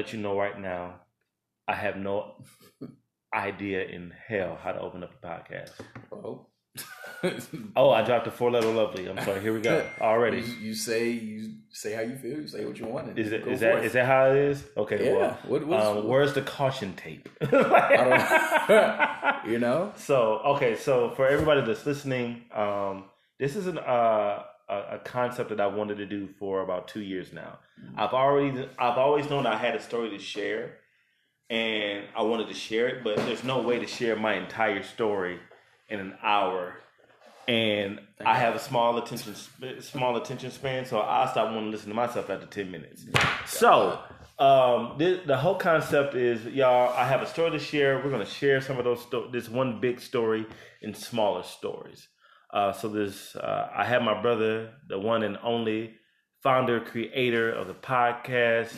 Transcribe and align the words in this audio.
Let 0.00 0.14
you 0.14 0.18
know 0.18 0.34
right 0.38 0.58
now. 0.58 0.94
I 1.68 1.74
have 1.74 1.98
no 1.98 2.36
idea 3.34 3.84
in 3.84 4.14
hell 4.28 4.58
how 4.64 4.72
to 4.72 4.80
open 4.80 5.04
up 5.04 5.12
a 5.22 5.26
podcast. 5.26 5.72
Oh. 6.10 6.46
Oh, 7.76 7.90
I 7.90 8.00
dropped 8.02 8.26
a 8.26 8.30
four 8.30 8.50
letter 8.50 8.72
lovely. 8.72 9.06
I'm 9.06 9.22
sorry. 9.22 9.42
Here 9.42 9.52
we 9.52 9.60
go. 9.60 9.86
Already. 10.00 10.38
You, 10.38 10.54
you 10.68 10.74
say 10.74 11.10
you 11.10 11.52
say 11.68 11.92
how 11.92 12.00
you 12.00 12.16
feel. 12.16 12.40
You 12.40 12.48
say 12.48 12.64
what 12.64 12.78
you 12.78 12.86
want. 12.86 13.08
and 13.08 13.18
Is 13.18 13.30
it 13.30 13.44
go 13.44 13.50
is 13.50 13.60
that 13.60 13.72
forth. 13.72 13.84
is 13.84 13.92
that 13.92 14.06
how 14.06 14.30
it 14.30 14.36
is? 14.38 14.64
Okay. 14.74 15.04
Yeah. 15.04 15.12
Well, 15.18 15.38
What- 15.48 15.66
what's- 15.66 15.84
um, 15.84 16.08
where's 16.08 16.32
the 16.32 16.40
caution 16.40 16.94
tape? 16.94 17.28
I 17.42 19.36
don't. 19.44 19.52
you 19.52 19.58
know. 19.58 19.92
So 19.96 20.38
okay, 20.54 20.76
so 20.76 21.10
for 21.10 21.28
everybody 21.28 21.60
that's 21.60 21.84
listening, 21.84 22.44
um, 22.54 23.04
this 23.38 23.54
is 23.54 23.66
an 23.66 23.76
uh, 23.76 24.44
a, 24.70 24.96
a 24.96 24.98
concept 24.98 25.50
that 25.50 25.60
I 25.60 25.66
wanted 25.66 25.98
to 25.98 26.06
do 26.06 26.28
for 26.38 26.62
about 26.62 26.88
two 26.88 27.00
years 27.00 27.32
now. 27.32 27.58
I've 27.96 28.12
already 28.12 28.68
I've 28.78 28.98
always 28.98 29.28
known 29.28 29.46
I 29.46 29.56
had 29.56 29.74
a 29.74 29.82
story 29.82 30.10
to 30.10 30.18
share, 30.18 30.76
and 31.50 32.04
I 32.16 32.22
wanted 32.22 32.48
to 32.48 32.54
share 32.54 32.88
it, 32.88 33.04
but 33.04 33.16
there's 33.16 33.44
no 33.44 33.60
way 33.60 33.78
to 33.78 33.86
share 33.86 34.16
my 34.16 34.34
entire 34.34 34.82
story 34.82 35.40
in 35.88 35.98
an 35.98 36.14
hour. 36.22 36.76
And 37.48 38.00
I 38.24 38.36
have 38.36 38.54
a 38.54 38.60
small 38.60 38.96
attention 38.98 39.34
small 39.80 40.16
attention 40.16 40.50
span, 40.52 40.86
so 40.86 41.00
I 41.00 41.28
stopped 41.30 41.52
wanting 41.52 41.64
to 41.64 41.70
listen 41.70 41.88
to 41.88 41.94
myself 41.96 42.30
after 42.30 42.46
ten 42.46 42.70
minutes. 42.70 43.06
So 43.46 43.98
um, 44.38 44.94
the, 44.98 45.20
the 45.26 45.36
whole 45.36 45.56
concept 45.56 46.14
is, 46.14 46.44
y'all. 46.46 46.94
I 46.96 47.06
have 47.06 47.22
a 47.22 47.26
story 47.26 47.50
to 47.50 47.58
share. 47.58 47.98
We're 48.04 48.10
gonna 48.10 48.24
share 48.24 48.60
some 48.60 48.78
of 48.78 48.84
those. 48.84 49.02
Sto- 49.02 49.30
this 49.30 49.48
one 49.48 49.80
big 49.80 50.00
story 50.00 50.46
in 50.80 50.94
smaller 50.94 51.42
stories. 51.42 52.08
Uh, 52.52 52.72
so 52.72 52.88
this, 52.88 53.36
uh, 53.36 53.68
I 53.74 53.84
have 53.84 54.02
my 54.02 54.20
brother, 54.20 54.70
the 54.88 54.98
one 54.98 55.22
and 55.22 55.38
only 55.42 55.94
founder, 56.42 56.80
creator 56.80 57.52
of 57.52 57.66
the 57.68 57.74
podcast. 57.74 58.72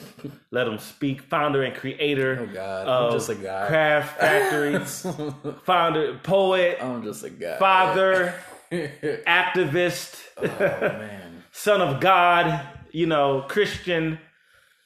Let 0.51 0.67
him 0.69 0.79
speak. 0.79 1.23
Founder 1.23 1.63
and 1.63 1.75
creator. 1.75 2.49
Oh 2.51 2.55
God, 2.55 2.89
I'm 2.89 3.13
just 3.13 3.29
a 3.31 3.35
guy. 3.35 3.67
Craft 3.69 4.21
Factories. 4.21 5.07
founder, 5.65 6.19
poet, 6.23 6.79
I'm 6.83 7.03
just 7.03 7.25
a 7.25 7.31
guy. 7.31 7.57
father, 7.59 8.35
activist. 8.73 10.21
oh 10.37 10.47
man. 10.59 11.45
son 11.53 11.81
of 11.81 12.01
God. 12.01 12.67
You 12.91 13.07
know, 13.07 13.45
Christian. 13.49 14.19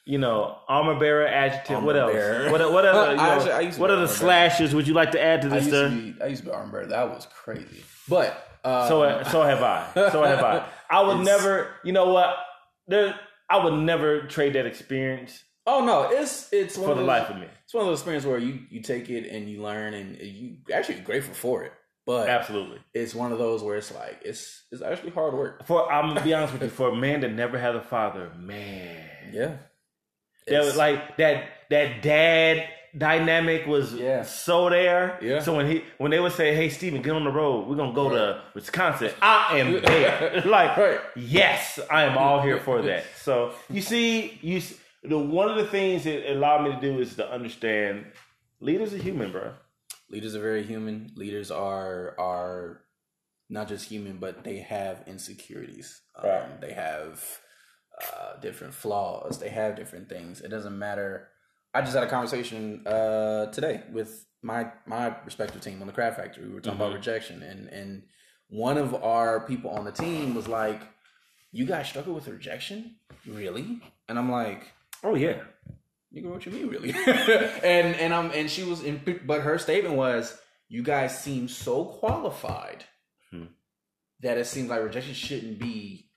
You 0.05 0.19
know, 0.19 0.57
armor 0.69 0.97
bearer, 0.97 1.27
adjective. 1.27 1.83
what 1.83 1.97
else? 1.97 2.13
bearer. 2.13 2.49
What 2.49 2.71
what 2.71 2.85
other? 2.85 3.13
you 3.15 3.19
I 3.19 3.25
know, 3.25 3.31
actually- 3.33 3.51
I 3.51 3.63
what 3.63 3.65
be 3.65 3.83
other 3.83 3.91
armor 3.95 3.97
bearer. 4.05 4.07
slashes 4.07 4.73
would 4.73 4.87
you 4.87 4.93
like 4.93 5.11
to 5.11 5.21
add 5.21 5.41
to 5.41 5.47
I 5.47 5.49
this, 5.49 5.63
used 5.65 5.75
sir? 5.75 5.89
to 5.89 5.95
be. 5.95 6.15
I 6.23 6.27
used 6.27 6.43
to 6.43 6.49
be 6.49 6.55
armor 6.55 6.71
bearer. 6.71 6.85
That 6.85 7.09
was 7.09 7.27
crazy. 7.33 7.83
But 8.07 8.46
uh, 8.63 8.87
So 8.87 9.23
so 9.31 9.41
have 9.43 9.63
I. 9.63 9.87
So 9.93 10.23
have 10.23 10.43
I. 10.43 10.65
I 10.89 11.01
would 11.01 11.23
never. 11.25 11.75
You 11.83 11.93
know 11.93 12.13
what? 12.13 12.35
There, 12.87 13.19
I 13.49 13.63
would 13.63 13.73
never 13.73 14.21
trade 14.27 14.53
that 14.53 14.65
experience 14.65 15.43
oh 15.67 15.83
no, 15.85 16.09
it's 16.09 16.51
it's 16.51 16.77
one 16.77 16.85
for 16.85 16.91
of 16.91 16.97
the 16.97 17.03
those, 17.03 17.07
life 17.07 17.29
of 17.29 17.37
me. 17.37 17.47
It's 17.65 17.73
one 17.73 17.81
of 17.83 17.87
those 17.89 17.99
experiences 17.99 18.27
where 18.27 18.39
you 18.39 18.61
you 18.71 18.81
take 18.81 19.09
it 19.09 19.27
and 19.29 19.49
you 19.49 19.61
learn 19.61 19.93
and 19.93 20.17
you 20.17 20.57
actually 20.73 21.01
grateful 21.01 21.33
for 21.35 21.63
it. 21.63 21.73
But 22.05 22.29
Absolutely. 22.29 22.79
it's 22.93 23.13
one 23.13 23.33
of 23.33 23.37
those 23.37 23.61
where 23.61 23.75
it's 23.75 23.93
like 23.93 24.21
it's 24.23 24.63
it's 24.71 24.81
actually 24.81 25.11
hard 25.11 25.33
work. 25.33 25.67
For 25.67 25.91
I'm 25.91 26.07
gonna 26.07 26.23
be 26.23 26.33
honest 26.33 26.53
with 26.53 26.63
you, 26.63 26.69
for 26.81 26.89
a 26.89 26.95
man 26.95 27.19
that 27.21 27.33
never 27.33 27.59
had 27.59 27.75
a 27.75 27.81
father, 27.81 28.31
man, 28.39 29.33
Yeah. 29.33 29.57
that 30.47 30.63
was 30.63 30.77
like 30.77 31.17
that 31.17 31.49
that 31.69 32.01
dad 32.01 32.69
dynamic 32.97 33.65
was 33.67 33.93
Yeah. 33.93 34.23
so 34.23 34.69
there. 34.69 35.19
Yeah. 35.21 35.39
So 35.39 35.55
when 35.55 35.67
he 35.71 35.83
when 35.97 36.11
they 36.11 36.19
would 36.19 36.31
say, 36.33 36.55
"Hey, 36.55 36.69
Steven, 36.69 37.01
get 37.01 37.13
on 37.13 37.23
the 37.23 37.31
road. 37.31 37.67
We're 37.67 37.75
gonna 37.75 37.93
go 37.93 38.09
to 38.09 38.41
Wisconsin," 38.55 39.11
I 39.21 39.59
am 39.59 39.81
there. 39.81 40.41
like, 40.45 40.77
Right. 40.77 40.99
yes, 41.15 41.79
I 41.91 42.03
am 42.03 42.17
all 42.17 42.41
here 42.41 42.59
for 42.59 42.81
that. 42.83 43.03
So 43.15 43.53
you 43.69 43.81
see, 43.81 44.39
you 44.41 44.61
the 45.03 45.17
one 45.19 45.49
of 45.49 45.57
the 45.57 45.67
things 45.67 46.03
that 46.05 46.31
allowed 46.31 46.63
me 46.63 46.71
to 46.73 46.79
do 46.81 46.99
is 46.99 47.15
to 47.15 47.29
understand 47.29 48.05
leaders 48.59 48.93
are 48.93 48.97
human, 48.97 49.31
bro. 49.31 49.53
leaders 50.09 50.35
are 50.35 50.41
very 50.41 50.63
human. 50.63 51.11
Leaders 51.15 51.51
are 51.51 52.15
are 52.19 52.81
not 53.49 53.67
just 53.69 53.87
human, 53.89 54.17
but 54.17 54.43
they 54.43 54.57
have 54.59 55.03
insecurities. 55.07 56.01
Um, 56.15 56.57
They 56.61 56.73
have 56.73 57.23
uh, 58.01 58.39
different 58.41 58.73
flaws. 58.73 59.39
They 59.39 59.49
have 59.49 59.75
different 59.75 60.07
things. 60.09 60.41
It 60.41 60.49
doesn't 60.49 60.77
matter. 60.77 61.29
I 61.77 61.81
just 61.81 61.93
had 61.93 62.03
a 62.03 62.09
conversation 62.09 62.87
uh, 62.87 63.45
today 63.51 63.83
with 63.91 64.25
my 64.41 64.71
my 64.87 65.15
respective 65.25 65.61
team 65.61 65.79
on 65.81 65.85
the 65.87 65.93
Craft 65.93 66.17
Factory. 66.17 66.47
We 66.47 66.53
were 66.55 66.59
talking 66.59 66.79
about 66.79 66.93
rejection, 66.93 67.43
and 67.43 67.67
and 67.69 68.03
one 68.49 68.79
of 68.79 68.95
our 68.95 69.41
people 69.41 69.69
on 69.69 69.85
the 69.85 69.91
team 69.91 70.33
was 70.33 70.47
like, 70.47 70.81
"You 71.51 71.67
guys 71.67 71.87
struggle 71.87 72.15
with 72.15 72.27
rejection, 72.27 72.95
really?" 73.27 73.79
And 74.09 74.17
I'm 74.17 74.31
like, 74.31 74.71
Oh 75.03 75.13
yeah, 75.13 75.41
nigga, 76.11 76.31
what 76.31 76.43
you 76.47 76.51
mean, 76.51 76.67
really? 76.67 76.95
and 77.63 77.95
and 77.95 78.11
um 78.11 78.31
and 78.33 78.49
she 78.49 78.63
was 78.63 78.81
in, 78.81 78.99
but 79.27 79.41
her 79.41 79.59
statement 79.59 79.93
was, 79.95 80.35
you 80.69 80.81
guys 80.81 81.15
seem 81.21 81.47
so 81.47 81.85
qualified 81.85 82.85
Hmm. 83.29 83.47
that 84.21 84.39
it 84.39 84.47
seems 84.47 84.69
like 84.71 84.81
rejection 84.81 85.13
shouldn't 85.13 85.59
be 85.59 86.09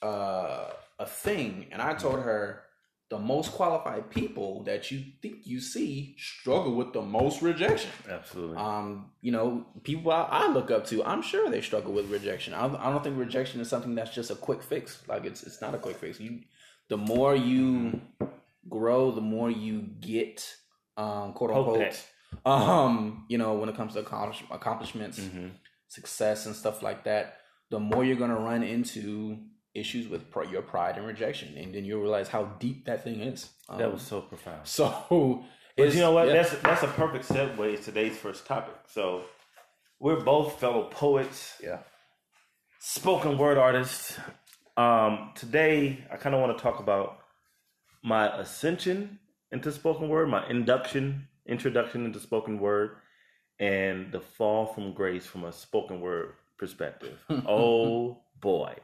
uh, 0.00 0.70
a 1.00 1.06
thing. 1.06 1.66
And 1.72 1.82
I 1.82 1.94
told 1.94 2.20
her, 2.20 2.62
the 3.08 3.18
most 3.18 3.52
qualified 3.52 4.10
people 4.10 4.64
that 4.64 4.90
you 4.90 5.04
think 5.22 5.46
you 5.46 5.60
see 5.60 6.16
struggle 6.18 6.74
with 6.74 6.92
the 6.92 7.02
most 7.02 7.40
rejection. 7.40 7.90
absolutely. 8.10 8.56
Um, 8.56 9.12
you 9.20 9.30
know, 9.30 9.64
people 9.84 10.10
I, 10.10 10.22
I 10.28 10.48
look 10.48 10.70
up 10.72 10.86
to, 10.86 11.04
I'm 11.04 11.22
sure 11.22 11.48
they 11.48 11.60
struggle 11.60 11.92
with 11.92 12.10
rejection. 12.10 12.52
I, 12.52 12.66
I 12.66 12.90
don't 12.90 13.04
think 13.04 13.16
rejection 13.16 13.60
is 13.60 13.68
something 13.68 13.94
that's 13.94 14.12
just 14.14 14.30
a 14.32 14.34
quick 14.34 14.60
fix. 14.62 15.02
Like 15.06 15.24
it's 15.24 15.44
it's 15.44 15.60
not 15.60 15.74
a 15.74 15.78
quick 15.78 15.96
fix. 15.98 16.18
You, 16.18 16.40
the 16.88 16.96
more 16.96 17.34
you 17.36 18.00
grow, 18.68 19.12
the 19.12 19.20
more 19.20 19.50
you 19.50 19.82
get, 20.00 20.52
um, 20.96 21.32
quote 21.32 21.50
unquote, 21.52 22.04
um, 22.44 23.24
you 23.28 23.38
know, 23.38 23.54
when 23.54 23.68
it 23.68 23.76
comes 23.76 23.92
to 23.94 24.00
accomplish, 24.00 24.42
accomplishments, 24.50 25.20
Mhm. 25.20 25.52
success, 25.88 26.46
and 26.46 26.56
stuff 26.56 26.82
like 26.82 27.04
that, 27.04 27.38
the 27.70 27.78
more 27.78 28.04
you're 28.04 28.16
gonna 28.16 28.38
run 28.38 28.62
into 28.64 29.38
issues 29.76 30.08
with 30.08 30.30
pr- 30.30 30.44
your 30.44 30.62
pride 30.62 30.96
and 30.96 31.06
rejection, 31.06 31.56
and 31.56 31.74
then 31.74 31.84
you'll 31.84 32.00
realize 32.00 32.28
how 32.28 32.44
deep 32.58 32.86
that 32.86 33.04
thing 33.04 33.20
is. 33.20 33.50
Um, 33.68 33.78
That 33.78 33.92
was 33.92 34.02
so 34.02 34.20
profound. 34.20 34.60
so. 34.64 35.44
But 35.76 35.92
you 35.94 36.00
know 36.00 36.12
what? 36.12 36.28
yeah. 36.28 36.34
That's 36.34 36.52
that's 36.62 36.82
a 36.82 36.88
perfect 36.88 37.28
segue 37.28 37.76
to 37.76 37.82
today's 37.82 38.16
first 38.16 38.46
topic. 38.46 38.76
So 38.88 39.24
we're 40.00 40.20
both 40.20 40.58
fellow 40.58 40.84
poets, 40.84 41.54
yeah. 41.62 41.80
spoken 42.80 43.36
word 43.38 43.58
artists. 43.58 44.18
Um, 44.78 45.32
today, 45.34 46.04
I 46.12 46.16
kind 46.16 46.34
of 46.34 46.40
want 46.40 46.56
to 46.56 46.62
talk 46.62 46.80
about 46.80 47.18
my 48.02 48.28
ascension 48.38 49.18
into 49.52 49.72
spoken 49.72 50.08
word, 50.08 50.28
my 50.28 50.46
induction, 50.48 51.28
introduction 51.46 52.04
into 52.04 52.20
spoken 52.20 52.58
word, 52.58 52.96
and 53.58 54.12
the 54.12 54.20
fall 54.20 54.66
from 54.66 54.92
grace 54.92 55.26
from 55.26 55.44
a 55.44 55.52
spoken 55.52 56.00
word 56.00 56.34
perspective. 56.58 57.18
oh 57.46 58.22
boy. 58.40 58.74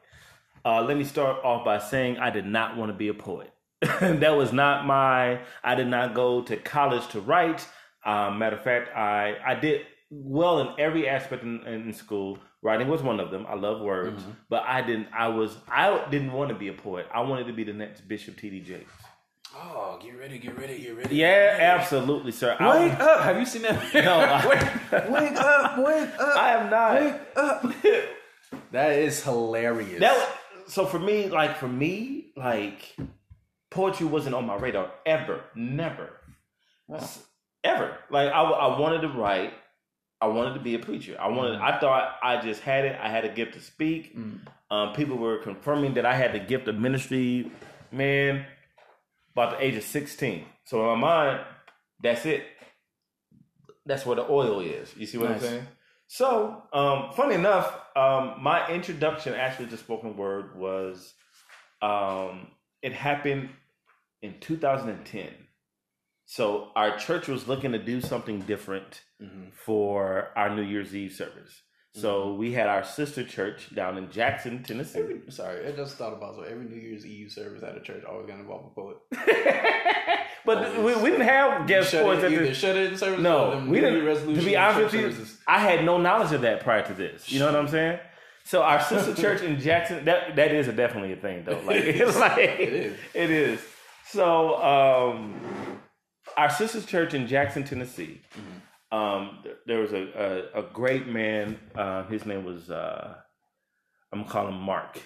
Uh, 0.65 0.83
let 0.83 0.97
me 0.97 1.05
start 1.05 1.45
off 1.45 1.65
by 1.65 1.79
saying 1.79 2.19
I 2.19 2.31
did 2.31 2.47
not 2.47 2.77
want 2.77 2.91
to 2.91 2.97
be 2.97 3.09
a 3.09 3.15
poet. 3.15 3.53
that 4.01 4.37
was 4.37 4.53
not 4.53 4.87
my. 4.87 5.41
I 5.65 5.75
did 5.75 5.89
not 5.89 6.15
go 6.15 6.43
to 6.43 6.57
college 6.57 7.07
to 7.09 7.21
write. 7.21 7.67
Um, 8.05 8.39
matter 8.39 8.57
of 8.57 8.63
fact, 8.63 8.97
I 8.97 9.37
I 9.45 9.55
did 9.55 9.83
well 10.11 10.61
in 10.61 10.69
every 10.79 11.09
aspect 11.09 11.43
in, 11.43 11.67
in 11.67 11.93
school. 11.93 12.39
Writing 12.63 12.87
was 12.87 13.03
one 13.03 13.19
of 13.19 13.33
them. 13.33 13.45
I 13.49 13.57
love 13.57 13.81
words, 13.81 14.23
but 14.49 14.63
I 14.65 14.83
didn't. 14.83 15.09
I 15.13 15.29
was. 15.29 15.57
I 15.69 16.05
didn't 16.11 16.33
want 16.33 16.51
to 16.51 16.55
be 16.55 16.69
a 16.69 16.73
poet. 16.73 17.07
I 17.13 17.21
wanted 17.23 17.49
to 17.49 17.53
be 17.53 17.65
the 17.65 17.73
next 17.73 18.03
Bishop 18.03 18.37
T.D. 18.37 18.61
Jakes. 18.61 18.93
Oh, 19.55 19.99
get 20.01 20.17
ready, 20.17 20.39
get 20.39 20.57
ready, 20.57 20.79
get 20.79 20.97
ready. 20.97 21.17
Yeah, 21.17 21.59
absolutely, 21.61 22.33
sir. 22.33 22.57
I, 22.59 22.79
Wake 22.89 23.01
up! 23.01 23.21
Have 23.21 23.39
you 23.39 23.45
seen 23.45 23.63
that? 23.63 23.93
No, 24.05 24.21
I- 24.21 24.47
wake, 24.93 25.11
wake 25.11 25.37
up! 25.37 25.79
Wake 25.79 26.21
up! 26.21 26.37
I 26.39 26.51
am 26.55 26.71
not. 26.71 27.03
Wake 27.03 27.21
up! 27.37 27.75
that 28.71 28.93
is 28.93 29.23
hilarious. 29.23 30.01
That 30.01 30.39
so 30.73 30.87
for 30.87 30.99
me, 30.99 31.29
like 31.29 31.59
for 31.59 31.69
me, 31.69 32.33
like 32.37 32.97
poetry 33.71 34.07
wasn't 34.07 34.35
on 34.35 34.47
my 34.47 34.57
radar 34.57 34.91
ever, 35.05 35.43
never, 35.55 36.11
S- 36.93 37.23
ever. 37.63 37.97
Like 38.11 38.33
I, 38.33 38.43
I 38.43 38.79
wanted 38.79 39.03
to 39.03 39.09
write, 39.09 39.53
I 40.21 40.27
wanted 40.29 40.55
to 40.55 40.61
be 40.61 40.75
a 40.75 40.79
preacher. 40.79 41.17
I 41.21 41.29
wanted. 41.29 41.61
I 41.61 41.79
thought 41.79 42.17
I 42.23 42.41
just 42.41 42.63
had 42.63 42.85
it. 42.87 42.97
I 43.01 43.09
had 43.11 43.25
a 43.25 43.29
gift 43.29 43.55
to 43.55 43.61
speak. 43.61 44.17
Mm. 44.17 44.39
Um, 44.71 44.95
people 44.95 45.19
were 45.19 45.39
confirming 45.39 45.95
that 45.95 46.07
I 46.07 46.15
had 46.15 46.33
the 46.33 46.39
gift 46.41 46.69
of 46.69 46.77
ministry. 46.79 47.51
Man, 47.91 48.47
about 49.33 49.51
the 49.59 49.65
age 49.65 49.77
of 49.77 49.83
sixteen. 49.85 50.47
So 50.65 50.81
in 50.93 50.99
my 51.01 51.09
mind, 51.09 51.41
that's 52.03 52.25
it. 52.25 52.45
That's 53.85 54.07
where 54.07 54.17
the 54.17 54.27
oil 54.31 54.61
is. 54.61 54.95
You 54.97 55.07
see 55.07 55.19
what 55.19 55.31
Nice. 55.31 55.43
I'm 55.43 55.49
saying? 55.49 55.67
So, 56.15 56.63
um, 56.75 57.11
funny 57.17 57.37
enough, 57.37 57.75
um, 57.97 58.35
my 58.43 58.69
introduction 58.69 59.33
actually 59.33 59.69
to 59.69 59.79
spoken 59.79 60.15
word 60.15 60.59
was 60.59 61.15
um, 61.81 62.49
it 62.83 62.93
happened 62.93 63.49
in 64.21 64.39
2010. 64.39 65.31
So 66.27 66.69
our 66.77 66.99
church 66.99 67.29
was 67.29 67.49
looking 67.49 67.73
to 67.73 67.79
do 67.79 68.03
something 68.03 68.41
different 68.41 69.01
Mhm. 69.23 69.55
for 69.55 70.29
our 70.37 70.55
New 70.55 70.61
Year's 70.61 70.95
Eve 70.95 71.13
service. 71.13 71.63
So 71.95 72.35
we 72.35 72.53
had 72.53 72.69
our 72.69 72.85
sister 72.85 73.25
church 73.25 73.75
down 73.75 73.97
in 73.97 74.11
Jackson, 74.11 74.63
Tennessee. 74.63 74.99
Every, 75.01 75.23
sorry, 75.31 75.67
I 75.67 75.73
just 75.73 75.97
thought 75.97 76.13
about 76.13 76.37
so 76.37 76.43
every 76.43 76.67
New 76.67 76.77
Year's 76.77 77.07
Eve 77.07 77.33
service 77.33 77.63
at 77.63 77.75
a 77.77 77.81
church 77.81 78.05
always 78.05 78.27
got 78.27 78.39
involved 78.39 78.77
with 78.77 78.77
a 78.77 78.81
poet. 78.83 79.87
but 80.45 80.77
we, 80.79 80.95
we 80.97 81.11
didn't 81.11 81.27
have 81.27 81.67
guest 81.67 81.91
sports 81.91 82.23
at 82.23 82.31
the 82.31 82.55
shut 82.55 82.77
it 82.77 82.93
in 82.93 82.99
service. 82.99 83.21
No, 83.21 83.65
we 83.67 83.81
didn't. 83.81 84.35
To 84.35 84.43
be 84.43 84.57
honest 84.57 84.95
with 84.95 85.19
you. 85.19 85.27
I 85.47 85.59
had 85.59 85.85
no 85.85 85.99
knowledge 85.99 86.33
of 86.33 86.43
that 86.43 86.61
prior 86.61 86.85
to 86.87 86.95
this. 86.95 87.31
You 87.31 87.39
know 87.39 87.47
what 87.47 87.57
I'm 87.57 87.69
saying? 87.69 87.99
So 88.45 88.63
our 88.63 88.81
sister 88.81 89.15
church 89.15 89.43
in 89.43 89.61
Jackson, 89.61 90.05
that 90.05 90.37
that 90.37 90.53
is 90.53 90.69
a, 90.69 90.73
definitely 90.73 91.13
a 91.13 91.17
thing 91.17 91.45
though. 91.45 91.61
Like 91.65 91.77
it's 91.85 92.19
like 92.19 92.39
it 92.39 92.73
is. 92.73 92.99
It 93.15 93.31
is. 93.31 93.61
So 94.09 94.63
um, 94.63 95.81
our 96.37 96.51
sister's 96.51 96.87
church 96.87 97.15
in 97.15 97.27
Jackson, 97.27 97.65
Tennessee. 97.65 98.21
Mm-hmm. 98.35 98.99
Um, 98.99 99.39
th- 99.43 99.57
there 99.67 99.79
was 99.79 99.93
a, 99.93 100.51
a, 100.55 100.61
a 100.61 100.63
great 100.73 101.07
man. 101.07 101.59
Uh, 101.75 102.05
his 102.05 102.27
name 102.27 102.45
was 102.45 102.69
uh, 102.69 103.15
I'm 104.13 104.21
gonna 104.21 104.31
call 104.31 104.49
him 104.49 104.61
Mark 104.61 105.01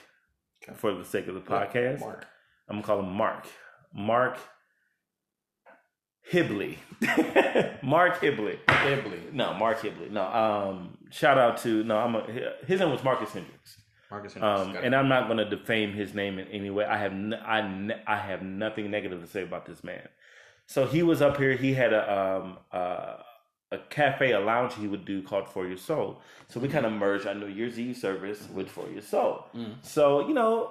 for 0.74 0.94
the 0.94 1.04
sake 1.04 1.28
of 1.28 1.34
the 1.34 1.40
podcast. 1.40 2.00
Mark. 2.00 2.26
I'm 2.68 2.76
gonna 2.76 2.86
call 2.86 3.00
him 3.00 3.12
Mark. 3.12 3.46
Mark 3.94 4.38
Hibley. 6.32 6.78
Mark 7.82 8.20
Hibley. 8.20 8.58
Hibley. 8.68 9.32
No, 9.32 9.54
Mark 9.54 9.80
Hibley. 9.80 10.10
No. 10.10 10.22
Um, 10.24 10.96
shout 11.10 11.38
out 11.38 11.58
to 11.58 11.84
no. 11.84 11.96
I'm 11.98 12.14
a, 12.14 12.22
his 12.66 12.80
name 12.80 12.90
was 12.90 13.02
Marcus 13.04 13.32
Hendricks. 13.32 13.78
Marcus 14.10 14.34
Hendricks. 14.34 14.60
Um, 14.60 14.76
and. 14.84 14.94
I'm 14.94 15.08
not 15.08 15.26
going 15.28 15.38
to 15.38 15.48
defame 15.48 15.92
his 15.92 16.14
name 16.14 16.38
in 16.38 16.48
any 16.48 16.70
way. 16.70 16.84
I 16.84 16.96
have 16.98 17.12
n- 17.12 17.34
I, 17.44 17.60
n- 17.60 18.00
I 18.06 18.16
have 18.16 18.42
nothing 18.42 18.90
negative 18.90 19.20
to 19.20 19.26
say 19.26 19.42
about 19.42 19.66
this 19.66 19.84
man. 19.84 20.08
So 20.66 20.86
he 20.86 21.02
was 21.02 21.22
up 21.22 21.36
here. 21.36 21.52
He 21.54 21.74
had 21.74 21.92
a 21.92 22.12
um 22.42 22.58
uh, 22.72 23.16
a 23.72 23.78
cafe, 23.90 24.32
a 24.32 24.40
lounge 24.40 24.74
he 24.74 24.86
would 24.88 25.04
do 25.04 25.22
called 25.22 25.48
For 25.48 25.66
Your 25.66 25.76
Soul. 25.76 26.20
So 26.48 26.58
we 26.60 26.68
kind 26.68 26.86
of 26.86 26.92
merged 26.92 27.26
our 27.26 27.34
New 27.34 27.48
Year's 27.48 27.78
Eve 27.78 27.96
service 27.96 28.48
with 28.52 28.68
For 28.68 28.88
Your 28.90 29.02
Soul. 29.02 29.44
Mm. 29.54 29.74
So 29.82 30.26
you 30.26 30.34
know, 30.34 30.70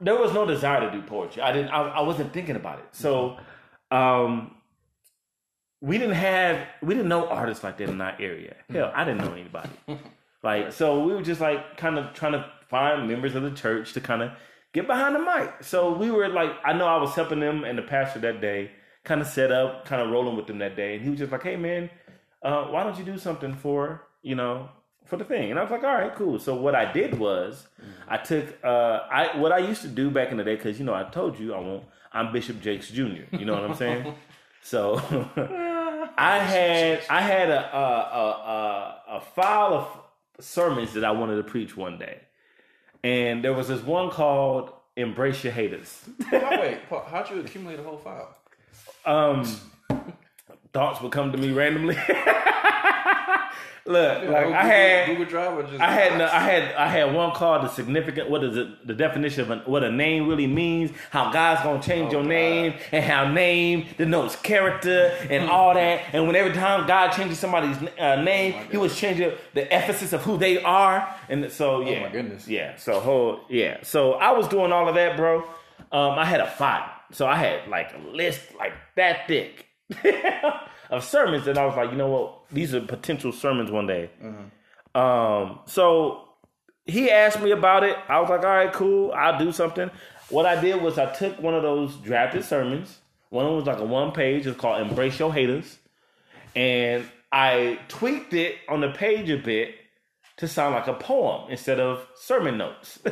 there 0.00 0.16
was 0.16 0.32
no 0.32 0.46
desire 0.46 0.80
to 0.80 0.90
do 0.90 1.02
poetry. 1.02 1.42
I 1.42 1.52
didn't. 1.52 1.70
I, 1.70 1.82
I 1.82 2.00
wasn't 2.00 2.32
thinking 2.32 2.56
about 2.56 2.78
it. 2.78 2.86
So, 2.92 3.38
um, 3.90 4.54
we 5.80 5.98
didn't 5.98 6.16
have. 6.16 6.66
We 6.82 6.94
didn't 6.94 7.08
know 7.08 7.26
artists 7.28 7.62
like 7.62 7.78
that 7.78 7.88
in 7.88 8.00
our 8.00 8.16
area. 8.20 8.56
Hell, 8.70 8.92
I 8.94 9.04
didn't 9.04 9.24
know 9.24 9.34
anybody. 9.34 9.70
Like 10.42 10.72
so, 10.72 11.04
we 11.04 11.12
were 11.12 11.20
just 11.20 11.40
like 11.40 11.76
kind 11.76 11.98
of 11.98 12.14
trying 12.14 12.32
to 12.32 12.46
find 12.70 13.06
members 13.06 13.34
of 13.34 13.42
the 13.42 13.50
church 13.50 13.92
to 13.92 14.00
kind 14.00 14.22
of 14.22 14.30
get 14.72 14.86
behind 14.86 15.14
the 15.14 15.18
mic. 15.18 15.62
So 15.62 15.92
we 15.94 16.10
were 16.10 16.28
like, 16.28 16.52
I 16.64 16.72
know 16.72 16.86
I 16.86 16.96
was 16.96 17.14
helping 17.14 17.40
them 17.40 17.64
and 17.64 17.76
the 17.76 17.82
pastor 17.82 18.20
that 18.20 18.40
day, 18.40 18.70
kind 19.04 19.20
of 19.20 19.26
set 19.26 19.52
up, 19.52 19.84
kind 19.84 20.00
of 20.00 20.10
rolling 20.10 20.36
with 20.38 20.46
them 20.46 20.58
that 20.60 20.76
day, 20.76 20.94
and 20.94 21.02
he 21.04 21.10
was 21.10 21.18
just 21.18 21.30
like, 21.30 21.42
"Hey 21.42 21.56
man, 21.56 21.90
uh, 22.42 22.64
why 22.64 22.84
don't 22.84 22.98
you 22.98 23.04
do 23.04 23.18
something 23.18 23.54
for 23.54 24.06
you 24.22 24.34
know 24.34 24.70
for 25.10 25.16
the 25.18 25.24
thing?" 25.24 25.50
And 25.50 25.58
I 25.58 25.62
was 25.62 25.70
like, 25.70 25.84
"All 25.84 25.94
right, 25.94 26.14
cool." 26.14 26.38
So 26.38 26.54
what 26.54 26.74
I 26.74 26.90
did 26.90 27.18
was, 27.18 27.66
I 28.08 28.16
took 28.16 28.46
uh, 28.64 29.00
I 29.10 29.36
what 29.36 29.52
I 29.52 29.58
used 29.58 29.82
to 29.82 29.88
do 29.88 30.10
back 30.10 30.30
in 30.30 30.38
the 30.38 30.44
day 30.44 30.56
because 30.56 30.78
you 30.78 30.84
know 30.86 30.94
I 30.94 31.04
told 31.04 31.38
you 31.38 31.52
I 31.54 31.58
won't. 31.58 31.84
I'm 32.12 32.32
Bishop 32.32 32.60
Jakes 32.60 32.88
Jr. 32.90 33.24
You 33.32 33.44
know 33.44 33.54
what 33.54 33.64
I'm 33.70 33.74
saying? 33.76 34.14
so 34.62 34.96
I 36.16 36.38
had 36.38 37.02
I 37.10 37.20
had 37.20 37.50
a 37.50 37.76
a, 37.76 37.86
a 38.22 38.24
a 38.56 39.16
a 39.16 39.20
file 39.20 39.74
of 39.74 39.86
sermons 40.44 40.94
that 40.94 41.04
I 41.04 41.10
wanted 41.10 41.36
to 41.36 41.42
preach 41.44 41.76
one 41.76 41.98
day, 41.98 42.20
and 43.04 43.44
there 43.44 43.52
was 43.54 43.68
this 43.68 43.82
one 43.82 44.10
called 44.10 44.72
"Embrace 44.96 45.44
Your 45.44 45.52
Haters." 45.52 46.02
Oh, 46.32 46.60
wait, 46.60 46.88
Paul, 46.88 47.04
how'd 47.10 47.30
you 47.30 47.40
accumulate 47.40 47.78
a 47.80 47.82
whole 47.82 47.98
file? 47.98 48.36
um, 49.06 49.44
thoughts 50.72 51.00
would 51.00 51.12
come 51.12 51.32
to 51.32 51.38
me 51.38 51.52
randomly. 51.52 51.96
Look, 53.90 54.18
like 54.22 54.44
Google, 54.44 54.54
I 54.54 54.62
had. 54.64 55.06
Google 55.08 55.24
Drive 55.24 55.58
or 55.58 55.62
just 55.64 55.80
I 55.80 55.90
had 55.90 56.16
no, 56.18 56.24
I 56.26 56.38
had 56.40 56.74
I 56.74 56.86
had 56.88 57.12
one 57.14 57.32
called 57.32 57.64
the 57.64 57.68
significant. 57.68 58.30
What 58.30 58.44
is 58.44 58.56
it? 58.56 58.86
The 58.86 58.94
definition 58.94 59.40
of 59.42 59.50
a, 59.50 59.56
what 59.70 59.82
a 59.82 59.90
name 59.90 60.28
really 60.28 60.46
means. 60.46 60.90
How 61.10 61.30
God's 61.32 61.62
gonna 61.62 61.82
change 61.82 62.08
Oh, 62.08 62.12
your 62.18 62.22
God. 62.22 62.28
name 62.28 62.74
and 62.92 63.04
how 63.04 63.28
name 63.30 63.86
denotes 63.98 64.36
character 64.36 65.12
and 65.28 65.44
Hmm. 65.44 65.50
all 65.50 65.74
that. 65.74 66.02
And 66.12 66.26
when 66.26 66.36
every 66.36 66.52
time 66.52 66.86
God 66.86 67.10
changes 67.10 67.38
somebody's 67.38 67.76
uh, 67.98 68.16
name, 68.22 68.54
Oh, 68.56 68.62
He 68.70 68.76
was 68.76 68.96
changing 68.96 69.32
the 69.54 69.70
emphasis 69.72 70.12
of 70.12 70.22
who 70.22 70.36
they 70.38 70.62
are. 70.62 71.12
And 71.28 71.50
so 71.50 71.80
yeah, 71.80 71.98
Oh, 71.98 72.02
my 72.02 72.08
goodness. 72.12 72.46
yeah. 72.48 72.76
So 72.76 73.00
whole 73.00 73.40
yeah. 73.48 73.78
So 73.82 74.12
I 74.14 74.30
was 74.32 74.46
doing 74.48 74.72
all 74.72 74.88
of 74.88 74.94
that, 74.94 75.16
bro. 75.16 75.38
Um, 75.92 76.18
I 76.18 76.24
had 76.24 76.40
a 76.40 76.46
file, 76.48 76.88
so 77.10 77.26
I 77.26 77.34
had 77.34 77.66
like 77.68 77.92
a 77.94 77.98
list 78.10 78.40
like 78.56 78.74
that 78.96 79.26
thick 79.26 79.66
of 80.90 81.04
sermons, 81.04 81.46
and 81.46 81.56
I 81.58 81.64
was 81.66 81.76
like, 81.76 81.90
you 81.90 81.96
know 81.96 82.08
what? 82.08 82.34
These 82.52 82.74
are 82.74 82.80
potential 82.80 83.32
sermons 83.32 83.70
one 83.70 83.86
day. 83.86 84.10
Um, 84.94 85.60
so 85.66 86.24
he 86.84 87.10
asked 87.10 87.40
me 87.40 87.52
about 87.52 87.84
it. 87.84 87.96
I 88.08 88.20
was 88.20 88.28
like, 88.30 88.40
all 88.40 88.46
right, 88.50 88.72
cool. 88.72 89.12
I'll 89.12 89.38
do 89.38 89.52
something. 89.52 89.90
What 90.28 90.46
I 90.46 90.60
did 90.60 90.80
was 90.82 90.98
I 90.98 91.06
took 91.12 91.40
one 91.40 91.54
of 91.54 91.62
those 91.62 91.94
drafted 91.96 92.44
sermons. 92.44 92.98
One 93.30 93.44
of 93.44 93.50
them 93.50 93.56
was 93.58 93.66
like 93.66 93.78
a 93.78 93.84
one 93.84 94.12
page. 94.12 94.46
It's 94.46 94.58
called 94.58 94.80
"Embrace 94.80 95.18
Your 95.18 95.32
Haters," 95.32 95.78
and 96.56 97.04
I 97.32 97.78
tweaked 97.88 98.34
it 98.34 98.56
on 98.68 98.80
the 98.80 98.90
page 98.90 99.30
a 99.30 99.36
bit 99.36 99.74
to 100.38 100.48
sound 100.48 100.74
like 100.74 100.88
a 100.88 100.94
poem 100.94 101.48
instead 101.50 101.78
of 101.80 102.06
sermon 102.16 102.58
notes. 102.58 102.98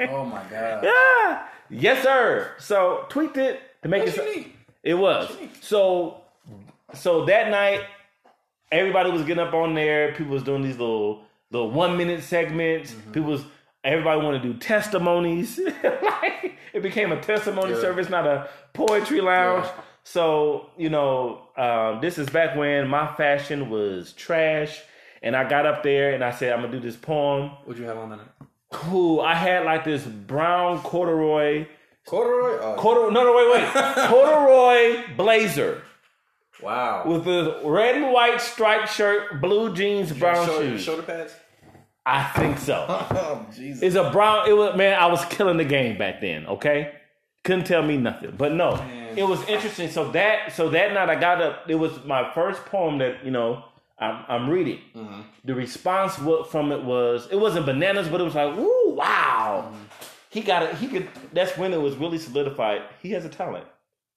Oh 0.00 0.24
my 0.24 0.40
god. 0.48 0.84
yeah, 0.84 1.42
yes, 1.70 2.04
sir. 2.04 2.52
So 2.58 3.04
tweaked 3.08 3.36
it 3.36 3.60
to 3.82 3.88
make 3.88 4.04
That's 4.04 4.16
it. 4.16 4.28
unique. 4.28 4.56
It 4.84 4.94
was. 4.94 5.28
So 5.60 6.22
so 6.94 7.24
that 7.26 7.50
night 7.50 7.82
everybody 8.70 9.10
was 9.10 9.22
getting 9.22 9.42
up 9.44 9.54
on 9.54 9.74
there, 9.74 10.12
people 10.12 10.32
was 10.32 10.42
doing 10.42 10.62
these 10.62 10.78
little 10.78 11.22
little 11.50 11.70
one 11.70 11.96
minute 11.96 12.22
segments. 12.22 12.92
Mm-hmm. 12.92 13.12
People 13.12 13.30
was 13.30 13.44
everybody 13.84 14.20
wanted 14.20 14.42
to 14.42 14.52
do 14.52 14.58
testimonies. 14.58 15.58
like 15.82 16.54
it 16.72 16.82
became 16.82 17.12
a 17.12 17.20
testimony 17.20 17.72
Yeah. 17.72 17.80
service, 17.80 18.08
not 18.08 18.26
a 18.26 18.48
poetry 18.72 19.20
lounge. 19.20 19.64
Yeah. 19.66 19.72
So, 20.04 20.70
you 20.78 20.88
know, 20.88 21.42
um, 21.56 22.00
this 22.00 22.16
is 22.18 22.28
back 22.30 22.56
when 22.56 22.88
my 22.88 23.14
fashion 23.14 23.68
was 23.68 24.12
trash. 24.14 24.80
And 25.22 25.34
I 25.34 25.48
got 25.48 25.66
up 25.66 25.82
there 25.82 26.14
and 26.14 26.22
I 26.22 26.30
said, 26.30 26.52
I'm 26.52 26.60
gonna 26.60 26.72
do 26.72 26.80
this 26.80 26.96
poem. 26.96 27.50
What'd 27.64 27.80
you 27.80 27.86
have 27.88 27.98
on 27.98 28.10
that? 28.10 28.20
Cool. 28.72 29.20
I 29.20 29.34
had 29.34 29.64
like 29.64 29.84
this 29.84 30.04
brown 30.04 30.80
corduroy 30.80 31.66
Corduroy. 32.06 32.58
Oh, 32.62 32.74
Corduroy, 32.78 33.10
no, 33.10 33.22
no, 33.22 33.34
wait, 33.34 33.52
wait. 33.52 34.08
Corduroy 34.08 35.14
blazer 35.16 35.82
wow. 36.62 37.04
with 37.06 37.26
a 37.26 37.60
red 37.64 37.96
and 37.96 38.12
white 38.12 38.40
striped 38.40 38.92
shirt, 38.92 39.40
blue 39.40 39.74
jeans, 39.74 40.12
brown 40.12 40.46
shoulder, 40.46 40.64
shoes. 40.66 40.82
shoulder 40.82 41.02
pads. 41.02 41.34
I 42.04 42.24
think 42.24 42.58
so. 42.58 42.86
Oh 43.10 43.46
Jesus. 43.54 43.82
It's 43.82 43.96
a 43.96 44.10
brown. 44.10 44.48
It 44.48 44.56
was 44.56 44.76
man. 44.76 44.98
I 44.98 45.06
was 45.06 45.24
killing 45.26 45.58
the 45.58 45.64
game 45.64 45.98
back 45.98 46.20
then. 46.20 46.46
Okay, 46.46 46.92
couldn't 47.44 47.64
tell 47.64 47.82
me 47.82 47.96
nothing. 47.96 48.34
But 48.36 48.52
no, 48.52 48.76
Man. 48.76 49.18
it 49.18 49.26
was 49.26 49.46
interesting. 49.46 49.90
So 49.90 50.10
that 50.12 50.52
so 50.52 50.70
that 50.70 50.94
night 50.94 51.10
I 51.10 51.20
got 51.20 51.42
up. 51.42 51.68
It 51.68 51.74
was 51.74 52.04
my 52.04 52.32
first 52.32 52.64
poem 52.66 52.98
that 52.98 53.24
you 53.24 53.30
know 53.30 53.64
I'm, 53.98 54.24
I'm 54.28 54.50
reading. 54.50 54.80
Mm-hmm. 54.94 55.20
The 55.44 55.54
response 55.54 56.14
from 56.50 56.72
it 56.72 56.82
was 56.82 57.28
it 57.30 57.36
wasn't 57.36 57.66
bananas, 57.66 58.08
but 58.08 58.20
it 58.20 58.24
was 58.24 58.34
like, 58.34 58.56
"Ooh, 58.56 58.94
wow!" 58.94 59.66
Mm-hmm. 59.66 59.82
He 60.30 60.40
got 60.42 60.62
it. 60.62 60.74
He 60.76 60.88
could. 60.88 61.08
That's 61.32 61.56
when 61.56 61.72
it 61.72 61.80
was 61.80 61.96
really 61.96 62.18
solidified. 62.18 62.82
He 63.02 63.10
has 63.12 63.24
a 63.24 63.28
talent. 63.28 63.66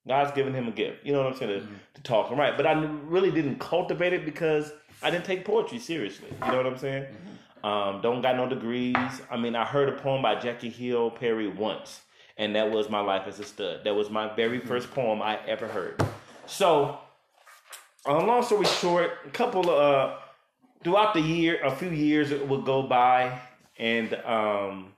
God's 0.07 0.31
given 0.31 0.53
him 0.53 0.67
a 0.67 0.71
gift. 0.71 1.05
You 1.05 1.13
know 1.13 1.19
what 1.23 1.33
I'm 1.33 1.37
saying 1.39 1.59
to, 1.59 1.65
Mm-hmm. 1.65 1.75
to 1.95 2.03
talk 2.03 2.29
and 2.29 2.39
write. 2.39 2.57
But 2.57 2.65
I 2.67 2.73
really 2.73 3.31
didn't 3.31 3.59
cultivate 3.59 4.13
it 4.13 4.25
because 4.25 4.71
I 5.03 5.09
didn't 5.11 5.25
take 5.25 5.45
poetry 5.45 5.79
seriously. 5.79 6.29
You 6.45 6.51
know 6.51 6.57
what 6.57 6.65
I'm 6.67 6.77
saying? 6.77 7.03
Mm-hmm. 7.03 7.65
Um, 7.65 8.01
don't 8.01 8.21
got 8.21 8.35
no 8.35 8.49
degrees. 8.49 8.95
I 9.29 9.37
mean, 9.37 9.55
I 9.55 9.65
heard 9.65 9.87
a 9.89 9.93
poem 9.93 10.21
by 10.23 10.35
Jackie 10.39 10.69
Hill 10.69 11.11
Perry 11.11 11.47
once, 11.47 12.01
and 12.37 12.55
that 12.55 12.71
was 12.71 12.89
my 12.89 13.01
life 13.01 13.23
as 13.27 13.39
a 13.39 13.43
stud. 13.43 13.83
That 13.83 13.93
was 13.93 14.09
my 14.09 14.33
very 14.35 14.57
Mm-hmm. 14.59 14.67
first 14.67 14.91
poem 14.91 15.21
I 15.21 15.37
ever 15.47 15.67
heard. 15.67 16.01
So, 16.47 16.97
uh, 18.07 18.25
long 18.25 18.41
story 18.43 18.65
short, 18.65 19.11
a 19.25 19.29
couple 19.29 19.69
of 19.69 20.09
uh, 20.09 20.15
throughout 20.83 21.13
the 21.13 21.21
year, 21.21 21.63
a 21.63 21.69
few 21.75 21.89
years 21.89 22.31
would 22.33 22.65
go 22.65 22.81
by, 22.81 23.39
and 23.77 24.13
um, 24.25 24.93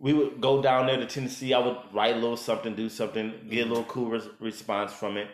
we 0.00 0.14
would 0.14 0.40
go 0.40 0.62
down 0.62 0.86
there 0.86 0.96
to 0.96 1.06
Tennessee. 1.06 1.52
I 1.52 1.58
would 1.58 1.76
write 1.92 2.16
a 2.16 2.18
little 2.18 2.36
something, 2.36 2.74
do 2.74 2.88
something, 2.88 3.34
get 3.48 3.66
a 3.66 3.68
little 3.68 3.84
cool 3.84 4.08
res- 4.10 4.28
response 4.40 4.92
from 4.92 5.18
it. 5.18 5.28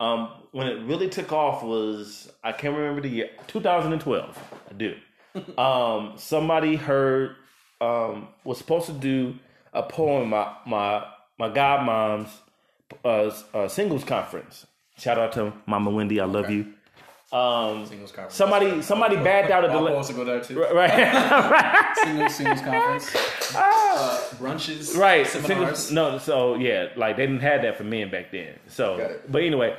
Um, 0.00 0.30
when 0.50 0.66
it 0.66 0.82
really 0.84 1.08
took 1.08 1.32
off 1.32 1.62
was 1.62 2.30
I 2.42 2.52
can't 2.52 2.76
remember 2.76 3.00
the 3.00 3.08
year, 3.08 3.30
2012. 3.46 4.38
I 4.68 4.72
do. 4.74 4.96
um, 5.58 6.14
somebody 6.16 6.74
heard 6.76 7.36
um, 7.80 8.28
was 8.44 8.58
supposed 8.58 8.86
to 8.86 8.92
do 8.92 9.36
a 9.72 9.82
poem 9.82 10.30
my 10.30 10.52
my 10.66 11.06
my 11.38 11.48
godmom's 11.48 12.28
uh, 13.04 13.30
uh, 13.54 13.68
singles 13.68 14.04
conference. 14.04 14.66
Shout 14.98 15.18
out 15.18 15.32
to 15.32 15.52
Mama 15.66 15.90
Wendy, 15.90 16.20
I 16.20 16.24
love 16.24 16.50
you. 16.50 16.74
Um, 17.32 17.86
Singles 17.86 18.10
conference. 18.10 18.34
somebody 18.34 18.82
somebody 18.82 19.14
backed 19.16 19.50
out 19.52 19.64
of 19.64 19.70
the 19.70 19.78
I'm 19.78 19.84
la- 19.84 20.02
to 20.02 20.12
go 20.12 20.24
there 20.24 20.40
too. 20.40 20.60
right 20.60 20.90
Singles, 22.04 22.34
singles 22.34 22.60
conference. 22.60 23.14
Uh, 23.54 24.20
brunches. 24.38 24.96
right 24.96 25.24
Seminars. 25.26 25.78
Singles- 25.78 25.92
no 25.92 26.18
so 26.18 26.54
yeah 26.56 26.88
like 26.96 27.16
they 27.16 27.26
didn't 27.26 27.42
have 27.42 27.62
that 27.62 27.76
for 27.76 27.84
men 27.84 28.10
back 28.10 28.32
then 28.32 28.58
so 28.66 29.18
but 29.28 29.42
anyway 29.42 29.76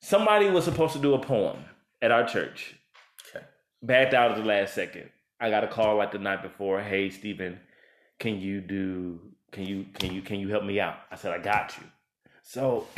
somebody 0.00 0.48
was 0.48 0.64
supposed 0.64 0.94
to 0.94 0.98
do 0.98 1.12
a 1.14 1.18
poem 1.18 1.58
at 2.00 2.10
our 2.10 2.26
church 2.26 2.74
Okay. 3.34 3.44
backed 3.82 4.14
out 4.14 4.30
at 4.30 4.38
the 4.38 4.44
last 4.44 4.74
second 4.74 5.10
i 5.38 5.50
got 5.50 5.64
a 5.64 5.68
call 5.68 5.96
like 5.96 6.12
the 6.12 6.18
night 6.18 6.42
before 6.42 6.80
hey 6.80 7.10
Stephen, 7.10 7.60
can 8.18 8.40
you 8.40 8.62
do 8.62 9.20
can 9.52 9.64
you 9.66 9.84
can 9.98 10.14
you 10.14 10.22
can 10.22 10.40
you 10.40 10.48
help 10.48 10.64
me 10.64 10.80
out?" 10.80 10.96
I 11.10 11.16
said, 11.16 11.32
"I 11.32 11.38
got 11.38 11.76
you." 11.78 11.84
So 12.42 12.86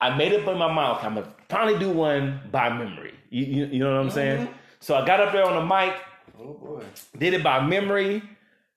I 0.00 0.16
made 0.16 0.32
up 0.34 0.46
in 0.46 0.58
my 0.58 0.90
okay, 0.96 1.06
I'm 1.06 1.14
gonna 1.14 1.32
finally 1.48 1.78
do 1.78 1.90
one 1.90 2.40
by 2.50 2.68
memory. 2.70 3.14
You 3.30 3.44
you, 3.44 3.66
you 3.66 3.78
know 3.80 3.90
what 3.92 4.00
I'm 4.00 4.10
saying? 4.10 4.46
Mm-hmm. 4.46 4.52
So 4.80 4.94
I 4.94 5.06
got 5.06 5.20
up 5.20 5.32
there 5.32 5.44
on 5.44 5.54
the 5.54 5.74
mic, 5.74 5.94
Oh 6.38 6.54
boy. 6.54 6.84
did 7.18 7.34
it 7.34 7.42
by 7.42 7.64
memory. 7.66 8.22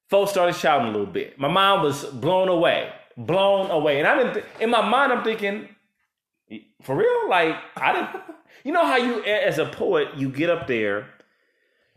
Folks 0.09 0.31
started 0.31 0.55
shouting 0.55 0.87
a 0.87 0.91
little 0.91 1.05
bit. 1.05 1.37
My 1.39 1.47
mind 1.49 1.83
was 1.83 2.03
blown 2.05 2.47
away, 2.47 2.91
blown 3.15 3.69
away, 3.69 3.99
and 3.99 4.07
I 4.07 4.15
didn't. 4.17 4.33
Th- 4.33 4.45
in 4.59 4.69
my 4.71 4.81
mind, 4.87 5.11
I'm 5.11 5.23
thinking, 5.23 5.69
for 6.81 6.95
real, 6.95 7.29
like 7.29 7.55
I 7.75 7.93
didn't. 7.93 8.09
You 8.65 8.73
know 8.73 8.85
how 8.85 8.97
you, 8.97 9.23
as 9.23 9.57
a 9.57 9.65
poet, 9.65 10.09
you 10.17 10.29
get 10.29 10.49
up 10.49 10.67
there, 10.67 11.07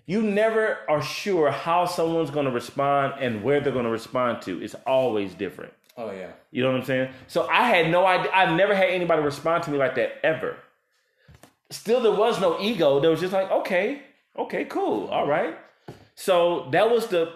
you 0.07 0.23
never 0.23 0.79
are 0.89 1.03
sure 1.03 1.51
how 1.51 1.87
someone's 1.87 2.31
going 2.31 2.47
to 2.47 2.53
respond 2.53 3.15
and 3.19 3.43
where 3.43 3.61
they're 3.61 3.73
going 3.73 3.85
to 3.85 3.91
respond 3.91 4.43
to. 4.43 4.63
It's 4.63 4.77
always 4.87 5.35
different. 5.35 5.73
Oh 5.97 6.13
yeah. 6.13 6.31
You 6.53 6.63
know 6.63 6.71
what 6.71 6.79
I'm 6.81 6.85
saying? 6.87 7.13
So 7.27 7.49
I 7.49 7.65
had 7.69 7.91
no 7.91 8.07
idea. 8.07 8.31
I've 8.33 8.55
never 8.57 8.77
had 8.77 8.91
anybody 8.91 9.23
respond 9.23 9.65
to 9.65 9.71
me 9.71 9.79
like 9.79 9.97
that 9.97 10.25
ever. 10.25 10.57
Still, 11.73 12.03
there 12.03 12.13
was 12.13 12.41
no 12.41 12.61
ego. 12.61 13.01
There 13.01 13.11
was 13.11 13.21
just 13.21 13.33
like, 13.33 13.51
okay, 13.51 14.03
okay, 14.39 14.65
cool, 14.67 15.09
all 15.09 15.27
right. 15.27 15.57
So 16.15 16.69
that 16.71 16.91
was 16.91 17.07
the. 17.07 17.33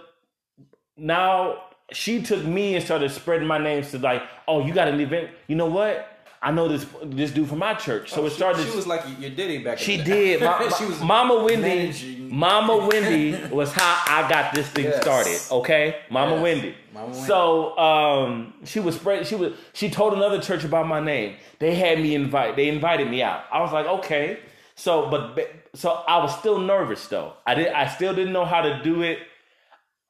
Now 0.96 1.62
she 1.92 2.22
took 2.22 2.44
me 2.44 2.74
and 2.74 2.84
started 2.84 3.10
spreading 3.10 3.46
my 3.46 3.58
names 3.58 3.90
to 3.92 3.98
like, 3.98 4.22
oh, 4.46 4.64
you 4.64 4.74
got 4.74 4.88
an 4.88 5.00
event. 5.00 5.30
You 5.46 5.56
know 5.56 5.66
what? 5.66 6.15
I 6.42 6.50
know 6.52 6.68
this 6.68 6.86
this 7.02 7.30
dude 7.30 7.48
from 7.48 7.58
my 7.58 7.74
church. 7.74 8.10
So 8.12 8.24
it 8.26 8.30
She- 8.30 8.36
started. 8.36 8.66
She, 8.68 8.76
was 8.76 8.86
like 8.86 9.02
your 9.18 9.30
Diddy 9.30 9.58
back. 9.58 9.78
in 9.78 9.84
She 9.84 9.96
did. 10.02 10.40
Ma- 10.42 10.68
she 10.70 10.84
was 10.84 11.00
Mama 11.00 11.42
Wendy. 11.44 11.62
managing- 11.62 12.16
Mama 12.34 12.76
Wendy 12.90 13.36
was 13.54 13.72
how 13.72 14.02
I 14.06 14.28
got 14.28 14.52
this 14.54 14.68
thing 14.68 14.84
Yes. 14.86 15.00
started. 15.00 15.38
Okay, 15.50 15.96
Mama 16.10 16.32
Yes. 16.34 16.42
Wendy. 16.42 16.74
Mama 16.92 17.14
So 17.14 17.76
um, 17.78 18.54
she 18.64 18.80
was 18.80 18.96
spread. 18.96 19.26
She 19.26 19.34
was. 19.36 19.52
She 19.72 19.88
told 19.90 20.12
another 20.14 20.40
church 20.40 20.64
about 20.64 20.86
my 20.86 21.00
name. 21.00 21.36
They 21.58 21.74
had 21.74 21.98
me 22.00 22.14
invite. 22.14 22.56
They 22.56 22.68
invited 22.68 23.08
me 23.10 23.22
out. 23.22 23.44
I 23.52 23.60
was 23.60 23.72
like, 23.72 23.86
okay. 23.86 24.38
So, 24.74 25.08
but 25.08 25.38
so 25.74 25.90
I 26.06 26.18
was 26.18 26.36
still 26.38 26.58
nervous 26.58 27.06
though. 27.06 27.32
I 27.46 27.54
did. 27.54 27.68
I 27.68 27.86
still 27.88 28.14
didn't 28.14 28.32
know 28.32 28.44
how 28.44 28.60
to 28.62 28.82
do 28.82 29.02
it. 29.02 29.18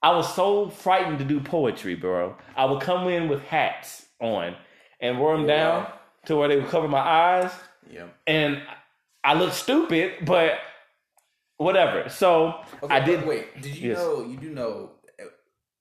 I 0.02 0.10
was 0.14 0.32
so 0.34 0.68
frightened 0.70 1.18
to 1.20 1.24
do 1.24 1.40
poetry, 1.40 1.94
bro. 1.94 2.36
I 2.56 2.64
would 2.66 2.80
come 2.80 3.08
in 3.08 3.28
with 3.28 3.42
hats 3.44 4.06
on 4.20 4.54
and 5.00 5.20
wear 5.20 5.36
them 5.36 5.46
down 5.46 5.82
Yeah. 5.84 5.90
To 6.26 6.36
where 6.36 6.48
they 6.48 6.56
would 6.56 6.68
cover 6.68 6.88
my 6.88 6.98
eyes 7.00 7.50
Yeah. 7.90 8.04
and 8.26 8.62
I 9.24 9.34
look 9.34 9.52
stupid, 9.52 10.24
but 10.24 10.58
whatever. 11.56 12.08
So 12.08 12.60
Okay, 12.82 12.94
I 12.94 13.00
did. 13.00 13.26
Wait, 13.26 13.60
did 13.60 13.76
you 13.76 13.90
Yes. 13.90 13.98
know? 13.98 14.22
You 14.24 14.36
do 14.36 14.50
know 14.50 14.90
uh, 15.20 15.24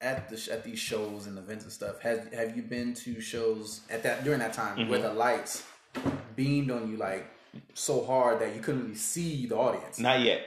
at 0.01 0.29
the 0.29 0.51
at 0.51 0.63
these 0.63 0.79
shows 0.79 1.27
and 1.27 1.37
events 1.37 1.63
and 1.63 1.73
stuff. 1.73 1.99
Has 2.01 2.27
have 2.33 2.55
you 2.55 2.63
been 2.63 2.93
to 2.95 3.19
shows 3.21 3.81
at 3.89 4.03
that 4.03 4.23
during 4.23 4.39
that 4.39 4.53
time 4.53 4.77
Mm-hmm. 4.77 4.89
where 4.89 4.99
the 5.01 5.13
lights 5.13 5.63
beamed 6.35 6.71
on 6.71 6.89
you 6.89 6.97
like 6.97 7.27
so 7.73 8.03
hard 8.05 8.39
that 8.39 8.55
you 8.55 8.61
couldn't 8.61 8.83
really 8.83 8.95
see 8.95 9.45
the 9.45 9.55
audience? 9.55 9.99
Not 9.99 10.21
yet. 10.21 10.41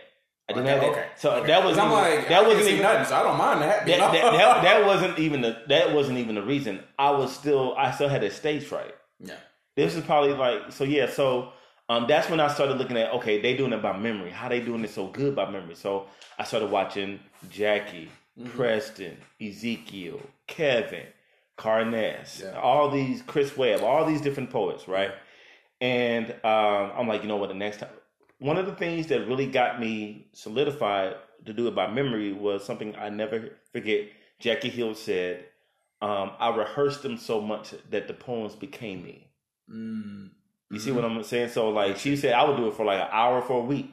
I 0.50 0.54
didn't 0.54 0.66
Okay, 0.66 0.72
have 0.72 0.80
that. 0.80 0.90
okay. 0.90 1.08
So 1.16 1.30
Okay. 1.36 1.46
that 1.48 1.62
was 1.64 1.76
'Cause 1.76 1.84
I'm 1.84 1.92
like 1.92 2.28
that 2.28 2.44
I 2.44 2.46
wasn't 2.48 2.68
even 2.68 2.82
nothing, 2.82 3.04
so 3.04 3.16
I 3.16 3.22
don't 3.22 3.36
mind 3.36 3.60
that. 3.62 3.86
that, 3.86 3.98
that, 4.12 4.12
that, 4.32 4.62
that 4.68 4.86
wasn't 4.86 5.18
even 5.18 5.40
the 5.42 5.62
that 5.68 5.92
wasn't 5.92 6.18
even 6.18 6.34
the 6.34 6.42
reason. 6.42 6.82
I 6.98 7.10
was 7.10 7.32
still 7.34 7.74
I 7.76 7.90
still 7.92 8.08
had 8.08 8.24
a 8.24 8.30
stage 8.30 8.64
fright. 8.64 8.94
yeah. 9.20 9.34
This 9.78 9.94
is 9.94 10.04
probably 10.04 10.34
like 10.34 10.72
so 10.72 10.82
yeah. 10.84 11.08
So 11.08 11.52
um, 11.88 12.06
that's 12.08 12.28
when 12.28 12.40
I 12.40 12.48
started 12.48 12.78
looking 12.78 12.96
at 12.96 13.12
okay, 13.14 13.40
they 13.40 13.56
doing 13.56 13.72
it 13.72 13.80
by 13.80 13.96
memory. 13.96 14.30
How 14.30 14.48
they 14.48 14.60
doing 14.60 14.82
it 14.84 14.90
so 14.90 15.06
good 15.06 15.36
by 15.36 15.48
memory? 15.48 15.76
So 15.76 16.06
I 16.38 16.44
started 16.44 16.70
watching 16.70 17.20
Jackie, 17.48 18.08
Mm-hmm. 18.38 18.56
Preston, 18.56 19.16
Ezekiel, 19.40 20.20
Kevin, 20.46 21.06
Carnes, 21.56 22.40
Yeah. 22.44 22.58
all 22.60 22.88
these 22.90 23.22
Chris 23.22 23.56
Webb, 23.56 23.82
all 23.82 24.04
these 24.04 24.20
different 24.20 24.50
poets, 24.50 24.86
right? 24.88 25.10
And 25.80 26.30
um, 26.44 26.92
I'm 26.96 27.08
like, 27.08 27.22
you 27.22 27.28
know 27.28 27.36
what? 27.36 27.48
The 27.48 27.54
next 27.54 27.78
time, 27.78 27.90
one 28.38 28.56
of 28.58 28.66
the 28.66 28.74
things 28.74 29.06
that 29.08 29.26
really 29.28 29.46
got 29.46 29.80
me 29.80 30.28
solidified 30.32 31.16
to 31.46 31.52
do 31.52 31.68
it 31.68 31.74
by 31.74 31.88
memory 31.88 32.32
was 32.32 32.64
something 32.64 32.94
I 32.96 33.08
never 33.10 33.50
forget. 33.72 34.08
Jackie 34.40 34.70
Hill 34.70 34.94
said, 34.94 35.44
um, 36.00 36.32
"I 36.38 36.54
rehearsed 36.56 37.02
them 37.02 37.16
so 37.16 37.40
much 37.40 37.74
that 37.90 38.08
the 38.08 38.14
poems 38.14 38.54
became 38.56 39.02
me." 39.04 39.27
Mm. 39.72 40.30
You 40.70 40.78
see 40.78 40.90
what 40.92 41.04
I'm 41.04 41.22
saying? 41.22 41.48
So 41.50 41.70
like 41.70 41.96
she 41.96 42.16
said, 42.16 42.34
I 42.34 42.44
would 42.44 42.56
do 42.56 42.68
it 42.68 42.74
for 42.74 42.84
like 42.84 43.00
an 43.00 43.08
hour 43.10 43.40
for 43.42 43.60
a 43.62 43.64
week. 43.64 43.90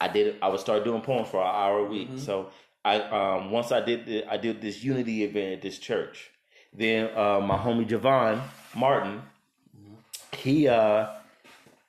I 0.00 0.08
did 0.08 0.26
it. 0.28 0.36
I 0.42 0.48
would 0.48 0.60
start 0.60 0.84
doing 0.84 1.00
poems 1.02 1.28
for 1.28 1.40
an 1.40 1.46
hour 1.48 1.78
a 1.80 1.84
week. 1.84 2.08
So 2.16 2.50
I 2.84 3.00
um 3.00 3.50
once 3.50 3.70
I 3.72 3.80
did 3.80 4.06
the, 4.06 4.24
I 4.24 4.36
did 4.36 4.60
this 4.60 4.82
unity 4.82 5.24
event 5.24 5.54
at 5.54 5.62
this 5.62 5.78
church. 5.78 6.30
Then 6.72 7.10
uh, 7.16 7.40
my 7.40 7.56
homie 7.56 7.88
Javon 7.88 8.40
Martin, 8.74 9.22
he 10.36 10.68
uh 10.68 11.08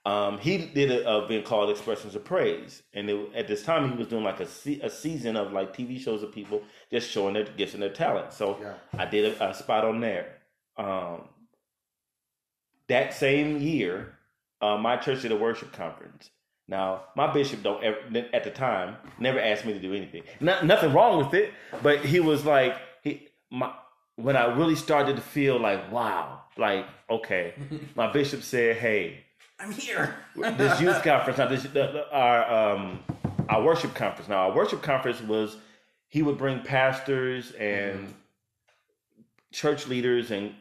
um 0.05 0.38
he 0.39 0.58
did 0.58 0.91
a, 0.91 1.08
a 1.10 1.25
event 1.25 1.46
called 1.46 1.69
Expressions 1.69 2.15
of 2.15 2.24
Praise, 2.24 2.81
and 2.93 3.10
it, 3.10 3.31
at 3.36 3.48
this 3.48 3.63
time 3.63 3.91
he 3.91 3.98
was 3.98 4.08
doing 4.08 4.24
like 4.24 4.39
a 4.39 4.46
se- 4.48 4.81
a 4.81 4.89
season 4.89 5.36
of 5.36 5.51
like 5.51 5.75
TV 5.75 6.00
shows 6.00 6.24
of 6.24 6.31
people 6.31 6.62
just 6.91 7.10
showing 7.10 7.34
their 7.34 7.43
gifts 7.43 7.74
and 7.74 7.84
their 7.84 7.89
talent. 7.93 8.34
So 8.34 8.58
Yeah. 8.62 8.74
I 8.98 9.05
did 9.05 9.34
a, 9.39 9.50
a 9.50 9.53
spot 9.53 9.84
on 9.86 10.00
there. 10.00 10.38
Um, 10.77 11.24
that 12.89 13.13
same 13.13 13.60
year, 13.60 14.13
uh, 14.62 14.77
my 14.77 14.98
church 14.98 15.22
did 15.22 15.31
a 15.31 15.36
worship 15.36 15.72
conference. 15.72 16.29
Now, 16.67 17.05
my 17.15 17.31
bishop 17.34 17.63
don't 17.63 17.84
ever, 17.84 17.98
at 18.34 18.43
the 18.43 18.51
time 18.51 18.98
never 19.17 19.39
asked 19.39 19.65
me 19.65 19.74
to 19.74 19.79
do 19.79 19.93
anything. 19.93 20.24
Not, 20.39 20.65
nothing 20.65 20.93
wrong 20.93 21.17
with 21.17 21.34
it, 21.34 21.51
but 21.81 22.05
he 22.05 22.19
was 22.19 22.46
like 22.46 22.75
he 23.01 23.27
my 23.50 23.74
when 24.17 24.36
I 24.36 24.53
really 24.53 24.75
started 24.75 25.15
to 25.15 25.22
feel 25.22 25.60
like 25.60 25.91
wow, 25.91 26.41
like 26.58 26.86
okay, 27.10 27.55
my 27.96 28.12
bishop 28.12 28.43
said, 28.43 28.75
"Hey, 28.77 29.24
I'm 29.60 29.72
here. 29.72 30.15
this 30.36 30.79
youth 30.86 31.01
conference, 31.03 31.39
now 31.39 31.48
this 31.48 31.63
the, 31.63 31.69
the- 31.69 32.12
our 32.12 32.74
um 32.75 33.00
our 33.50 33.63
worship 33.63 33.96
conference. 33.96 34.29
Now, 34.29 34.50
our 34.50 34.55
worship 34.55 34.84
conference 34.84 35.22
was 35.22 35.58
he 36.08 36.22
would 36.22 36.38
bring 36.38 36.62
pastors 36.62 37.51
and 37.53 38.13
church 39.51 39.88
leaders 39.88 40.29
and 40.29 40.53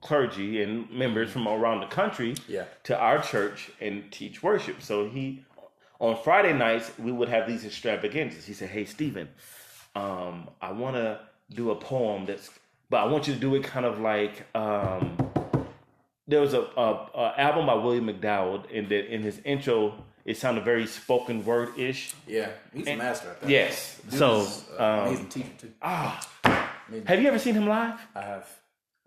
clergy 0.00 0.62
and 0.62 0.90
members 0.90 1.30
from 1.30 1.46
around 1.48 1.80
the 1.80 1.86
country 1.86 2.34
Yeah. 2.48 2.64
to 2.84 2.96
our 2.98 3.20
church 3.22 3.70
and 3.80 4.10
teach 4.12 4.42
worship. 4.42 4.82
So 4.82 5.08
he 5.08 5.44
on 6.00 6.16
Friday 6.22 6.52
nights 6.52 6.90
we 6.98 7.12
would 7.12 7.28
have 7.28 7.46
these 7.46 7.64
extravaganzas. 7.64 8.44
He 8.46 8.52
said, 8.52 8.68
"Hey, 8.70 8.84
Stephen, 8.84 9.28
um, 9.94 10.48
I 10.60 10.72
want 10.72 10.96
to 10.96 11.20
do 11.50 11.70
a 11.70 11.76
poem 11.76 12.26
that's, 12.26 12.50
but 12.90 12.98
I 12.98 13.04
want 13.06 13.26
you 13.28 13.34
to 13.34 13.40
do 13.40 13.54
it 13.54 13.62
kind 13.64 13.86
of 13.86 14.00
like." 14.00 14.44
Um, 14.54 15.16
there 16.28 16.40
was 16.40 16.54
a, 16.54 16.62
a, 16.76 17.08
a 17.14 17.34
album 17.40 17.66
by 17.66 17.74
William 17.74 18.06
McDowell, 18.08 18.64
and 18.76 18.88
that 18.88 19.06
in 19.14 19.22
his 19.22 19.40
intro, 19.44 19.94
it 20.24 20.36
sounded 20.36 20.64
very 20.64 20.84
spoken 20.86 21.44
word 21.44 21.78
ish. 21.78 22.14
Yeah. 22.26 22.48
He's 22.74 22.88
a 22.88 22.96
master 22.96 23.28
at 23.30 23.40
that. 23.42 23.48
Yes. 23.48 24.00
Dude 24.10 24.18
So, 24.18 24.40
is 24.40 24.64
a 24.76 24.84
um, 24.84 25.06
amazing 25.06 25.28
teacher 25.28 25.48
too. 25.58 25.72
ah, 25.80 26.28
Amazing. 26.88 27.06
have 27.06 27.22
you 27.22 27.28
ever 27.28 27.38
seen 27.38 27.54
him 27.54 27.68
live? 27.68 28.00
I 28.14 28.22
have 28.22 28.48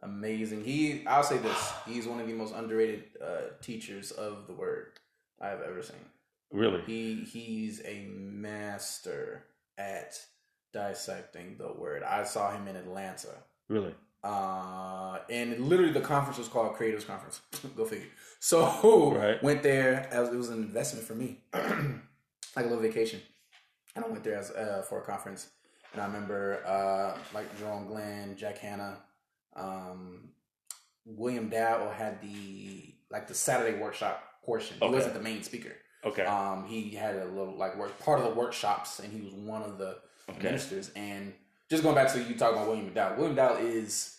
amazing. 0.03 0.63
He, 0.63 1.03
I'll 1.08 1.24
say 1.24 1.38
this: 1.38 1.74
he's 1.88 2.08
one 2.08 2.20
of 2.20 2.27
the 2.27 2.34
most 2.34 2.53
underrated 2.53 3.03
uh, 3.24 3.53
teachers 3.62 4.12
of 4.12 4.48
the 4.48 4.53
word 4.53 5.00
I 5.41 5.48
have 5.48 5.62
ever 5.62 5.82
seen. 5.82 5.98
Really? 6.51 6.82
He 6.86 7.15
he's 7.32 7.82
a 7.86 8.06
master 8.08 9.44
at 9.77 10.20
dissecting 10.74 11.58
the 11.58 11.72
word. 11.74 12.03
I 12.03 12.24
saw 12.24 12.51
him 12.51 12.68
in 12.68 12.75
Atlanta. 12.75 13.29
Really? 13.68 13.94
Uh, 14.24 15.20
and 15.29 15.60
literally 15.70 15.94
the 15.94 16.01
conference 16.01 16.38
was 16.38 16.48
called 16.50 16.74
Creators 16.75 17.06
Conference. 17.06 17.41
Go 17.75 17.86
figure. 17.86 18.08
So 18.39 19.13
Right. 19.15 19.41
went 19.41 19.63
there 19.63 20.08
as 20.12 20.29
it 20.29 20.36
was 20.36 20.50
an 20.50 20.62
investment 20.63 21.06
for 21.06 21.13
me, 21.15 21.38
like 21.53 22.65
a 22.65 22.68
little 22.68 22.79
vacation. 22.79 23.22
And 23.96 24.03
I 24.03 24.08
went 24.08 24.24
there 24.24 24.38
as 24.38 24.51
uh, 24.51 24.84
for 24.88 25.00
a 25.00 25.06
conference. 25.06 25.50
And 25.94 26.01
I 26.01 26.06
remember 26.06 26.63
uh, 26.65 27.18
like 27.34 27.58
Jerome 27.58 27.88
Glenn, 27.88 28.36
Jack 28.38 28.58
Hanna, 28.60 28.98
um, 29.56 30.29
William 31.06 31.50
Dow 31.50 31.89
had 31.91 32.22
the 32.22 32.94
like 33.12 33.27
the 33.27 33.34
Saturday 33.34 33.77
workshop 33.77 34.24
portion. 34.44 34.77
He 34.82 34.88
wasn't 34.88 35.13
the 35.13 35.22
main 35.22 35.44
speaker. 35.44 35.74
Okay. 36.06 36.24
Um, 36.24 36.65
he 36.65 36.91
had 36.91 37.15
a 37.15 37.25
little 37.25 37.58
like 37.58 37.77
work 37.77 37.98
part 38.00 38.20
of 38.20 38.25
the 38.25 38.34
workshops, 38.39 39.00
and 39.00 39.12
he 39.12 39.22
was 39.22 39.34
one 39.34 39.63
of 39.63 39.77
the 39.77 39.98
Okay. 40.29 40.44
ministers. 40.44 40.91
And 40.96 41.34
just 41.72 41.82
going 41.82 41.96
back 41.96 42.12
to 42.13 42.20
you 42.20 42.36
talking 42.36 42.58
about 42.58 42.68
William 42.68 42.91
McDowell, 42.91 43.18
William 43.18 43.36
McDowell 43.36 43.62
is 43.63 44.18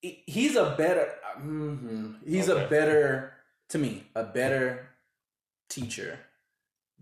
he's 0.00 0.54
a 0.56 0.74
better 0.76 1.10
mhm. 1.40 2.16
he's 2.26 2.48
a 2.48 2.66
better 2.68 3.32
to 3.70 3.78
me 3.78 4.04
a 4.14 4.22
better 4.22 4.88
teacher 5.68 6.18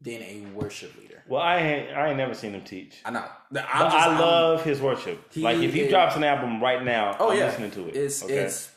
than 0.02 0.20
a 0.22 0.46
worship 0.52 0.96
leader. 0.98 1.22
well, 1.28 1.40
I 1.40 1.58
ain't, 1.58 1.96
I 1.96 2.08
ain't 2.08 2.16
never 2.16 2.34
seen 2.34 2.52
him 2.54 2.62
teach. 2.64 3.00
I 3.04 3.10
know. 3.10 3.20
I'm 3.20 3.26
But 3.52 3.62
just- 3.62 3.74
I 3.74 4.06
I'm- 4.08 4.20
love 4.20 4.64
his 4.64 4.80
worship. 4.80 5.24
Like 5.36 5.58
if 5.58 5.72
he 5.72 5.82
is- 5.82 5.90
drops 5.90 6.16
an 6.16 6.24
album 6.24 6.60
right 6.62 6.82
now, 6.84 7.16
Oh 7.20 7.30
I'm 7.30 7.38
yeah, 7.38 7.46
listening 7.46 7.70
to 7.72 7.88
it. 7.88 7.96
It's 7.96 8.22
okay. 8.24 8.34
it's 8.38 8.70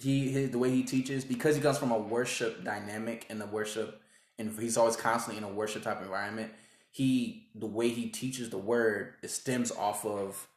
he 0.00 0.30
his, 0.30 0.50
the 0.50 0.58
way 0.58 0.70
he 0.70 0.82
teaches 0.82 1.24
because 1.24 1.54
he 1.56 1.62
comes 1.62 1.78
from 1.78 1.92
a 1.92 1.98
worship 1.98 2.64
dynamic 2.64 3.26
and 3.30 3.40
the 3.40 3.46
worship 3.46 4.00
and 4.38 4.56
he's 4.58 4.76
always 4.76 4.96
constantly 4.96 5.38
in 5.38 5.44
a 5.44 5.52
worship 5.52 5.82
type 5.84 6.00
environment. 6.02 6.52
He 6.90 7.48
the 7.54 7.66
way 7.66 7.88
he 7.90 8.08
teaches 8.08 8.50
the 8.50 8.58
word 8.58 9.14
it 9.22 9.30
stems 9.30 9.70
off 9.70 10.04
of 10.04 10.48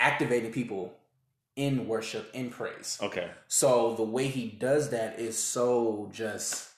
activating 0.00 0.52
people 0.52 0.94
in 1.56 1.86
worship, 1.86 2.30
in 2.32 2.48
praise. 2.50 2.98
Okay. 3.02 3.30
So 3.48 3.94
the 3.94 4.02
way 4.02 4.28
he 4.28 4.46
does 4.48 4.90
that 4.90 5.18
is 5.18 5.36
so 5.38 6.10
just 6.12 6.70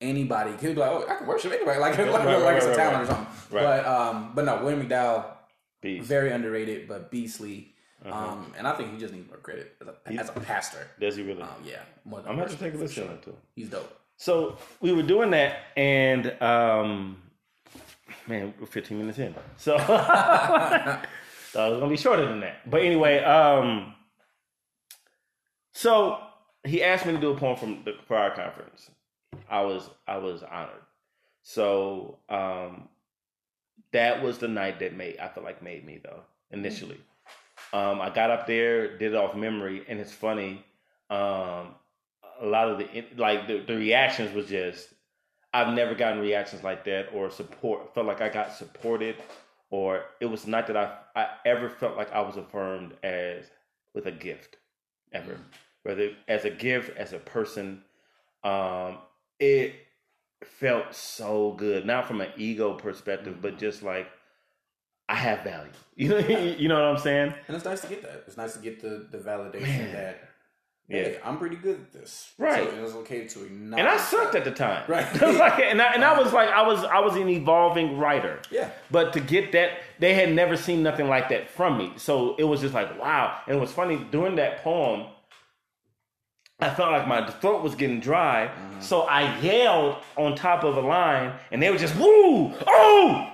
anybody 0.00 0.52
could 0.52 0.74
be 0.74 0.80
like, 0.80 0.90
oh, 0.90 1.04
I 1.08 1.16
can 1.16 1.26
worship 1.26 1.52
anybody, 1.52 1.78
like 1.78 1.98
like, 1.98 2.08
right, 2.08 2.24
like 2.24 2.44
right, 2.44 2.56
it's 2.56 2.66
a 2.66 2.74
talent 2.74 2.96
right. 2.96 3.02
or 3.02 3.06
something. 3.06 3.26
But 3.50 3.86
um, 3.86 4.32
but 4.34 4.44
no, 4.44 4.62
William 4.62 4.86
McDowell, 4.86 5.24
Beast. 5.80 6.06
very 6.06 6.30
underrated, 6.30 6.88
but 6.88 7.10
beastly. 7.10 7.74
Uh-huh. 8.04 8.30
Um, 8.30 8.54
and 8.56 8.66
I 8.66 8.72
think 8.72 8.92
he 8.92 8.98
just 8.98 9.12
needs 9.12 9.28
more 9.28 9.36
credit 9.36 9.76
as 9.82 9.88
a, 9.88 10.20
as 10.20 10.30
a 10.30 10.40
pastor. 10.40 10.86
Does 10.98 11.16
he 11.16 11.22
really? 11.22 11.42
Um, 11.42 11.50
yeah, 11.66 11.82
I'm 12.06 12.22
gonna 12.22 12.38
have 12.38 12.50
to 12.50 12.56
take 12.56 12.72
a 12.72 12.78
listen 12.78 13.04
sure. 13.04 13.14
to 13.14 13.22
too. 13.22 13.36
He's 13.54 13.68
dope. 13.68 13.94
So 14.16 14.56
we 14.80 14.92
were 14.92 15.02
doing 15.02 15.30
that, 15.32 15.58
and 15.76 16.30
um, 16.42 17.18
man, 18.26 18.54
we're 18.58 18.66
15 18.66 18.98
minutes 18.98 19.18
in. 19.18 19.34
So 19.56 19.74
it 19.78 19.80
was 19.80 21.00
gonna 21.54 21.88
be 21.88 21.96
shorter 21.96 22.26
than 22.26 22.40
that. 22.40 22.70
But 22.70 22.82
anyway, 22.82 23.22
um, 23.22 23.94
so 25.72 26.18
he 26.64 26.82
asked 26.82 27.06
me 27.06 27.12
to 27.12 27.20
do 27.20 27.30
a 27.30 27.36
poem 27.36 27.56
from 27.56 27.84
the, 27.84 28.14
our 28.14 28.30
conference. 28.30 28.90
I 29.48 29.62
was 29.62 29.90
I 30.06 30.18
was 30.18 30.42
honored. 30.42 30.82
So 31.42 32.18
um, 32.28 32.88
that 33.92 34.22
was 34.22 34.38
the 34.38 34.48
night 34.48 34.78
that 34.80 34.96
made 34.96 35.18
I 35.18 35.28
feel 35.28 35.44
like 35.44 35.62
made 35.62 35.84
me 35.84 36.00
though 36.02 36.22
initially. 36.50 37.00
Um, 37.72 38.00
I 38.00 38.10
got 38.10 38.30
up 38.30 38.46
there, 38.46 38.98
did 38.98 39.12
it 39.12 39.16
off 39.16 39.36
memory, 39.36 39.84
and 39.88 40.00
it's 40.00 40.12
funny. 40.12 40.64
Um, 41.08 41.74
a 42.40 42.46
lot 42.46 42.68
of 42.68 42.78
the 42.78 43.04
like 43.16 43.46
the, 43.46 43.60
the 43.66 43.76
reactions 43.76 44.34
was 44.34 44.46
just 44.46 44.88
I've 45.52 45.74
never 45.74 45.94
gotten 45.94 46.20
reactions 46.20 46.62
like 46.62 46.84
that 46.84 47.08
or 47.12 47.30
support. 47.30 47.94
Felt 47.94 48.06
like 48.06 48.20
I 48.20 48.28
got 48.28 48.54
supported, 48.54 49.16
or 49.70 50.04
it 50.20 50.26
was 50.26 50.46
not 50.46 50.66
that 50.68 50.76
I 50.76 50.96
I 51.14 51.28
ever 51.44 51.68
felt 51.68 51.96
like 51.96 52.12
I 52.12 52.20
was 52.20 52.36
affirmed 52.36 52.94
as 53.02 53.46
with 53.94 54.06
a 54.06 54.12
gift, 54.12 54.56
ever. 55.12 55.38
Whether 55.82 56.10
as 56.28 56.44
a 56.44 56.50
gift, 56.50 56.96
as 56.96 57.12
a 57.12 57.18
person, 57.18 57.82
um, 58.44 58.98
it 59.40 59.74
felt 60.44 60.94
so 60.94 61.52
good. 61.52 61.86
Not 61.86 62.06
from 62.06 62.20
an 62.20 62.30
ego 62.36 62.74
perspective, 62.74 63.38
but 63.40 63.52
mm-hmm. 63.52 63.60
just 63.60 63.82
like 63.82 64.08
I 65.08 65.16
have 65.16 65.42
value. 65.42 65.70
You 65.96 66.08
know, 66.08 66.18
you 66.18 66.68
know 66.68 66.76
what 66.76 66.84
I'm 66.84 66.98
saying? 66.98 67.34
And 67.46 67.54
it's 67.54 67.66
nice 67.66 67.82
to 67.82 67.86
get 67.86 68.00
that. 68.02 68.24
It's 68.26 68.38
nice 68.38 68.54
to 68.54 68.58
get 68.58 68.80
the, 68.80 69.06
the 69.10 69.18
validation 69.18 69.60
Man. 69.60 69.92
that 69.92 70.30
Yeah. 70.88 71.02
hey, 71.02 71.18
I'm 71.22 71.36
pretty 71.36 71.56
good 71.56 71.74
at 71.74 71.92
this. 71.92 72.32
Right. 72.38 72.66
So 72.70 72.74
it 72.74 72.80
was 72.80 72.94
okay 72.94 73.26
to 73.26 73.44
acknowledge. 73.44 73.80
And 73.80 73.86
I 73.86 73.98
sucked 73.98 74.32
that. 74.32 74.38
at 74.38 74.44
the 74.44 74.52
time. 74.52 74.84
Right. 74.88 75.06
Like, 75.20 75.60
and 75.60 75.82
I, 75.82 75.92
and 75.92 76.02
I 76.02 76.12
uh-huh. 76.12 76.22
was 76.22 76.32
like, 76.32 76.48
I 76.48 76.66
was 76.66 76.84
I 76.84 77.00
was 77.00 77.16
an 77.16 77.28
evolving 77.28 77.98
writer. 77.98 78.40
Yeah. 78.50 78.70
But 78.90 79.12
to 79.12 79.20
get 79.20 79.52
that, 79.52 79.80
they 79.98 80.14
had 80.14 80.32
never 80.32 80.56
seen 80.56 80.82
nothing 80.82 81.06
like 81.06 81.28
that 81.28 81.50
from 81.50 81.76
me. 81.76 81.92
So 81.96 82.34
it 82.36 82.44
was 82.44 82.62
just 82.62 82.72
like, 82.72 82.98
wow. 82.98 83.42
And 83.46 83.58
it 83.58 83.60
was 83.60 83.72
funny 83.72 83.98
during 84.10 84.36
that 84.36 84.64
poem. 84.64 85.08
I 86.60 86.70
felt 86.70 86.92
like 86.92 87.06
my 87.08 87.28
throat 87.30 87.62
was 87.62 87.74
getting 87.74 88.00
dry, 88.00 88.48
mm. 88.48 88.82
so 88.82 89.02
I 89.02 89.38
yelled 89.40 89.96
on 90.16 90.34
top 90.34 90.64
of 90.64 90.76
a 90.76 90.80
line, 90.80 91.32
and 91.50 91.62
they 91.62 91.70
were 91.70 91.78
just 91.78 91.96
woo, 91.96 92.52
oh, 92.66 93.26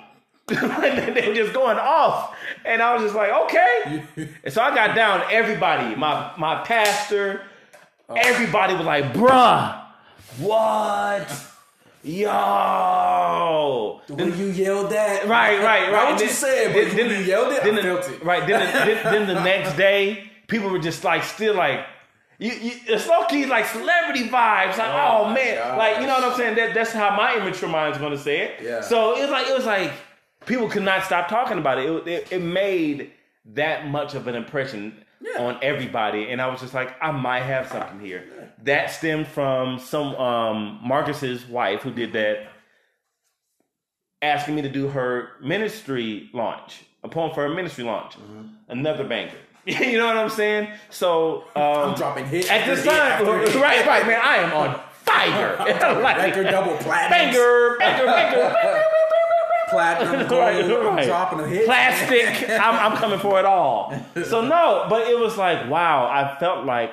And 0.49 1.17
they 1.17 1.27
were 1.27 1.35
just 1.35 1.53
going 1.53 1.77
off, 1.77 2.37
and 2.65 2.81
I 2.81 2.95
was 2.95 3.03
just 3.03 3.17
like, 3.17 3.33
okay. 3.33 4.05
and 4.45 4.53
so 4.53 4.63
I 4.63 4.73
got 4.73 4.95
down. 4.95 5.25
Everybody, 5.29 5.97
my 5.97 6.31
my 6.39 6.63
pastor, 6.63 7.43
oh. 8.09 8.15
everybody 8.15 8.75
was 8.75 8.87
like, 8.87 9.13
bruh, 9.13 9.83
what, 10.39 11.29
yo. 12.05 14.01
When 14.09 14.39
you 14.39 14.47
yelled 14.47 14.91
that, 14.93 15.27
Right, 15.27 15.59
right, 15.59 15.91
right. 15.91 15.91
Not 15.91 16.13
what 16.13 16.21
you 16.23 16.29
said, 16.29 16.73
but 16.73 16.97
then- 16.97 17.09
when 17.09 17.19
you 17.19 17.25
yelled 17.25 17.53
it, 17.53 17.65
then 17.65 17.79
I 17.79 17.83
the- 17.83 18.03
felt 18.03 18.11
it. 18.11 18.25
Right. 18.25 18.47
Then, 18.47 18.61
the- 18.61 18.95
then, 18.95 19.27
then 19.27 19.27
the 19.27 19.43
next 19.43 19.77
day, 19.77 20.31
people 20.47 20.71
were 20.71 20.79
just 20.79 21.03
like, 21.03 21.25
still 21.25 21.55
like, 21.55 21.87
you, 22.39 22.53
you, 22.53 22.73
it's 22.87 23.07
low 23.09 23.25
key 23.27 23.47
like 23.47 23.67
celebrity 23.67 24.29
vibes. 24.29 24.77
Like, 24.79 24.81
Oh 24.93 25.25
oh, 25.27 25.33
man, 25.35 25.57
gosh. 25.57 25.79
like 25.79 26.01
you 26.01 26.07
know 26.07 26.15
what 26.15 26.25
I'm 26.33 26.37
saying? 26.37 26.57
That 26.57 26.75
that's 26.75 26.93
how 26.93 27.17
my 27.17 27.37
immature 27.37 27.69
mind's 27.69 27.99
gonna 27.99 28.19
say 28.19 28.41
it. 28.43 28.63
Yeah. 28.63 28.81
So 28.83 29.17
it 29.17 29.23
was 29.23 29.31
like 29.31 29.47
it 29.49 29.55
was 29.57 29.65
like 29.67 29.93
people 30.45 30.69
could 30.69 30.83
not 30.83 31.05
stop 31.05 31.29
talking 31.29 31.59
about 31.59 31.79
it. 31.79 31.87
It, 31.91 32.07
it, 32.09 32.33
it 32.33 32.43
made 32.43 33.13
that 33.55 33.87
much 33.89 34.15
of 34.15 34.27
an 34.29 34.35
impression 34.35 35.05
Yeah. 35.21 35.43
on 35.43 35.59
everybody, 35.63 36.31
and 36.31 36.41
I 36.43 36.47
was 36.49 36.61
just 36.61 36.75
like, 36.75 36.95
I 37.01 37.11
might 37.11 37.43
have 37.43 37.69
something 37.69 38.01
here. 38.01 38.25
That 38.65 38.91
stemmed 38.91 39.27
from 39.29 39.79
some 39.79 40.15
um, 40.17 40.81
Marcus's 40.83 41.47
wife 41.47 41.81
who 41.83 41.93
did 41.93 42.13
that 42.15 42.49
asking 44.23 44.55
me 44.57 44.63
to 44.63 44.69
do 44.69 44.89
her 44.89 45.31
ministry 45.43 46.29
launch, 46.33 46.83
a 47.05 47.09
poem 47.09 47.33
for 47.35 47.43
her 47.49 47.55
ministry 47.55 47.85
launch. 47.85 48.17
Another 48.69 49.05
banger. 49.05 49.33
you 49.81 49.99
know 49.99 50.07
what 50.07 50.17
I'm 50.17 50.31
saying? 50.31 50.69
So 50.91 51.43
um, 51.57 51.91
I'm 51.91 51.95
dropping 51.95 52.27
hit 52.27 52.51
at 52.51 52.67
this 52.67 52.85
hit 52.85 52.91
time. 52.91 53.25
hit. 53.25 53.55
Right, 53.57 53.85
right, 53.85 54.07
man. 54.07 54.21
I 54.23 54.37
am 54.37 54.53
on 54.53 54.81
fire. 55.03 55.57
Like- 56.03 56.17
Record 56.19 56.45
double 56.51 56.77
platinum. 56.79 57.11
banger, 57.35 57.77
banger, 57.79 58.07
banger. 58.07 58.83
platinum, 59.69 60.29
gold, 60.29 60.41
Right, 60.41 60.65
I'm 60.65 61.07
dropping 61.07 61.41
a 61.41 61.47
hit. 61.49 61.65
Plastic. 61.67 62.49
I'm, 62.49 62.93
I'm 62.93 62.97
coming 62.99 63.19
for 63.19 63.39
it 63.41 63.45
all. 63.45 63.93
So 64.25 64.41
no, 64.47 64.87
but 64.89 65.09
it 65.09 65.19
was 65.19 65.37
like 65.37 65.69
wow. 65.69 66.07
I 66.07 66.39
felt 66.39 66.65
like 66.65 66.93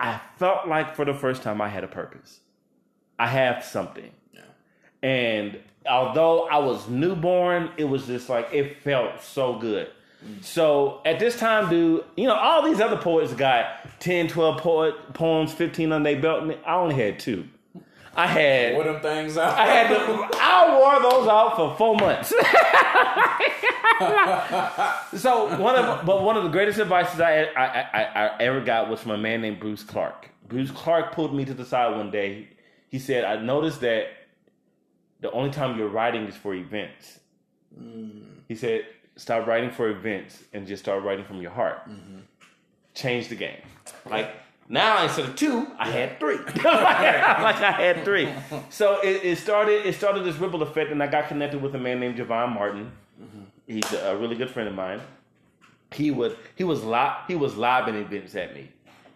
I 0.00 0.20
felt 0.36 0.66
like 0.66 0.96
for 0.96 1.04
the 1.04 1.14
first 1.14 1.42
time 1.42 1.60
I 1.60 1.68
had 1.68 1.84
a 1.84 1.88
purpose. 1.88 2.40
I 3.20 3.26
have 3.28 3.64
something. 3.64 4.10
Yeah. 4.32 4.40
And 5.02 5.58
although 5.88 6.48
I 6.48 6.58
was 6.58 6.88
newborn, 6.88 7.70
it 7.76 7.84
was 7.84 8.06
just 8.06 8.28
like 8.28 8.48
it 8.52 8.82
felt 8.82 9.22
so 9.22 9.58
good. 9.58 9.90
So 10.42 11.00
at 11.04 11.18
this 11.18 11.38
time, 11.38 11.70
dude, 11.70 12.04
you 12.16 12.26
know, 12.26 12.34
all 12.34 12.62
these 12.62 12.80
other 12.80 12.96
poets 12.96 13.32
got 13.34 13.66
10, 14.00 14.28
12 14.28 14.60
poet, 14.60 15.14
poems, 15.14 15.52
15 15.52 15.92
on 15.92 16.02
their 16.02 16.20
belt. 16.20 16.50
I 16.66 16.74
only 16.74 16.96
had 16.96 17.18
two. 17.18 17.48
I 18.14 18.26
had 18.26 18.76
What 18.76 18.86
them 18.86 19.00
things 19.00 19.38
out? 19.38 19.56
I 19.56 19.66
had 19.66 19.88
to, 19.90 20.28
I 20.40 20.76
wore 20.76 21.10
those 21.10 21.28
out 21.28 21.54
for 21.54 21.76
four 21.76 21.94
months. 21.94 22.30
so 25.22 25.56
one 25.60 25.76
of 25.76 26.04
but 26.04 26.24
one 26.24 26.36
of 26.36 26.42
the 26.42 26.48
greatest 26.48 26.80
advices 26.80 27.20
I, 27.20 27.44
I, 27.44 27.64
I, 27.64 28.26
I 28.26 28.42
ever 28.42 28.60
got 28.60 28.90
was 28.90 29.00
from 29.00 29.12
a 29.12 29.18
man 29.18 29.40
named 29.40 29.60
Bruce 29.60 29.84
Clark. 29.84 30.30
Bruce 30.48 30.72
Clark 30.72 31.12
pulled 31.12 31.32
me 31.32 31.44
to 31.44 31.54
the 31.54 31.64
side 31.64 31.96
one 31.96 32.10
day. 32.10 32.48
He 32.88 32.98
said, 32.98 33.22
"I 33.22 33.40
noticed 33.40 33.82
that 33.82 34.08
the 35.20 35.30
only 35.30 35.50
time 35.50 35.78
you're 35.78 35.88
writing 35.88 36.26
is 36.26 36.34
for 36.34 36.54
events." 36.54 37.20
Mm. 37.80 38.24
He 38.48 38.56
said, 38.56 38.84
"Stop 39.18 39.46
writing 39.46 39.70
for 39.70 39.88
events 39.90 40.42
and 40.54 40.66
just 40.66 40.82
start 40.82 41.02
writing 41.04 41.24
from 41.24 41.42
your 41.42 41.50
heart. 41.50 41.82
Change 42.94 43.28
the 43.28 43.36
game." 43.36 43.60
Like 44.08 44.30
now, 44.68 45.02
instead 45.02 45.26
of 45.26 45.36
two, 45.36 45.66
I 45.78 45.90
had 45.90 46.18
three. 46.18 46.36
like 46.64 46.64
I 46.64 47.72
had 47.72 48.04
three. 48.04 48.28
So 48.70 49.00
it, 49.00 49.24
it 49.24 49.38
started. 49.38 49.86
It 49.86 49.94
started 49.94 50.24
this 50.24 50.36
ripple 50.36 50.62
effect, 50.62 50.90
and 50.90 51.02
I 51.02 51.06
got 51.06 51.28
connected 51.28 51.60
with 51.62 51.74
a 51.74 51.78
man 51.78 52.00
named 52.00 52.18
Javon 52.18 52.54
Martin. 52.54 52.92
He's 53.66 53.92
a 53.92 54.16
really 54.16 54.36
good 54.36 54.50
friend 54.50 54.68
of 54.68 54.74
mine. 54.74 55.00
He 55.92 56.10
would 56.10 56.36
he 56.56 56.64
was 56.64 56.84
li- 56.84 57.16
he 57.26 57.34
was 57.34 57.56
lobbing 57.56 57.96
events 57.96 58.34
at 58.34 58.54
me. 58.54 58.70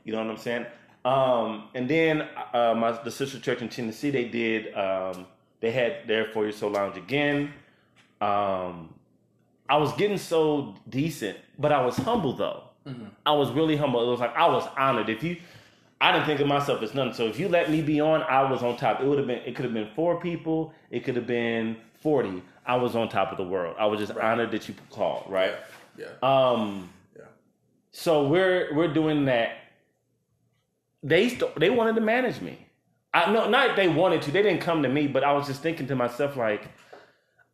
You 0.05 0.13
know 0.13 0.19
what 0.19 0.31
I'm 0.31 0.37
saying? 0.37 0.67
Um, 1.05 1.69
and 1.75 1.89
then 1.89 2.29
uh, 2.53 2.75
my 2.75 2.93
the 2.93 3.11
sister 3.11 3.39
church 3.41 3.61
in 3.63 3.69
Tennessee 3.69 4.11
they 4.11 4.25
did 4.25 4.75
um, 4.75 5.27
they 5.61 5.71
had 5.71 6.07
their 6.07 6.27
For 6.33 6.45
Your 6.45 6.53
Soul 6.53 6.71
lounge 6.71 6.97
again. 6.97 7.53
Um, 8.21 8.95
I 9.69 9.77
was 9.77 9.93
getting 9.95 10.19
so 10.19 10.75
decent, 10.89 11.39
but 11.59 11.73
I 11.73 11.85
was 11.85 11.97
humble 11.97 12.35
though. 12.35 12.65
I 13.25 13.33
was 13.33 13.51
really 13.53 13.77
humble. 13.77 14.03
It 14.07 14.11
was 14.11 14.21
like 14.21 14.35
I 14.37 14.49
was 14.49 14.69
honored. 14.77 15.09
If 15.09 15.23
you, 15.23 15.37
I 16.01 16.11
didn't 16.11 16.27
think 16.27 16.41
of 16.41 16.49
myself 16.49 16.83
as 16.83 16.95
nothing. 16.95 17.15
So 17.15 17.27
if 17.27 17.39
you 17.39 17.49
let 17.49 17.71
me 17.71 17.81
be 17.81 18.01
on, 18.01 18.23
I 18.23 18.51
was 18.51 18.63
on 18.63 18.77
top. 18.77 19.01
It 19.01 19.07
would 19.07 19.19
have 19.19 19.27
been. 19.29 19.39
It 19.47 19.55
could 19.55 19.65
have 19.65 19.73
been 19.75 19.89
four 19.95 20.21
people. 20.21 20.75
It 20.91 21.05
could 21.05 21.15
have 21.15 21.27
been 21.27 21.77
forty. 22.03 22.43
I 22.67 22.77
was 22.77 22.97
on 22.97 23.09
top 23.09 23.31
of 23.31 23.39
the 23.39 23.45
world. 23.45 23.77
I 23.79 23.87
was 23.87 24.01
just 24.01 24.13
honored 24.19 24.51
that 24.51 24.69
you 24.69 24.75
called. 24.91 25.27
Right. 25.29 25.55
Yeah. 25.97 26.07
Um. 26.23 26.91
Yeah. 27.17 27.23
So 27.93 28.27
we're 28.27 28.75
we're 28.75 28.93
doing 28.93 29.27
that. 29.27 29.59
They 31.05 31.29
st- 31.29 31.55
they 31.57 31.71
wanted 31.71 31.95
to 31.95 32.01
manage 32.01 32.41
me. 32.41 32.59
I 33.15 33.33
no 33.33 33.49
not 33.49 33.77
they 33.77 33.89
wanted 33.89 34.23
to. 34.23 34.33
They 34.33 34.43
didn't 34.43 34.61
come 34.61 34.83
to 34.83 34.89
me, 34.89 35.07
but 35.07 35.23
I 35.23 35.33
was 35.33 35.47
just 35.47 35.63
thinking 35.63 35.87
to 35.87 35.95
myself 35.95 36.37
like, 36.37 36.69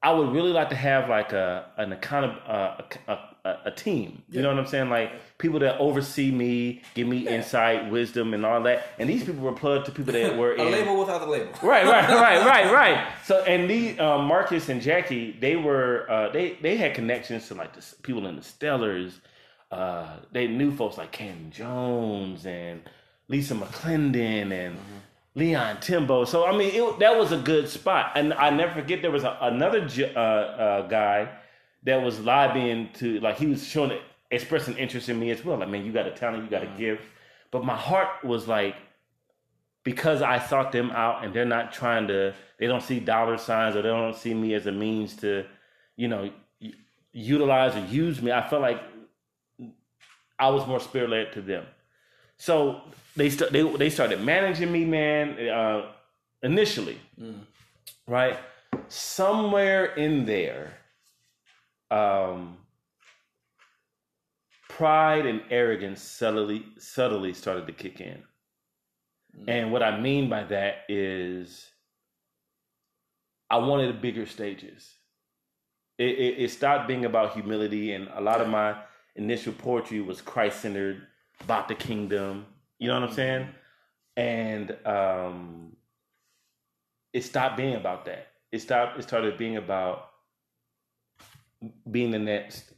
I 0.08 0.12
would 0.12 0.32
really 0.32 0.52
like 0.52 0.70
to 0.70 0.74
have 0.74 1.10
like 1.10 1.34
a 1.34 1.66
an 1.76 1.92
account 1.92 2.24
of 2.24 2.30
uh, 2.48 2.82
a, 3.08 3.18
a, 3.46 3.58
a 3.66 3.70
team. 3.70 4.22
You 4.30 4.40
know 4.40 4.48
what 4.48 4.58
I'm 4.58 4.66
saying? 4.66 4.88
Like 4.88 5.12
people 5.36 5.58
that 5.58 5.76
oversee 5.78 6.30
me, 6.30 6.80
give 6.94 7.06
me 7.06 7.28
insight, 7.28 7.90
wisdom, 7.90 8.32
and 8.32 8.46
all 8.46 8.62
that. 8.62 8.86
And 8.98 9.06
these 9.06 9.22
people 9.24 9.42
were 9.42 9.52
plugged 9.52 9.84
to 9.84 9.92
people 9.92 10.14
that 10.14 10.34
were 10.38 10.54
in 10.54 10.60
A 10.60 10.64
in 10.64 10.72
label 10.72 10.98
without 10.98 11.20
the 11.20 11.26
label. 11.26 11.52
right, 11.62 11.84
right, 11.84 12.08
right, 12.08 12.46
right, 12.46 12.72
right. 12.72 13.12
So, 13.26 13.44
and 13.44 13.68
the 13.68 14.00
um, 14.00 14.24
Marcus 14.24 14.70
and 14.70 14.80
Jackie, 14.80 15.36
they 15.38 15.56
were 15.56 16.10
uh, 16.10 16.30
they 16.30 16.56
they 16.62 16.78
had 16.78 16.94
connections 16.94 17.46
to 17.48 17.54
like 17.54 17.74
the 17.74 17.84
people 18.02 18.26
in 18.26 18.36
the 18.36 18.42
Stellars. 18.42 19.12
Uh, 19.70 20.06
they 20.32 20.46
knew 20.46 20.74
folks 20.74 20.96
like 20.96 21.12
Ken 21.12 21.50
Jones 21.50 22.46
and 22.46 22.80
Lisa 23.28 23.54
McClendon 23.54 24.52
and 24.52 24.78
Leon 25.38 25.80
Timbo. 25.80 26.24
So, 26.24 26.44
I 26.46 26.56
mean, 26.56 26.74
it, 26.74 26.98
that 26.98 27.16
was 27.16 27.32
a 27.32 27.38
good 27.38 27.68
spot. 27.68 28.12
And 28.16 28.34
I 28.34 28.50
never 28.50 28.72
forget 28.72 29.02
there 29.02 29.10
was 29.10 29.24
a, 29.24 29.38
another 29.40 29.86
uh, 30.16 30.18
uh, 30.18 30.88
guy 30.88 31.28
that 31.84 32.02
was 32.02 32.18
lobbying 32.20 32.90
to 32.94 33.20
like 33.20 33.38
he 33.38 33.46
was 33.46 33.66
showing 33.66 33.92
it 33.92 34.02
expressing 34.30 34.76
interest 34.76 35.08
in 35.08 35.18
me 35.18 35.30
as 35.30 35.44
well. 35.44 35.56
Like, 35.58 35.68
man, 35.68 35.84
you 35.84 35.92
got 35.92 36.06
a 36.06 36.10
talent, 36.10 36.44
you 36.44 36.50
got 36.50 36.62
a 36.64 36.66
Mhm. 36.66 36.76
gift. 36.76 37.02
But 37.50 37.64
my 37.64 37.76
heart 37.76 38.24
was 38.24 38.46
like, 38.48 38.74
because 39.84 40.20
I 40.20 40.38
sought 40.38 40.72
them 40.72 40.90
out 40.90 41.24
and 41.24 41.32
they're 41.32 41.46
not 41.46 41.72
trying 41.72 42.08
to, 42.08 42.34
they 42.58 42.66
don't 42.66 42.82
see 42.82 43.00
dollar 43.00 43.38
signs 43.38 43.74
or 43.74 43.80
they 43.82 43.88
don't 43.88 44.14
see 44.14 44.34
me 44.34 44.52
as 44.54 44.66
a 44.66 44.72
means 44.72 45.16
to, 45.16 45.46
you 45.96 46.08
know, 46.08 46.30
utilize 47.12 47.74
or 47.74 47.86
use 47.86 48.20
me. 48.20 48.32
I 48.32 48.46
felt 48.46 48.60
like 48.60 48.82
I 50.38 50.50
was 50.50 50.66
more 50.66 50.80
spirit 50.80 51.10
led 51.10 51.32
to 51.34 51.40
them. 51.40 51.64
So 52.38 52.82
they, 53.16 53.30
st- 53.30 53.50
they 53.52 53.62
they 53.62 53.90
started 53.90 54.20
managing 54.22 54.70
me, 54.70 54.84
man. 54.84 55.48
Uh, 55.48 55.92
initially, 56.42 56.98
Mm. 57.20 57.40
right? 58.06 58.38
Somewhere 58.88 59.86
in 59.96 60.24
there, 60.24 60.72
um, 61.90 62.56
pride 64.68 65.26
and 65.26 65.42
arrogance 65.50 66.00
subtly 66.02 66.64
subtly 66.78 67.34
started 67.34 67.66
to 67.66 67.72
kick 67.72 68.00
in. 68.00 68.22
Mm. 69.36 69.44
And 69.48 69.72
what 69.72 69.82
I 69.82 69.98
mean 70.00 70.28
by 70.28 70.44
that 70.44 70.84
is, 70.88 71.66
I 73.50 73.56
wanted 73.58 74.00
bigger 74.00 74.26
stages. 74.26 74.94
It, 75.98 76.10
it, 76.10 76.34
it 76.44 76.50
stopped 76.52 76.86
being 76.86 77.04
about 77.04 77.32
humility, 77.32 77.92
and 77.92 78.08
a 78.14 78.20
lot 78.20 78.40
of 78.40 78.48
my 78.48 78.76
initial 79.16 79.52
poetry 79.52 80.00
was 80.00 80.20
Christ 80.20 80.60
centered, 80.60 81.02
about 81.42 81.68
the 81.68 81.74
kingdom. 81.74 82.46
You 82.78 82.88
know 82.88 83.00
what 83.00 83.08
I'm 83.10 83.14
saying? 83.14 83.48
And 84.16 84.76
um, 84.86 85.76
it 87.12 87.22
stopped 87.24 87.56
being 87.56 87.74
about 87.74 88.04
that. 88.06 88.28
It 88.52 88.60
stopped. 88.60 88.98
It 88.98 89.02
started 89.02 89.36
being 89.36 89.56
about 89.56 90.10
being 91.90 92.10
the 92.10 92.18
next 92.18 92.72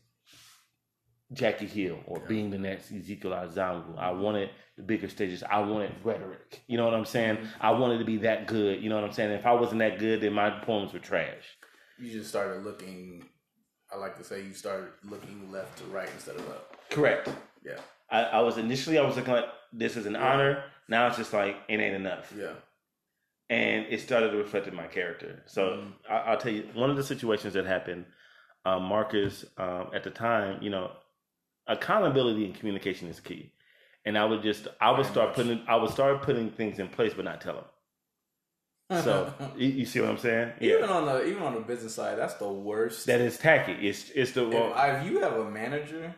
Jackie 1.33 1.66
Hill 1.66 1.99
or 2.07 2.18
Yeah. 2.18 2.27
being 2.27 2.51
the 2.51 2.59
next 2.59 2.90
Ezekiel 2.90 3.33
Azonwu. 3.33 3.99
I 3.99 4.11
wanted 4.11 4.51
the 4.77 4.83
bigger 4.83 5.09
stages. 5.09 5.42
I 5.42 5.61
wanted 5.61 5.92
rhetoric. 6.03 6.62
You 6.66 6.77
know 6.77 6.85
what 6.85 6.94
I'm 6.94 7.05
saying? 7.05 7.37
Mhm. 7.37 7.49
I 7.61 7.70
wanted 7.73 7.99
to 7.99 8.05
be 8.05 8.16
that 8.18 8.46
good. 8.46 8.83
You 8.83 8.88
know 8.88 8.96
what 8.96 9.05
I'm 9.05 9.12
saying? 9.12 9.31
If 9.33 9.46
I 9.46 9.53
wasn't 9.53 9.79
that 9.81 9.99
good, 9.99 10.20
then 10.23 10.33
my 10.33 10.51
poems 10.51 10.92
were 10.92 10.99
trash. 10.99 11.57
You 11.99 12.11
just 12.11 12.31
started 12.31 12.64
looking. 12.64 13.29
I 13.92 13.96
like 13.96 14.16
to 14.18 14.25
say 14.25 14.42
you 14.42 14.55
started 14.55 14.90
looking 15.05 15.51
left 15.53 15.79
to 15.79 15.85
right 15.85 16.09
instead 16.14 16.37
of 16.37 16.49
up. 16.49 16.77
Correct. 16.90 17.29
Yeah, 17.62 17.79
I, 18.11 18.23
I 18.25 18.40
was 18.40 18.59
initially 18.59 18.99
I 18.99 19.03
was 19.03 19.16
looking 19.16 19.33
like 19.35 19.46
this 19.73 19.96
is 19.96 20.07
an 20.07 20.14
Yeah. 20.14 20.33
honor. 20.33 20.64
Now 20.88 21.07
it's 21.07 21.16
just 21.16 21.33
like 21.33 21.57
it 21.68 21.79
ain't 21.81 21.94
enough. 21.94 22.33
yeah. 22.37 22.53
and 23.49 23.87
it 23.90 24.01
started 24.01 24.31
to 24.31 24.37
reflect 24.37 24.66
in 24.68 24.75
my 24.75 24.87
character. 24.87 25.42
So 25.46 25.62
Mhm. 25.79 25.92
I, 26.09 26.16
I'll 26.31 26.37
tell 26.38 26.53
you 26.53 26.68
one 26.75 26.90
of 26.90 26.96
the 26.96 27.03
situations 27.05 27.55
that 27.55 27.66
happened. 27.66 28.07
Um, 28.64 28.83
Marcus, 28.85 29.44
um, 29.57 29.90
at 29.94 30.05
the 30.05 30.11
time, 30.11 30.62
you 30.62 30.68
know, 30.70 30.92
accountability 31.66 32.44
and 32.44 32.55
communication 32.55 33.09
is 33.09 33.18
key, 33.20 33.53
and 34.05 34.18
I 34.18 34.25
would 34.25 34.42
just 34.42 34.68
I 34.81 34.90
would 34.90 34.99
Very 35.03 35.09
start 35.12 35.29
much. 35.31 35.37
putting 35.37 35.64
I 35.68 35.77
would 35.77 35.90
start 35.90 36.23
putting 36.23 36.51
things 36.51 36.79
in 36.79 36.88
place, 36.88 37.12
but 37.14 37.25
not 37.25 37.40
tell 37.40 37.55
them. 37.55 37.64
So 39.05 39.33
you, 39.57 39.68
you 39.68 39.85
see 39.87 40.01
what 40.01 40.11
I'm 40.11 40.18
saying? 40.18 40.53
Yeah. 40.61 40.77
even 40.79 40.90
on 40.90 41.07
the 41.07 41.25
even 41.27 41.42
on 41.42 41.55
the 41.55 41.61
business 41.61 41.94
side, 41.94 42.18
that's 42.18 42.35
the 42.35 42.49
worst. 42.49 43.07
that 43.07 43.20
is 43.20 43.38
tacky. 43.38 43.73
It's 43.88 44.11
it's 44.14 44.33
the 44.33 44.46
if, 44.49 44.53
well, 44.55 44.75
I- 44.75 44.88
if 44.99 45.07
you 45.11 45.20
have 45.20 45.35
a 45.35 45.51
manager 45.51 46.14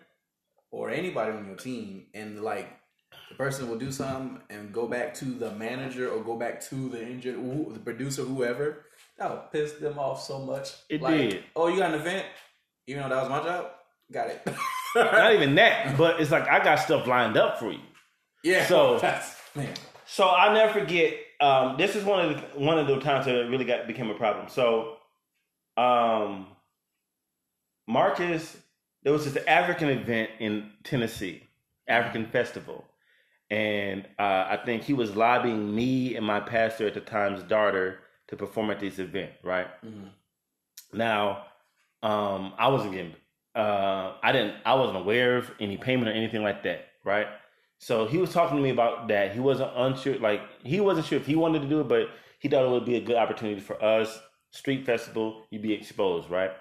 or 0.72 0.90
anybody 0.90 1.30
on 1.32 1.46
your 1.46 1.54
team 1.56 2.06
and 2.14 2.42
like 2.42 2.68
the 3.28 3.36
person 3.36 3.68
will 3.68 3.78
do 3.78 3.92
something 3.92 4.40
and 4.50 4.72
go 4.72 4.88
back 4.88 5.14
to 5.14 5.26
the 5.26 5.52
manager 5.52 6.10
or 6.10 6.24
go 6.24 6.36
back 6.36 6.60
to 6.60 6.88
the 6.88 7.00
injured 7.00 7.36
the 7.72 7.78
producer 7.78 8.22
whoever 8.22 8.86
that 9.18 9.30
would 9.30 9.52
piss 9.52 9.74
them 9.74 9.98
off 9.98 10.20
so 10.22 10.40
much 10.40 10.70
It 10.88 11.00
Like, 11.00 11.16
did. 11.30 11.44
oh 11.54 11.68
you 11.68 11.78
got 11.78 11.94
an 11.94 12.00
event 12.00 12.26
even 12.88 13.02
though 13.04 13.10
that 13.10 13.20
was 13.22 13.30
my 13.30 13.42
job 13.44 13.70
got 14.10 14.26
it 14.28 14.42
not 14.96 15.32
even 15.34 15.54
that, 15.54 15.96
but 15.96 16.20
it's 16.20 16.30
like 16.30 16.48
I 16.48 16.62
got 16.64 16.76
stuff 16.80 17.06
lined 17.06 17.36
up 17.36 17.58
for 17.58 17.70
you. 17.72 17.80
yeah 18.42 18.66
So- 18.66 18.98
that's 19.02 19.36
man 19.54 19.72
So 20.06 20.24
I'll 20.26 20.52
never 20.52 20.72
forget. 20.80 21.14
Um, 21.40 21.76
this 21.78 21.96
is 21.96 22.04
one 22.04 22.24
of 22.26 22.36
the 22.36 22.58
one 22.60 22.78
of 22.78 22.86
the 22.86 23.00
times 23.00 23.24
that 23.26 23.34
it 23.34 23.48
really 23.48 23.64
got 23.64 23.86
became 23.86 24.10
a 24.10 24.14
problem. 24.14 24.48
So, 24.48 24.96
um, 25.78 26.46
Marcus, 27.88 28.56
there 29.02 29.12
was 29.12 29.30
this 29.30 29.42
African 29.46 29.88
event 29.88 30.30
in 30.38 30.70
Tennessee, 30.84 31.42
African 31.88 32.26
festival, 32.26 32.84
and 33.50 34.06
uh, 34.18 34.46
I 34.48 34.58
think 34.64 34.82
he 34.82 34.92
was 34.94 35.16
lobbying 35.16 35.74
me 35.74 36.16
and 36.16 36.24
my 36.24 36.40
pastor 36.40 36.86
at 36.86 36.94
the 36.94 37.00
time's 37.00 37.42
daughter 37.42 38.00
to 38.28 38.36
perform 38.36 38.70
at 38.70 38.80
this 38.80 38.98
event. 38.98 39.32
Right 39.42 39.66
Mhm. 39.84 40.10
now, 40.92 41.46
um, 42.02 42.54
I 42.58 42.68
wasn't 42.68 42.92
getting. 42.92 43.14
Uh, 43.54 44.14
I 44.22 44.32
didn't. 44.32 44.56
I 44.64 44.74
wasn't 44.74 44.98
aware 44.98 45.36
of 45.36 45.50
any 45.60 45.76
payment 45.76 46.08
or 46.08 46.12
anything 46.12 46.42
like 46.42 46.62
that. 46.62 46.88
Right. 47.04 47.26
So 47.78 48.06
he 48.06 48.16
was 48.18 48.32
talking 48.32 48.56
to 48.56 48.62
me 48.62 48.70
about 48.70 49.08
that. 49.08 49.32
He 49.32 49.40
wasn't 49.40 49.72
unsure, 49.76 50.18
like 50.18 50.40
he 50.62 50.80
wasn't 50.80 51.06
sure 51.06 51.18
if 51.18 51.26
he 51.26 51.34
wanted 51.34 51.62
to 51.62 51.68
do 51.68 51.80
it, 51.80 51.88
but 51.88 52.08
he 52.38 52.48
thought 52.48 52.64
it 52.64 52.70
would 52.70 52.84
be 52.84 52.96
a 52.96 53.00
good 53.00 53.16
opportunity 53.16 53.60
for 53.60 53.82
us. 53.84 54.20
Street 54.50 54.86
festival, 54.86 55.44
you'd 55.50 55.62
be 55.62 55.72
exposed, 55.72 56.30
right? 56.30 56.52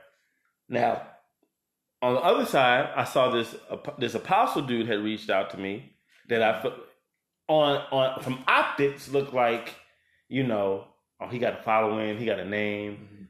Now, 0.68 1.06
on 2.02 2.14
the 2.16 2.20
other 2.22 2.46
side, 2.46 2.90
I 2.96 3.04
saw 3.04 3.30
this 3.30 3.56
this 3.98 4.16
apostle 4.16 4.64
dude 4.64 4.88
had 4.88 5.00
reached 5.00 5.30
out 5.30 5.50
to 5.52 5.58
me 5.58 5.94
that 6.30 6.42
I 6.42 6.72
on 7.48 7.78
on 7.92 8.22
from 8.22 8.44
optics 8.48 9.10
looked 9.10 9.34
like, 9.34 9.76
you 10.30 10.44
know, 10.44 10.86
oh 11.20 11.28
he 11.28 11.38
got 11.40 11.60
a 11.60 11.64
following, 11.64 12.18
he 12.18 12.26
got 12.26 12.40
a 12.40 12.46
name. 12.46 12.94
Mhm. 13.14 13.28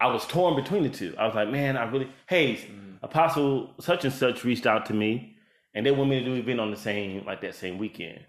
I 0.00 0.06
was 0.06 0.26
torn 0.26 0.54
between 0.56 0.84
the 0.84 0.90
two. 0.90 1.14
I 1.18 1.26
was 1.26 1.34
like, 1.34 1.48
man, 1.50 1.76
I 1.76 1.84
really 1.90 2.10
hey, 2.28 2.54
Mhm. 2.56 2.98
Apostle 3.02 3.74
such 3.80 4.04
and 4.04 4.12
such 4.12 4.44
reached 4.44 4.66
out 4.66 4.86
to 4.86 4.94
me 4.94 5.36
and 5.74 5.84
they 5.84 5.90
want 5.90 6.10
me 6.10 6.18
to 6.18 6.24
do 6.24 6.32
an 6.34 6.38
event 6.40 6.60
on 6.60 6.70
the 6.70 6.76
same 6.76 7.24
like 7.26 7.40
that 7.42 7.54
same 7.54 7.78
weekend. 7.78 8.24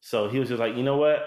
So 0.00 0.28
he 0.28 0.38
was 0.38 0.48
just 0.48 0.60
like, 0.60 0.76
you 0.76 0.82
know 0.82 0.96
what? 0.96 1.20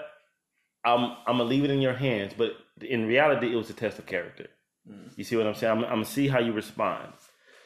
I'm 0.84 1.04
I'm 1.26 1.38
gonna 1.38 1.44
leave 1.44 1.64
it 1.64 1.70
in 1.70 1.80
your 1.80 1.94
hands, 1.94 2.32
but 2.36 2.52
in 2.80 3.06
reality, 3.06 3.52
it 3.52 3.56
was 3.56 3.70
a 3.70 3.74
test 3.74 3.98
of 3.98 4.06
character. 4.06 4.48
Mhm. 4.90 5.16
You 5.16 5.24
see 5.24 5.36
what 5.36 5.46
I'm 5.46 5.54
saying? 5.54 5.78
I'm, 5.78 5.84
I'm 5.84 5.90
gonna 5.90 6.04
see 6.04 6.26
how 6.28 6.40
you 6.40 6.52
respond. 6.52 7.12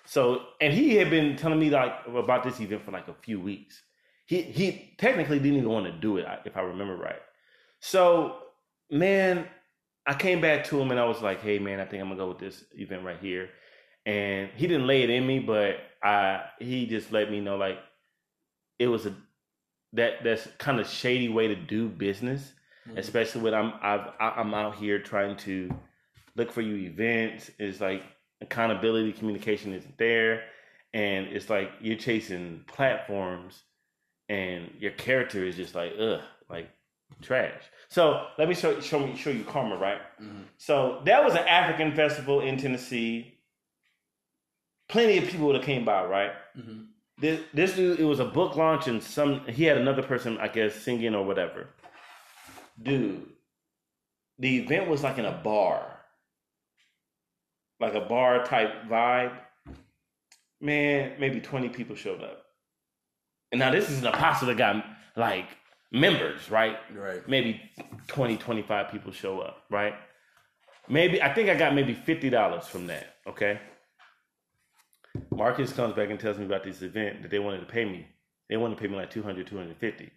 So, 0.06 0.46
and 0.60 0.72
he 0.72 0.94
had 0.96 1.10
been 1.10 1.36
telling 1.36 1.58
me 1.58 1.70
like 1.70 1.92
about 2.08 2.44
this 2.44 2.60
event 2.60 2.84
for 2.84 2.92
like 2.92 3.08
a 3.08 3.14
few 3.14 3.40
weeks. 3.40 3.82
He 4.26 4.42
he 4.42 4.94
technically 4.98 5.38
didn't 5.38 5.58
even 5.58 5.70
want 5.70 5.86
to 5.86 5.92
do 5.92 6.16
it, 6.18 6.26
if 6.44 6.56
I 6.56 6.60
remember 6.62 6.96
right. 6.96 7.20
So, 7.80 8.38
man, 8.90 9.46
I 10.06 10.14
came 10.14 10.40
back 10.40 10.64
to 10.66 10.80
him 10.80 10.90
and 10.90 11.00
I 11.00 11.04
was 11.04 11.22
like, 11.22 11.40
"Hey, 11.42 11.58
man, 11.58 11.80
I 11.80 11.84
think 11.84 12.02
I'm 12.02 12.08
gonna 12.08 12.18
go 12.18 12.28
with 12.28 12.38
this 12.38 12.64
event 12.74 13.04
right 13.04 13.18
here." 13.20 13.50
And 14.06 14.50
he 14.56 14.66
didn't 14.68 14.86
lay 14.86 15.02
it 15.02 15.10
in 15.10 15.26
me, 15.26 15.40
but 15.40 15.76
I 16.02 16.44
he 16.60 16.86
just 16.86 17.12
let 17.12 17.30
me 17.30 17.40
know 17.40 17.56
like 17.56 17.78
it 18.78 18.88
was 18.88 19.06
a 19.06 19.14
that 19.92 20.22
that's 20.24 20.46
kind 20.58 20.80
of 20.80 20.88
shady 20.88 21.28
way 21.28 21.48
to 21.48 21.56
do 21.56 21.88
business 21.88 22.52
Mhm. 22.88 22.98
especially 22.98 23.42
when 23.42 23.54
I'm 23.54 23.72
I've, 23.82 24.12
I'm 24.20 24.54
out 24.54 24.76
here 24.76 25.00
trying 25.00 25.36
to 25.38 25.70
look 26.36 26.52
for 26.52 26.60
you 26.60 26.76
events. 26.76 27.50
It's 27.58 27.80
like 27.80 28.02
accountability, 28.40 29.12
communication 29.12 29.72
isn't 29.72 29.98
there, 29.98 30.44
and 30.92 31.26
it's 31.26 31.48
like 31.50 31.70
you're 31.80 31.96
chasing 31.96 32.64
platforms, 32.66 33.62
and 34.28 34.70
your 34.78 34.92
character 34.92 35.44
is 35.44 35.56
just 35.56 35.74
like 35.74 35.92
ugh, 35.98 36.20
like 36.48 36.68
trash. 37.22 37.62
So 37.88 38.26
let 38.38 38.48
me 38.48 38.54
show 38.54 38.80
show 38.80 38.98
me 38.98 39.16
show 39.16 39.30
you 39.30 39.44
karma, 39.44 39.76
right? 39.76 40.00
Mhm. 40.20 40.44
So 40.58 41.02
that 41.04 41.24
was 41.24 41.34
an 41.34 41.46
African 41.46 41.94
festival 41.94 42.40
in 42.40 42.56
Tennessee. 42.56 43.34
Plenty 44.88 45.18
of 45.18 45.28
people 45.28 45.52
that 45.52 45.62
came 45.62 45.84
by, 45.84 46.04
right? 46.04 46.32
Mhm. 46.56 46.86
This 47.18 47.40
this 47.54 47.74
dude, 47.76 47.98
it 47.98 48.04
was 48.04 48.20
a 48.20 48.24
book 48.24 48.56
launch, 48.56 48.86
and 48.88 49.02
some 49.02 49.46
he 49.46 49.64
had 49.64 49.78
another 49.78 50.02
person, 50.02 50.38
I 50.38 50.48
guess, 50.48 50.74
singing 50.74 51.14
or 51.14 51.24
whatever. 51.24 51.68
Dude, 52.82 53.26
the 54.38 54.58
event 54.58 54.88
was 54.88 55.02
like 55.02 55.16
in 55.18 55.24
a 55.24 55.32
bar, 55.32 55.95
like 57.80 57.94
a 57.94 58.00
bar 58.00 58.44
type 58.44 58.84
vibe. 58.88 59.36
Man, 60.60 61.12
maybe 61.20 61.40
twenty 61.40 61.68
people 61.68 61.94
showed 61.96 62.22
up, 62.22 62.42
and 63.52 63.58
now 63.58 63.70
this 63.70 63.90
is 63.90 64.00
an 64.00 64.06
apostle 64.06 64.48
that 64.48 64.56
got 64.56 64.84
like 65.16 65.48
members, 65.92 66.50
right? 66.50 66.78
right 66.94 67.26
maybe 67.28 67.60
20 68.08 68.36
25 68.38 68.90
people 68.90 69.12
show 69.12 69.40
up 69.40 69.62
right 69.70 69.94
maybe 70.88 71.22
i 71.22 71.32
think 71.32 71.48
i 71.48 71.54
got 71.54 71.74
maybe 71.74 71.94
$50 71.94 72.64
from 72.64 72.88
that 72.88 73.14
okay 73.26 73.60
marcus 75.30 75.72
comes 75.72 75.94
back 75.94 76.10
and 76.10 76.18
tells 76.18 76.38
me 76.38 76.44
about 76.44 76.64
this 76.64 76.82
event 76.82 77.22
that 77.22 77.30
they 77.30 77.38
wanted 77.38 77.60
to 77.60 77.66
pay 77.66 77.84
me 77.84 78.04
they 78.50 78.56
wanted 78.56 78.74
to 78.76 78.80
pay 78.80 78.88
me 78.88 78.96
like 78.96 79.10
200 79.10 79.46
250 79.46 80.10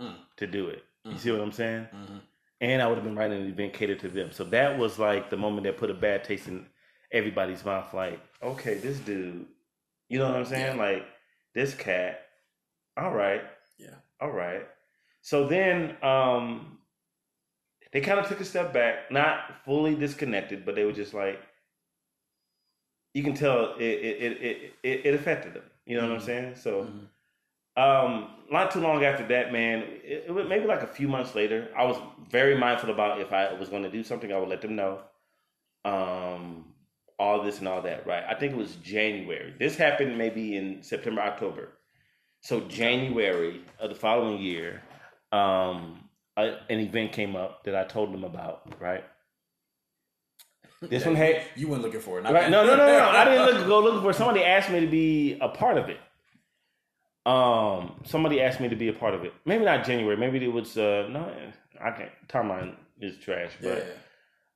Mm. 0.00 0.14
to 0.36 0.46
do 0.46 0.68
it 0.68 0.84
you 1.04 1.12
Mhm. 1.12 1.18
see 1.18 1.30
what 1.32 1.40
i'm 1.40 1.52
saying 1.52 1.86
Mhm. 1.94 2.20
and 2.60 2.82
i 2.82 2.86
would 2.86 2.96
have 2.96 3.04
been 3.04 3.16
writing 3.16 3.40
an 3.40 3.48
event 3.48 3.72
catered 3.72 4.00
to 4.00 4.08
them 4.08 4.30
so 4.32 4.44
that 4.44 4.76
was 4.78 4.98
like 4.98 5.30
the 5.30 5.36
moment 5.36 5.64
that 5.64 5.76
put 5.78 5.90
a 5.90 5.94
bad 5.94 6.22
taste 6.24 6.46
in 6.48 6.66
everybody's 7.12 7.64
mouth 7.64 7.92
like 7.94 8.20
okay 8.42 8.74
this 8.74 8.98
dude 8.98 9.46
you 10.08 10.18
know 10.18 10.26
what 10.26 10.36
i'm 10.36 10.44
saying 10.44 10.76
Yeah. 10.76 10.82
like 10.82 11.06
this 11.54 11.74
cat 11.74 12.20
all 12.96 13.12
right 13.12 13.42
Yeah. 13.78 13.94
all 14.20 14.30
right 14.30 14.66
so 15.22 15.46
then 15.48 15.96
um 16.02 16.78
they 17.92 18.00
kind 18.00 18.18
of 18.20 18.28
took 18.28 18.40
a 18.40 18.44
step 18.44 18.72
back 18.72 19.10
not 19.10 19.64
fully 19.64 19.94
disconnected 19.94 20.64
but 20.66 20.74
they 20.74 20.84
were 20.84 20.92
just 20.92 21.14
like 21.14 21.40
you 23.14 23.22
can 23.22 23.34
tell 23.34 23.74
it 23.78 23.82
it 23.82 24.22
it 24.42 24.72
it, 24.82 25.06
it, 25.06 25.14
affected 25.14 25.54
them 25.54 25.64
You 25.86 25.96
know 25.96 26.06
what 26.08 26.12
I'm 26.20 26.20
saying? 26.20 26.54
So, 26.56 26.86
um, 27.76 28.28
not 28.50 28.70
too 28.70 28.80
long 28.80 29.02
after 29.04 29.26
that, 29.28 29.50
man, 29.52 29.82
it, 30.04 30.24
it 30.28 30.30
was 30.34 30.46
maybe 30.46 30.66
like 30.66 30.82
a 30.82 30.86
few 30.86 31.08
months 31.08 31.34
later. 31.34 31.68
I 31.76 31.84
was 31.84 31.96
very 32.30 32.56
mindful 32.56 32.90
about 32.90 33.20
if 33.20 33.32
I 33.32 33.54
was 33.54 33.70
going 33.70 33.82
to 33.84 33.90
do 33.90 34.04
something, 34.04 34.30
I 34.32 34.38
would 34.38 34.50
let 34.50 34.60
them 34.60 34.76
know. 34.76 35.00
Um, 35.86 36.67
all 37.18 37.42
this 37.42 37.58
and 37.58 37.68
all 37.68 37.82
that, 37.82 38.06
right? 38.06 38.24
I 38.28 38.34
think 38.34 38.52
it 38.52 38.58
was 38.58 38.76
January. 38.76 39.54
This 39.58 39.76
happened 39.76 40.16
maybe 40.16 40.56
in 40.56 40.82
September, 40.82 41.20
October. 41.20 41.70
So 42.40 42.60
January 42.60 43.62
of 43.80 43.90
the 43.90 43.96
following 43.96 44.40
year, 44.40 44.82
um, 45.32 46.08
a, 46.36 46.56
an 46.70 46.78
event 46.78 47.12
came 47.12 47.34
up 47.34 47.64
that 47.64 47.74
I 47.74 47.84
told 47.84 48.12
them 48.12 48.24
about, 48.24 48.80
right? 48.80 49.04
This 50.80 51.04
one 51.04 51.16
had 51.16 51.42
You 51.56 51.66
weren't 51.66 51.82
looking 51.82 51.98
for 52.00 52.20
it. 52.20 52.22
Right. 52.22 52.44
me. 52.44 52.50
No, 52.52 52.64
no, 52.64 52.76
no, 52.76 52.86
no. 52.86 53.08
I 53.08 53.24
didn't 53.24 53.46
look, 53.46 53.66
go 53.66 53.80
looking 53.80 54.00
for. 54.00 54.10
it. 54.10 54.14
Somebody 54.14 54.44
asked 54.44 54.70
me 54.70 54.78
to 54.78 54.86
be 54.86 55.36
a 55.40 55.48
part 55.48 55.76
of 55.76 55.88
it. 55.88 55.98
Um, 57.26 58.00
somebody 58.04 58.40
asked 58.40 58.60
me 58.60 58.68
to 58.68 58.76
be 58.76 58.86
a 58.86 58.92
part 58.92 59.14
of 59.14 59.24
it. 59.24 59.34
Maybe 59.44 59.64
not 59.64 59.84
January. 59.84 60.16
Maybe 60.16 60.42
it 60.44 60.52
was. 60.52 60.78
Uh, 60.78 61.08
no, 61.10 61.32
I 61.84 61.90
can't. 61.90 62.10
Timeline 62.28 62.76
is 63.00 63.18
trash. 63.18 63.50
Yeah. 63.60 63.80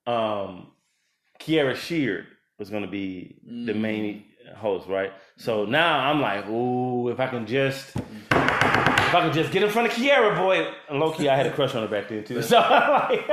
But 0.06 0.12
um, 0.12 0.68
Kierra 1.40 1.74
Sheard 1.74 2.26
was 2.62 2.70
going 2.70 2.84
to 2.84 2.88
be 2.88 3.34
the 3.44 3.74
main 3.74 4.22
host, 4.56 4.86
right? 4.86 5.12
So 5.36 5.64
now 5.64 5.98
I'm 5.98 6.20
like, 6.20 6.48
ooh, 6.48 7.08
if 7.08 7.18
I 7.18 7.26
can 7.26 7.44
just. 7.44 7.96
If 7.96 9.16
I 9.16 9.24
could 9.24 9.34
just 9.34 9.52
get 9.52 9.62
in 9.62 9.68
front 9.68 9.88
of 9.88 9.94
Kierra, 9.94 10.34
boy, 10.36 10.72
and 10.88 10.98
low 10.98 11.10
key, 11.12 11.28
I 11.28 11.36
had 11.36 11.44
a 11.44 11.52
crush 11.52 11.74
on 11.74 11.82
her 11.82 11.88
back 11.88 12.08
then 12.08 12.24
too. 12.24 12.40
So, 12.42 12.58
like, 12.60 13.26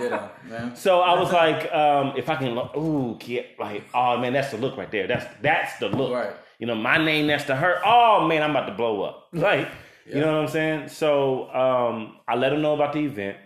Ditto, 0.00 0.28
man. 0.48 0.74
so 0.84 1.02
I 1.02 1.20
was 1.20 1.32
like, 1.32 1.72
um, 1.72 2.14
if 2.16 2.28
I 2.28 2.34
can, 2.34 2.58
ooh, 2.76 3.16
kid, 3.20 3.46
like, 3.56 3.84
oh 3.94 4.18
man, 4.18 4.32
that's 4.32 4.50
the 4.50 4.56
look 4.56 4.76
right 4.76 4.90
there. 4.90 5.06
That's 5.06 5.26
that's 5.40 5.78
the 5.78 5.88
look. 5.88 6.12
Right. 6.12 6.34
You 6.58 6.66
know, 6.66 6.74
my 6.74 6.96
name 6.96 7.28
next 7.28 7.44
to 7.44 7.54
her. 7.54 7.80
Oh 7.84 8.26
man, 8.26 8.42
I'm 8.42 8.50
about 8.50 8.66
to 8.66 8.74
blow 8.74 9.02
up. 9.02 9.28
Like, 9.32 9.68
you 10.04 10.18
know 10.20 10.32
what 10.32 10.42
I'm 10.42 10.48
saying? 10.48 10.88
So 10.88 11.48
um, 11.54 12.16
I 12.26 12.34
let 12.34 12.52
him 12.52 12.62
know 12.62 12.74
about 12.74 12.94
the 12.94 13.00
event. 13.00 13.36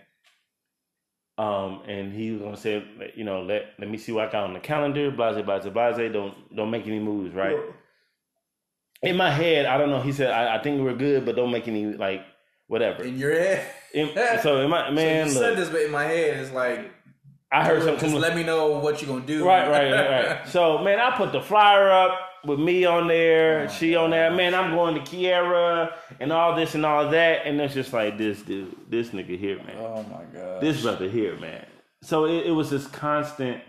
Um, 1.37 1.81
and 1.85 2.13
he 2.13 2.31
was 2.31 2.41
gonna 2.41 2.57
say, 2.57 2.83
you 3.15 3.25
know, 3.25 3.41
let 3.41 3.73
let 3.77 3.89
me 3.89 3.97
see 3.97 4.13
what 4.13 4.29
I 4.29 4.31
got 4.31 4.43
on 4.45 4.53
the 4.53 4.59
calendar. 4.59 5.11
Blase, 5.11 5.43
blase, 5.43 5.65
blase. 5.65 6.13
Don't 6.13 6.55
don't 6.55 6.71
make 6.71 6.87
any 6.87 6.99
moves, 6.99 7.35
right? 7.35 7.57
In 9.01 9.17
my 9.17 9.29
head, 9.29 9.65
I 9.65 9.77
don't 9.77 9.89
know. 9.89 10.01
He 10.01 10.13
said, 10.13 10.31
I, 10.31 10.55
I 10.55 10.63
think 10.63 10.81
we're 10.81 10.95
good, 10.95 11.25
but 11.25 11.35
don't 11.35 11.51
make 11.51 11.67
any 11.67 11.87
like 11.87 12.21
whatever. 12.67 13.03
In 13.03 13.17
your 13.17 13.31
head. 13.31 13.67
In- 13.93 14.15
so 14.41 14.61
in 14.61 14.69
my 14.69 14.89
man, 14.91 15.27
you 15.27 15.33
look, 15.33 15.43
said 15.43 15.57
this, 15.57 15.69
but 15.69 15.81
in 15.81 15.91
my 15.91 16.05
head, 16.05 16.37
it's 16.39 16.51
like, 16.51 16.91
I 17.51 17.65
heard 17.65 17.83
just 17.83 17.99
something. 18.01 18.19
let 18.19 18.35
me 18.35 18.43
know 18.43 18.79
what 18.79 19.01
you're 19.01 19.11
gonna 19.13 19.25
do. 19.25 19.45
Right, 19.45 19.69
right, 19.69 19.91
right, 19.91 20.27
right. 20.27 20.47
So, 20.47 20.77
man, 20.79 20.99
I 20.99 21.17
put 21.17 21.33
the 21.33 21.41
flyer 21.41 21.91
up 21.91 22.17
with 22.45 22.59
me 22.59 22.85
on 22.85 23.07
there, 23.07 23.69
she 23.69 23.95
on 23.95 24.11
there. 24.11 24.31
Man, 24.31 24.53
I'm 24.53 24.71
going 24.71 24.95
to 24.95 25.01
Kierra 25.01 25.93
and 26.19 26.31
all 26.31 26.55
this 26.55 26.75
and 26.75 26.85
all 26.85 27.09
that, 27.09 27.45
and 27.45 27.59
it's 27.59 27.73
just 27.73 27.93
like 27.93 28.17
this 28.17 28.41
dude, 28.41 28.75
this 28.89 29.09
nigga 29.09 29.37
here, 29.37 29.57
man, 29.57 29.77
oh 29.77 30.03
my 30.03 30.23
god. 30.33 30.61
this 30.61 30.81
brother 30.81 31.09
here, 31.09 31.35
man. 31.37 31.65
So 32.01 32.25
it, 32.25 32.47
it 32.47 32.51
was 32.51 32.69
this 32.69 32.87
constant. 32.87 33.61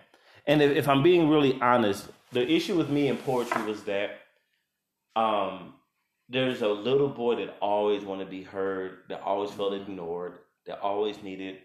And 0.46 0.62
if, 0.62 0.76
if 0.76 0.88
I'm 0.88 1.02
being 1.02 1.28
really 1.28 1.60
honest, 1.60 2.08
the 2.32 2.46
issue 2.46 2.76
with 2.76 2.90
me 2.90 3.08
in 3.08 3.16
poetry 3.16 3.62
was 3.62 3.82
that 3.84 4.18
um, 5.16 5.74
there's 6.28 6.62
a 6.62 6.68
little 6.68 7.08
boy 7.08 7.36
that 7.36 7.56
always 7.60 8.02
wanted 8.04 8.24
to 8.26 8.30
be 8.30 8.42
heard, 8.42 8.98
that 9.08 9.22
always 9.22 9.50
felt 9.50 9.72
ignored, 9.72 10.38
that 10.66 10.80
always 10.80 11.22
needed, 11.22 11.58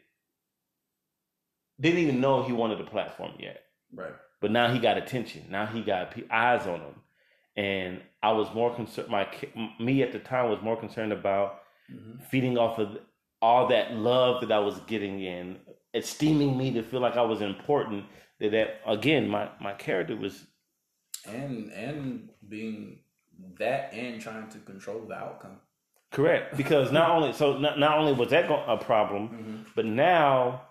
didn't 1.79 1.99
even 1.99 2.21
know 2.21 2.43
he 2.43 2.53
wanted 2.53 2.79
a 2.79 2.83
platform 2.83 3.31
yet. 3.39 3.63
right. 3.93 4.13
But 4.41 4.51
now 4.51 4.73
he 4.73 4.79
got 4.79 4.97
attention. 4.97 5.45
Now 5.49 5.67
he 5.67 5.81
got 5.81 6.13
eyes 6.31 6.65
on 6.65 6.79
him, 6.81 6.95
and 7.55 8.01
I 8.23 8.31
was 8.31 8.53
more 8.53 8.73
concerned. 8.73 9.09
My 9.09 9.27
me 9.79 10.01
at 10.01 10.11
the 10.11 10.19
time 10.19 10.49
was 10.49 10.61
more 10.61 10.75
concerned 10.75 11.13
about 11.13 11.61
mm-hmm. 11.91 12.23
feeding 12.25 12.57
off 12.57 12.79
of 12.79 12.97
all 13.41 13.67
that 13.67 13.93
love 13.93 14.41
that 14.41 14.51
I 14.51 14.59
was 14.59 14.79
getting 14.87 15.21
in, 15.21 15.57
esteeming 15.93 16.57
me 16.57 16.71
to 16.73 16.83
feel 16.83 16.99
like 16.99 17.17
I 17.17 17.21
was 17.21 17.41
important. 17.41 18.05
That, 18.39 18.51
that 18.51 18.81
again, 18.87 19.29
my 19.29 19.49
my 19.59 19.73
character 19.73 20.15
was 20.15 20.45
And 21.25 21.71
and 21.71 22.29
being 22.49 22.99
that 23.59 23.93
and 23.93 24.19
trying 24.19 24.49
to 24.49 24.57
control 24.59 25.05
the 25.07 25.15
outcome. 25.15 25.57
correct 26.11 26.57
because 26.57 26.91
not 26.91 27.09
only 27.15 27.33
so 27.33 27.57
not, 27.57 27.79
not 27.79 27.97
only 27.99 28.13
was 28.13 28.29
that 28.29 28.49
a 28.49 28.77
problem, 28.77 29.29
mm-hmm. 29.29 29.55
but 29.75 29.85
now 29.85 30.63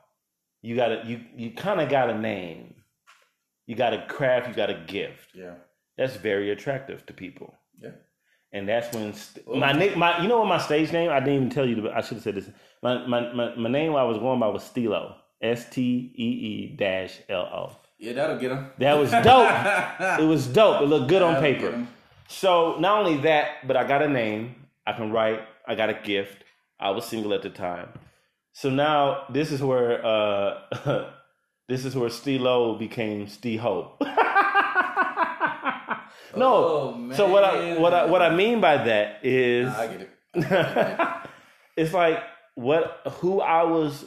you 0.62 0.76
got 0.76 0.88
to 0.88 1.06
you 1.06 1.20
you 1.37 1.50
kind 1.52 1.80
of 1.80 1.88
got 1.88 2.11
a 2.11 2.18
name, 2.18 2.74
you 3.70 3.76
got 3.76 3.92
a 3.94 4.04
craft, 4.06 4.48
you 4.48 4.54
got 4.54 4.68
a 4.68 4.78
gift. 4.98 5.28
Yeah. 5.33 5.54
That's 5.96 6.16
very 6.16 6.50
attractive 6.50 7.06
to 7.06 7.12
people. 7.12 7.54
Yeah. 7.80 7.90
And 8.52 8.68
that's 8.68 8.92
when 8.94 9.12
st- 9.14 9.46
my 9.64 9.70
nick 9.72 9.96
my 9.96 10.20
you 10.20 10.26
know 10.28 10.38
what 10.40 10.48
my 10.48 10.59
stage 10.59 10.90
name 10.92 11.09
I 11.11 11.20
didn't 11.20 11.35
even 11.37 11.50
tell 11.50 11.66
you 11.68 11.76
the, 11.80 11.90
I 11.96 12.00
should 12.00 12.14
have 12.18 12.24
said 12.24 12.35
this. 12.35 12.50
My, 12.83 13.06
my 13.06 13.33
my 13.33 13.54
my 13.54 13.70
name 13.70 13.94
I 13.94 14.02
was 14.02 14.18
going 14.18 14.40
by 14.40 14.48
was 14.48 14.64
Steelo. 14.64 15.14
S 15.40 15.70
T 15.70 16.12
E 16.16 16.28
E 16.50 16.76
dash 16.76 17.12
L 17.28 17.42
O. 17.61 17.76
Yeah, 17.98 18.14
that'll 18.14 18.38
get 18.38 18.50
him. 18.50 18.62
that 18.78 18.94
was 18.98 19.11
dope. 19.12 20.18
It 20.22 20.26
was 20.35 20.48
dope. 20.48 20.83
It 20.83 20.87
looked 20.87 21.09
good 21.09 21.22
on 21.22 21.35
That'll 21.35 21.50
get 21.52 21.61
paper. 21.61 21.87
so 22.26 22.76
not 22.80 22.98
only 22.98 23.18
that 23.28 23.66
but 23.68 23.76
I 23.76 23.85
got 23.87 24.02
a 24.02 24.09
name. 24.09 24.56
I 24.85 24.92
can 24.94 25.12
write. 25.12 25.40
I 25.68 25.76
got 25.76 25.88
a 25.90 25.98
gift. 26.12 26.42
I 26.80 26.90
was 26.90 27.04
single 27.04 27.33
at 27.35 27.42
the 27.42 27.50
time. 27.50 27.88
So 28.52 28.68
now 28.68 29.26
this 29.30 29.52
is 29.52 29.62
where 29.62 30.04
uh 30.04 31.04
this 31.70 31.85
is 31.85 31.94
where 31.96 32.11
Steelo 32.11 32.78
became 32.78 33.26
Steho 33.26 33.92
no 36.37 36.46
Oh, 36.46 37.12
so 37.14 37.28
what 37.28 37.44
I 37.44 37.78
what 37.78 37.94
I 37.94 38.04
what 38.06 38.22
I 38.22 38.35
mean 38.35 38.61
by 38.61 38.76
that 38.85 39.24
is 39.24 39.66
Nah, 39.66 39.80
I 39.80 39.87
get 39.87 40.00
it. 40.02 40.11
it's 41.76 41.94
like 41.94 42.22
what 42.54 43.00
who 43.20 43.40
I 43.40 43.62
was 43.62 44.04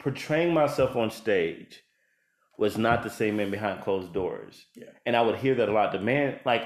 portraying 0.00 0.52
myself 0.52 0.96
on 0.96 1.10
stage 1.10 1.82
was 2.60 2.76
not 2.76 3.02
the 3.02 3.10
same 3.10 3.36
man 3.36 3.50
behind 3.50 3.82
closed 3.82 4.12
doors. 4.12 4.66
Yeah. 4.74 4.90
And 5.06 5.16
I 5.16 5.22
would 5.22 5.36
hear 5.36 5.54
that 5.54 5.68
a 5.70 5.72
lot. 5.72 5.92
The 5.92 5.98
man, 5.98 6.40
like, 6.44 6.64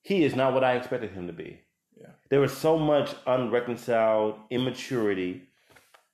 he 0.00 0.24
is 0.24 0.34
not 0.34 0.54
what 0.54 0.64
I 0.64 0.74
expected 0.74 1.10
him 1.12 1.26
to 1.26 1.34
be. 1.34 1.60
Yeah. 1.94 2.12
There 2.30 2.40
was 2.40 2.56
so 2.56 2.78
much 2.78 3.14
unreconciled 3.26 4.36
immaturity, 4.50 5.47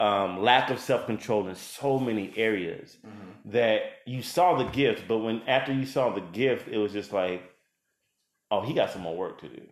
um, 0.06 0.30
lack 0.50 0.70
of 0.70 0.78
self 0.90 1.02
control 1.06 1.46
in 1.48 1.54
so 1.54 1.98
many 2.08 2.26
areas 2.36 2.88
Mm-hmm. 3.06 3.50
that 3.58 3.80
you 4.06 4.20
saw 4.22 4.46
the 4.62 4.68
gift, 4.82 5.00
but 5.10 5.18
when 5.18 5.36
after 5.56 5.72
you 5.80 5.86
saw 5.86 6.04
the 6.18 6.24
gift, 6.42 6.64
it 6.74 6.78
was 6.84 6.92
just 6.92 7.12
like, 7.12 7.40
oh, 8.50 8.60
he 8.66 8.72
got 8.80 8.88
some 8.92 9.02
more 9.02 9.16
work 9.24 9.40
to 9.42 9.48
do 9.48 9.62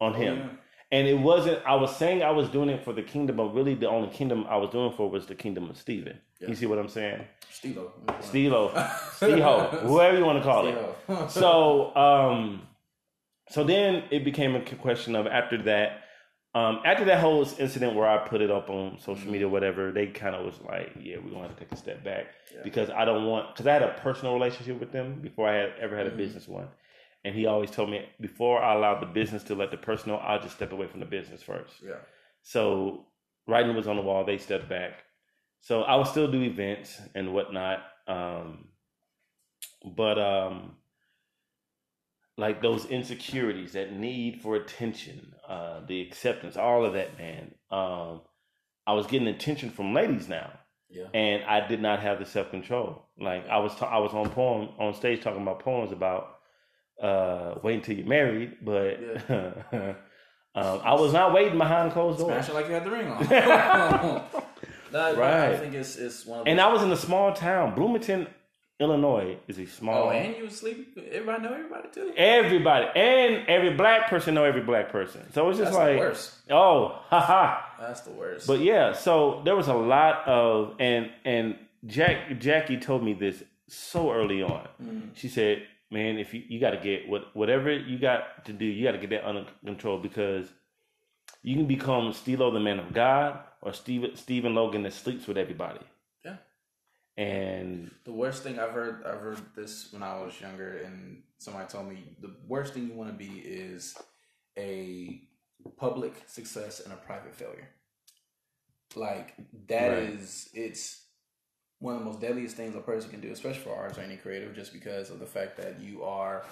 on 0.00 0.12
him. 0.14 0.36
yeah. 0.38 0.48
And 0.92 1.06
it 1.06 1.18
wasn't, 1.30 1.58
I 1.64 1.76
was 1.76 1.90
saying 2.02 2.22
I 2.22 2.32
was 2.40 2.48
doing 2.56 2.68
it 2.68 2.80
for 2.86 2.92
the 2.92 3.02
kingdom, 3.14 3.36
but 3.36 3.54
really 3.58 3.74
the 3.84 3.88
only 3.96 4.08
kingdom 4.08 4.44
I 4.48 4.56
was 4.62 4.70
doing 4.70 4.92
for 4.96 5.08
was 5.08 5.24
the 5.26 5.36
kingdom 5.44 5.64
of 5.70 5.76
Stephen. 5.76 6.18
You 6.48 6.54
see 6.60 6.66
what 6.66 6.78
I'm 6.82 6.88
saying? 6.88 7.20
Steelo. 7.56 7.84
Steelo, 8.28 8.72
Steho, 9.20 9.82
whoever 9.82 10.16
you 10.18 10.24
want 10.24 10.38
to 10.42 10.44
call 10.50 10.66
it. 10.66 11.30
So, 11.30 11.94
um, 11.94 12.62
so 13.54 13.62
then 13.64 14.04
it 14.10 14.24
became 14.24 14.56
a 14.56 14.60
question 14.86 15.14
of 15.14 15.26
after 15.28 15.58
that, 15.70 15.88
um, 16.54 16.80
after 16.84 17.04
that 17.04 17.20
whole 17.20 17.46
incident 17.58 17.94
where 17.94 18.08
I 18.08 18.26
put 18.26 18.40
it 18.40 18.50
up 18.50 18.70
on 18.70 18.98
social 18.98 19.30
media, 19.30 19.48
whatever, 19.48 19.92
they 19.92 20.08
kind 20.08 20.34
of 20.34 20.44
was 20.44 20.60
like, 20.66 20.92
yeah, 21.00 21.16
we're 21.16 21.30
going 21.30 21.42
to 21.42 21.48
have 21.48 21.56
to 21.56 21.64
take 21.64 21.72
a 21.72 21.76
step 21.76 22.02
back 22.02 22.26
because 22.64 22.90
I 22.90 23.04
don't 23.04 23.26
want, 23.26 23.54
because 23.54 23.68
I 23.68 23.72
had 23.72 23.82
a 23.82 23.94
personal 24.02 24.34
relationship 24.34 24.80
with 24.80 24.90
them 24.90 25.20
before 25.20 25.48
I 25.48 25.54
had 25.54 25.72
ever 25.80 25.96
had 25.96 26.08
a 26.08 26.16
business 26.16 26.48
one. 26.48 26.66
And 27.24 27.34
he 27.34 27.46
always 27.46 27.70
told 27.70 27.90
me 27.90 28.04
before 28.20 28.62
I 28.62 28.74
allowed 28.74 29.00
the 29.00 29.06
business 29.06 29.44
to 29.44 29.54
let 29.54 29.70
the 29.70 29.76
personal, 29.76 30.18
I'll 30.18 30.40
just 30.40 30.56
step 30.56 30.72
away 30.72 30.88
from 30.88 31.00
the 31.00 31.06
business 31.06 31.42
first. 31.42 31.74
Yeah. 31.84 31.98
So 32.42 33.06
writing 33.46 33.76
was 33.76 33.86
on 33.86 33.96
the 33.96 34.02
wall. 34.02 34.24
They 34.24 34.38
stepped 34.38 34.68
back. 34.68 35.04
So 35.60 35.82
I 35.82 35.94
would 35.96 36.06
still 36.06 36.30
do 36.32 36.42
events 36.42 37.00
and 37.14 37.32
whatnot. 37.32 37.80
Um, 38.08 38.68
but 39.84 40.18
um, 40.18 40.76
like 42.36 42.62
those 42.62 42.86
insecurities, 42.86 43.72
that 43.72 43.92
need 43.92 44.40
for 44.40 44.56
attention, 44.56 45.34
uh, 45.50 45.80
the 45.86 46.00
acceptance, 46.02 46.56
all 46.56 46.84
of 46.84 46.92
that, 46.94 47.18
man. 47.18 47.54
Um, 47.70 48.20
I 48.86 48.92
was 48.94 49.06
getting 49.06 49.28
attention 49.28 49.70
from 49.70 49.92
ladies 49.94 50.28
now, 50.28 50.50
Yeah. 50.88 51.06
and 51.12 51.42
I 51.44 51.66
did 51.66 51.80
not 51.82 52.00
have 52.00 52.18
the 52.20 52.24
self 52.24 52.50
control. 52.50 53.06
Like 53.18 53.48
I 53.48 53.58
was, 53.58 53.74
ta- 53.74 53.86
I 53.94 53.98
was 53.98 54.12
on 54.14 54.30
poem 54.30 54.68
on 54.78 54.94
stage 54.94 55.22
talking 55.22 55.42
about 55.42 55.60
poems 55.60 55.92
about 55.92 56.36
uh, 57.02 57.54
waiting 57.62 57.82
till 57.82 57.96
you're 57.96 58.06
married, 58.06 58.58
but 58.62 58.94
um, 59.72 59.96
I 60.54 60.94
was 60.94 61.12
not 61.12 61.32
waiting 61.32 61.58
behind 61.58 61.92
closed 61.92 62.18
doors. 62.18 62.32
Smashing 62.46 62.54
like 62.54 62.66
you 62.68 62.74
had 62.74 62.84
the 62.84 62.90
ring 62.90 63.08
on. 63.08 63.24
no, 64.92 64.98
I- 65.00 65.10
I 65.10 65.12
Right. 65.14 65.58
think 65.60 65.74
it's 65.74 65.96
it's 65.96 66.26
one 66.26 66.40
of 66.40 66.46
And 66.46 66.60
I 66.60 66.72
was 66.72 66.82
in 66.82 66.90
a 66.92 66.96
small 66.96 67.32
town. 67.32 67.74
Bloomington, 67.74 68.26
Illinois 68.80 69.36
is 69.46 69.58
a 69.58 69.66
small. 69.66 70.08
Oh, 70.08 70.10
and 70.10 70.34
you 70.36 70.48
sleeping. 70.48 71.04
Everybody 71.12 71.42
know 71.42 71.52
everybody 71.52 71.88
too. 71.92 72.12
everybody 72.16 72.86
and 72.98 73.46
every 73.46 73.74
black 73.74 74.08
person 74.08 74.34
know 74.34 74.44
every 74.44 74.62
black 74.62 74.90
person. 74.90 75.30
So 75.32 75.48
it's 75.50 75.58
just 75.58 75.72
That's 75.72 75.76
like, 75.76 75.96
the 75.96 76.00
worst. 76.00 76.34
oh, 76.50 76.98
haha. 77.08 77.60
That's 77.78 78.00
the 78.00 78.10
worst. 78.12 78.46
But 78.46 78.60
yeah, 78.60 78.94
so 78.94 79.42
there 79.44 79.54
was 79.54 79.68
a 79.68 79.74
lot 79.74 80.26
of 80.26 80.74
and 80.80 81.10
and 81.26 81.56
Jack 81.86 82.40
Jackie 82.40 82.78
told 82.78 83.04
me 83.04 83.12
this 83.12 83.42
so 83.68 84.12
early 84.12 84.42
on. 84.42 84.66
Mm. 84.82 85.10
She 85.14 85.28
said, 85.28 85.62
man, 85.90 86.18
if 86.18 86.32
you, 86.32 86.42
you 86.48 86.58
got 86.58 86.70
to 86.70 86.78
get 86.78 87.08
what 87.08 87.36
whatever 87.36 87.70
you 87.70 87.98
got 87.98 88.46
to 88.46 88.52
do, 88.52 88.64
you 88.64 88.84
got 88.84 88.92
to 88.92 88.98
get 88.98 89.10
that 89.10 89.28
under 89.28 89.44
control 89.64 89.98
because 89.98 90.48
you 91.42 91.54
can 91.54 91.66
become 91.66 92.12
Steelo, 92.12 92.52
the 92.52 92.60
man 92.60 92.78
of 92.78 92.92
God, 92.92 93.40
or 93.62 93.72
Steve, 93.72 94.06
Stephen 94.14 94.54
Logan 94.54 94.82
that 94.82 94.92
sleeps 94.92 95.26
with 95.26 95.38
everybody. 95.38 95.80
And 97.16 97.90
The 98.04 98.12
worst 98.12 98.42
thing 98.42 98.58
I've 98.58 98.70
heard, 98.72 99.04
I've 99.04 99.20
heard 99.20 99.40
this 99.54 99.92
when 99.92 100.02
I 100.02 100.18
was 100.20 100.40
younger, 100.40 100.78
and 100.78 101.22
somebody 101.38 101.66
told 101.68 101.88
me 101.88 102.04
the 102.20 102.34
worst 102.46 102.74
thing 102.74 102.88
you 102.88 102.94
want 102.94 103.10
to 103.10 103.16
be 103.16 103.38
is 103.40 103.96
a 104.56 105.22
public 105.76 106.14
success 106.26 106.80
and 106.80 106.92
a 106.92 106.96
private 106.96 107.34
failure. 107.34 107.68
Like 108.96 109.34
that 109.68 109.92
is 109.92 110.48
Right. 110.54 110.64
it's 110.64 111.04
one 111.78 111.94
of 111.94 112.00
the 112.00 112.06
most 112.06 112.20
deadliest 112.20 112.56
things 112.56 112.74
a 112.74 112.80
person 112.80 113.10
can 113.10 113.20
do, 113.20 113.30
especially 113.32 113.60
for 113.60 113.74
artists 113.74 113.98
or 113.98 114.02
any 114.02 114.16
creative, 114.16 114.54
just 114.54 114.72
because 114.72 115.10
of 115.10 115.18
the 115.18 115.26
fact 115.26 115.56
that 115.58 115.80
you 115.80 116.02
are 116.02 116.44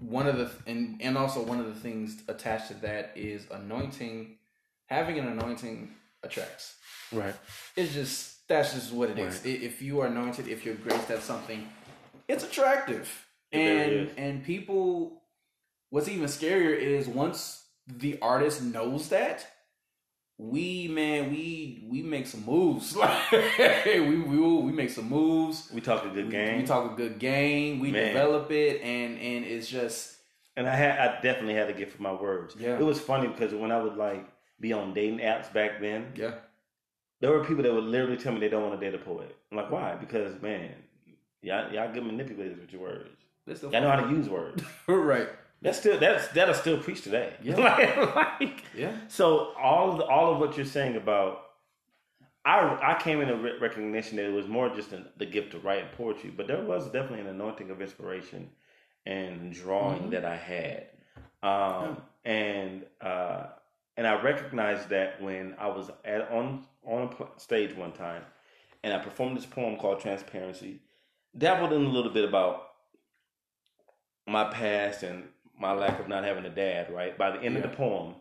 one 0.00 0.26
of 0.26 0.36
the 0.38 0.50
and 0.66 1.00
and 1.00 1.16
also 1.18 1.42
one 1.42 1.60
of 1.60 1.66
the 1.66 1.80
things 1.80 2.22
attached 2.28 2.68
to 2.68 2.74
that 2.74 3.12
is 3.16 3.46
anointing. 3.50 4.36
Having 4.86 5.18
an 5.20 5.28
anointing 5.28 5.94
attracts 6.22 6.76
right, 7.12 7.34
it's 7.76 7.94
just 7.94 8.41
that's 8.52 8.74
just 8.74 8.92
what 8.92 9.10
it 9.10 9.18
is. 9.18 9.42
Right. 9.44 9.54
I- 9.60 9.64
If 9.64 9.82
you 9.82 10.00
are 10.00 10.06
anointed, 10.06 10.48
if 10.48 10.64
you're 10.64 10.74
graced 10.76 11.10
at 11.10 11.22
something, 11.22 11.68
it's 12.28 12.44
attractive. 12.44 13.08
It 13.50 13.58
and 13.60 13.92
is. 13.92 14.10
and 14.16 14.44
people 14.44 15.22
what's 15.90 16.08
even 16.08 16.26
scarier 16.26 16.74
is 16.76 17.06
once 17.06 17.64
the 17.86 18.18
artist 18.22 18.62
knows 18.62 19.08
that, 19.10 19.46
we 20.38 20.88
man, 20.88 21.30
we 21.30 21.84
we 21.90 22.02
make 22.02 22.26
some 22.26 22.44
moves. 22.44 22.96
Like 22.96 23.30
we 23.86 24.00
we 24.22 24.38
we 24.38 24.72
make 24.72 24.90
some 24.90 25.08
moves. 25.08 25.70
we 25.72 25.80
talk 25.80 26.04
a 26.04 26.08
good 26.08 26.26
We, 26.26 26.32
game. 26.32 26.58
we 26.58 26.64
talk 26.64 26.92
a 26.92 26.94
good 26.96 27.18
game. 27.18 27.78
We 27.80 27.90
Man. 27.92 28.06
develop 28.08 28.50
it, 28.50 28.80
and 28.82 29.18
and 29.18 29.44
it's 29.44 29.68
just 29.68 30.16
And 30.56 30.66
I 30.68 30.74
had, 30.74 30.98
I 30.98 31.20
definitely 31.20 31.54
had 31.54 31.68
to 31.68 31.74
get 31.74 31.90
for 31.92 32.02
my 32.02 32.12
words. 32.12 32.54
Yeah. 32.58 32.78
It 32.78 32.84
was 32.84 33.00
funny 33.00 33.28
because 33.28 33.54
when 33.54 33.70
I 33.70 33.80
would 33.82 33.96
like 33.96 34.26
be 34.60 34.72
on 34.72 34.94
dating 34.94 35.18
apps 35.20 35.52
back 35.52 35.80
then, 35.80 36.12
yeah, 36.16 36.34
there 37.22 37.30
were 37.30 37.42
people 37.44 37.62
that 37.62 37.72
would 37.72 37.84
literally 37.84 38.16
tell 38.18 38.32
me 38.32 38.40
they 38.40 38.48
don't 38.50 38.68
want 38.68 38.78
to 38.78 38.84
date 38.90 38.94
a 38.94 39.02
poet. 39.02 39.34
I'm 39.50 39.56
like, 39.56 39.70
why? 39.70 39.94
Because 39.94 40.38
man, 40.42 40.70
y'all 41.40 41.72
y'all 41.72 41.90
good 41.92 42.04
manipulators 42.04 42.58
with 42.60 42.72
your 42.72 42.82
words. 42.82 43.08
That's 43.46 43.62
Y'all 43.62 43.70
know 43.72 43.88
how 43.90 44.00
to 44.00 44.10
use 44.10 44.28
words. 44.28 44.62
right. 44.88 45.28
That's 45.62 45.78
still 45.78 45.98
that's 45.98 46.28
that'll 46.28 46.54
still 46.54 46.76
preach 46.78 47.00
today. 47.02 47.32
Yeah. 47.42 47.56
like, 47.56 48.14
like- 48.16 48.64
Yeah, 48.76 48.96
so 49.08 49.52
all 49.58 49.92
of 49.92 49.98
the, 49.98 50.04
all 50.04 50.32
of 50.34 50.38
what 50.40 50.56
you're 50.56 50.66
saying 50.66 50.96
about 50.96 51.44
I 52.44 52.94
I 52.94 53.00
came 53.00 53.20
in 53.20 53.28
a 53.30 53.36
recognition 53.60 54.16
that 54.16 54.26
it 54.26 54.32
was 54.32 54.48
more 54.48 54.68
just 54.74 54.92
an, 54.92 55.06
the 55.16 55.26
gift 55.26 55.52
to 55.52 55.58
write 55.60 55.96
poetry, 55.96 56.30
but 56.36 56.48
there 56.48 56.60
was 56.62 56.86
definitely 56.86 57.20
an 57.20 57.28
anointing 57.28 57.70
of 57.70 57.80
inspiration 57.80 58.50
and 59.06 59.52
drawing 59.52 60.02
Mhm. 60.02 60.10
that 60.10 60.24
I 60.24 60.36
had, 60.36 60.86
um, 61.42 62.02
and 62.24 62.84
uh, 63.00 63.46
and 63.96 64.06
I 64.06 64.20
recognized 64.22 64.88
that 64.90 65.20
when 65.22 65.54
I 65.58 65.68
was 65.68 65.90
at 66.04 66.30
on 66.32 66.64
on 66.84 67.14
a 67.20 67.40
stage 67.40 67.74
one 67.76 67.92
time, 67.92 68.22
and 68.82 68.92
I 68.92 68.98
performed 68.98 69.36
this 69.36 69.46
poem 69.46 69.76
called 69.76 70.00
Transparency, 70.00 70.80
dabbled 71.36 71.72
in 71.72 71.84
a 71.84 71.88
little 71.88 72.12
bit 72.12 72.28
about 72.28 72.68
my 74.26 74.44
past 74.44 75.02
and 75.02 75.24
my 75.58 75.72
lack 75.72 76.00
of 76.00 76.08
not 76.08 76.24
having 76.24 76.44
a 76.44 76.50
dad. 76.50 76.92
Right 76.92 77.16
by 77.16 77.30
the 77.30 77.42
end 77.42 77.56
of 77.56 77.62
the 77.62 77.68
poem, 77.68 78.14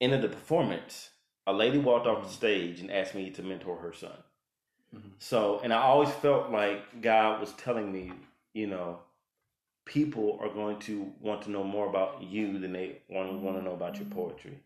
end 0.00 0.12
of 0.12 0.22
the 0.22 0.28
performance, 0.28 1.10
a 1.46 1.52
lady 1.52 1.78
walked 1.78 2.06
off 2.06 2.24
the 2.24 2.32
stage 2.32 2.80
and 2.80 2.90
asked 2.90 3.14
me 3.14 3.30
to 3.30 3.42
mentor 3.42 3.76
her 3.76 3.92
son. 3.92 4.22
Mhm. 4.94 5.12
So, 5.18 5.60
and 5.62 5.72
I 5.72 5.82
always 5.82 6.10
felt 6.10 6.50
like 6.50 7.00
God 7.00 7.40
was 7.40 7.52
telling 7.54 7.92
me, 7.92 8.12
you 8.52 8.66
know, 8.66 9.00
people 9.84 10.38
are 10.40 10.48
going 10.48 10.78
to 10.78 11.12
want 11.20 11.42
to 11.42 11.50
know 11.50 11.64
more 11.64 11.88
about 11.88 12.22
you 12.22 12.58
than 12.58 12.72
they 12.72 13.02
want 13.08 13.30
to 13.30 13.36
want 13.36 13.56
to 13.56 13.62
know 13.62 13.72
about 13.72 13.96
your 13.96 14.06
poetry. 14.06 14.58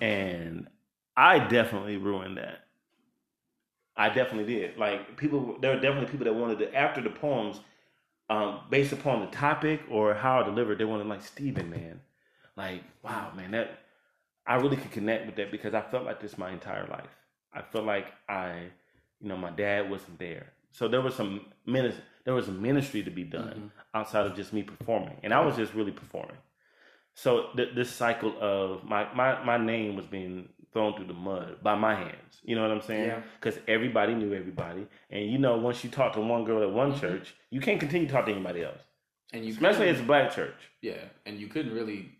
And 0.00 0.68
I 1.16 1.38
definitely 1.38 1.96
ruined 1.96 2.38
that. 2.38 2.60
I 3.96 4.08
definitely 4.08 4.52
did. 4.54 4.78
Like 4.78 5.16
people, 5.16 5.58
there 5.60 5.74
were 5.74 5.80
definitely 5.80 6.10
people 6.10 6.24
that 6.24 6.34
wanted 6.34 6.58
to 6.60 6.74
after 6.74 7.02
the 7.02 7.10
poems, 7.10 7.60
um, 8.30 8.60
based 8.70 8.92
upon 8.92 9.20
the 9.20 9.26
topic 9.26 9.82
or 9.90 10.14
how 10.14 10.40
I 10.40 10.44
delivered, 10.44 10.78
they 10.78 10.84
wanted 10.84 11.06
like 11.06 11.22
Stephen, 11.22 11.68
man, 11.70 12.00
like 12.56 12.82
wow, 13.02 13.32
man, 13.36 13.50
that 13.50 13.80
I 14.46 14.54
really 14.56 14.76
could 14.76 14.92
connect 14.92 15.26
with 15.26 15.36
that 15.36 15.50
because 15.50 15.74
I 15.74 15.82
felt 15.82 16.04
like 16.04 16.20
this 16.20 16.38
my 16.38 16.50
entire 16.50 16.86
life. 16.86 17.10
I 17.52 17.62
felt 17.62 17.84
like 17.84 18.06
I, 18.28 18.68
you 19.20 19.28
know, 19.28 19.36
my 19.36 19.50
dad 19.50 19.90
wasn't 19.90 20.18
there, 20.18 20.52
so 20.70 20.88
there 20.88 21.02
was 21.02 21.14
some 21.14 21.46
ministry, 21.66 22.02
there 22.24 22.34
was 22.34 22.48
a 22.48 22.52
ministry 22.52 23.02
to 23.02 23.10
be 23.10 23.24
done 23.24 23.72
outside 23.92 24.26
of 24.26 24.36
just 24.36 24.52
me 24.52 24.62
performing, 24.62 25.16
and 25.22 25.34
I 25.34 25.44
was 25.44 25.56
just 25.56 25.74
really 25.74 25.92
performing. 25.92 26.36
So 27.14 27.48
th- 27.56 27.74
this 27.74 27.90
cycle 27.90 28.34
of 28.40 28.84
my, 28.84 29.12
my 29.12 29.42
my 29.44 29.58
name 29.58 29.96
was 29.96 30.06
being 30.06 30.48
thrown 30.72 30.94
through 30.94 31.06
the 31.06 31.12
mud 31.14 31.56
by 31.62 31.74
my 31.74 31.94
hands. 31.94 32.40
You 32.44 32.54
know 32.56 32.62
what 32.62 32.70
I'm 32.70 32.82
saying? 32.82 33.06
Yeah. 33.08 33.22
Because 33.40 33.60
everybody 33.68 34.14
knew 34.14 34.32
everybody, 34.34 34.86
and 35.10 35.30
you 35.30 35.38
know, 35.38 35.56
once 35.58 35.82
you 35.84 35.90
talk 35.90 36.12
to 36.14 36.20
one 36.20 36.44
girl 36.44 36.62
at 36.62 36.70
one 36.70 36.92
Mhm. 36.92 37.00
church, 37.00 37.34
you 37.50 37.60
can't 37.60 37.80
continue 37.80 38.06
to 38.06 38.12
talk 38.12 38.26
to 38.26 38.32
anybody 38.32 38.62
else, 38.62 38.80
and 39.32 39.44
you 39.44 39.52
especially 39.52 39.88
as 39.88 40.00
a 40.00 40.04
black 40.04 40.32
church. 40.32 40.54
Yeah, 40.82 40.94
and 41.26 41.38
you 41.40 41.48
couldn't 41.48 41.74
really. 41.74 42.10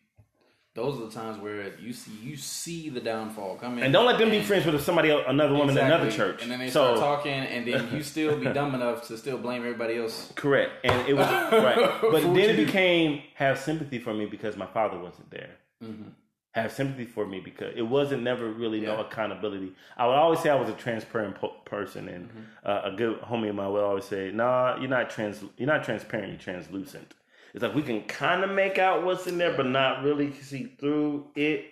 Those 0.72 1.00
are 1.00 1.06
the 1.06 1.10
times 1.10 1.38
where 1.42 1.76
you 1.80 1.92
see 1.92 2.12
you 2.22 2.36
see 2.36 2.90
the 2.90 3.00
downfall 3.00 3.56
coming. 3.56 3.82
And 3.82 3.92
don't 3.92 4.06
let 4.06 4.18
them 4.18 4.30
be 4.30 4.40
friends 4.40 4.64
with 4.66 4.80
somebody 4.80 5.10
else, 5.10 5.24
another 5.26 5.52
woman 5.52 5.76
in 5.76 5.84
another 5.84 6.10
church. 6.12 6.42
And 6.42 6.50
then 6.50 6.60
they 6.60 6.70
so 6.70 6.94
start 6.94 6.98
talking, 6.98 7.32
and 7.32 7.66
then 7.66 7.92
you 7.92 8.02
still 8.14 8.36
be 8.38 8.46
dumb 8.46 8.74
enough 8.76 9.06
to 9.08 9.18
still 9.18 9.36
blame 9.36 9.62
everybody 9.62 9.96
else. 9.98 10.32
correct, 10.36 10.70
and 10.84 11.08
it 11.08 11.14
was 11.14 11.26
right. 11.52 12.00
But 12.00 12.22
then 12.22 12.50
it 12.50 12.56
became 12.66 13.22
have 13.34 13.58
sympathy 13.58 13.98
for 13.98 14.14
me 14.14 14.26
because 14.26 14.56
my 14.56 14.66
father 14.66 14.96
wasn't 14.98 15.28
there. 15.30 15.56
Mm-hmm. 15.82 16.10
Have 16.52 16.72
sympathy 16.72 17.04
for 17.04 17.26
me 17.26 17.38
because 17.38 17.72
it 17.76 17.82
wasn't 17.82 18.24
never 18.24 18.50
really 18.50 18.80
no 18.80 18.98
accountability. 19.00 19.72
I 19.96 20.06
would 20.08 20.14
always 20.16 20.40
say 20.40 20.50
I 20.50 20.56
was 20.56 20.68
a 20.68 20.72
transparent 20.74 21.36
po- 21.36 21.60
person, 21.64 22.08
and 22.08 22.28
Mm-hmm. 22.28 22.40
uh, 22.64 22.80
a 22.92 22.96
good 22.96 23.20
homie 23.20 23.50
of 23.50 23.54
mine 23.54 23.70
would 23.72 23.84
always 23.84 24.04
say, 24.04 24.32
"Nah, 24.32 24.76
you're 24.80 24.88
not 24.90 25.10
trans. 25.10 25.44
You're 25.56 25.68
not 25.68 25.84
transparent. 25.84 26.28
You're 26.30 26.38
translucent." 26.40 27.14
It's 27.54 27.62
like 27.62 27.74
we 27.74 27.82
can 27.82 28.02
kind 28.04 28.42
of 28.42 28.50
make 28.50 28.78
out 28.78 29.04
what's 29.04 29.26
in 29.28 29.38
there, 29.38 29.56
but 29.56 29.66
not 29.66 30.02
really 30.02 30.32
see 30.32 30.74
through 30.78 31.26
it. 31.36 31.66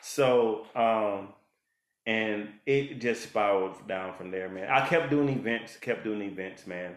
So, 0.00 0.66
um, 0.76 1.28
and 2.06 2.48
it 2.66 3.00
just 3.00 3.22
spiraled 3.24 3.86
down 3.88 4.14
from 4.14 4.30
there, 4.30 4.48
man. 4.48 4.68
I 4.70 4.86
kept 4.86 5.10
doing 5.10 5.28
events, 5.30 5.76
kept 5.76 6.04
doing 6.04 6.22
events, 6.22 6.66
man, 6.66 6.94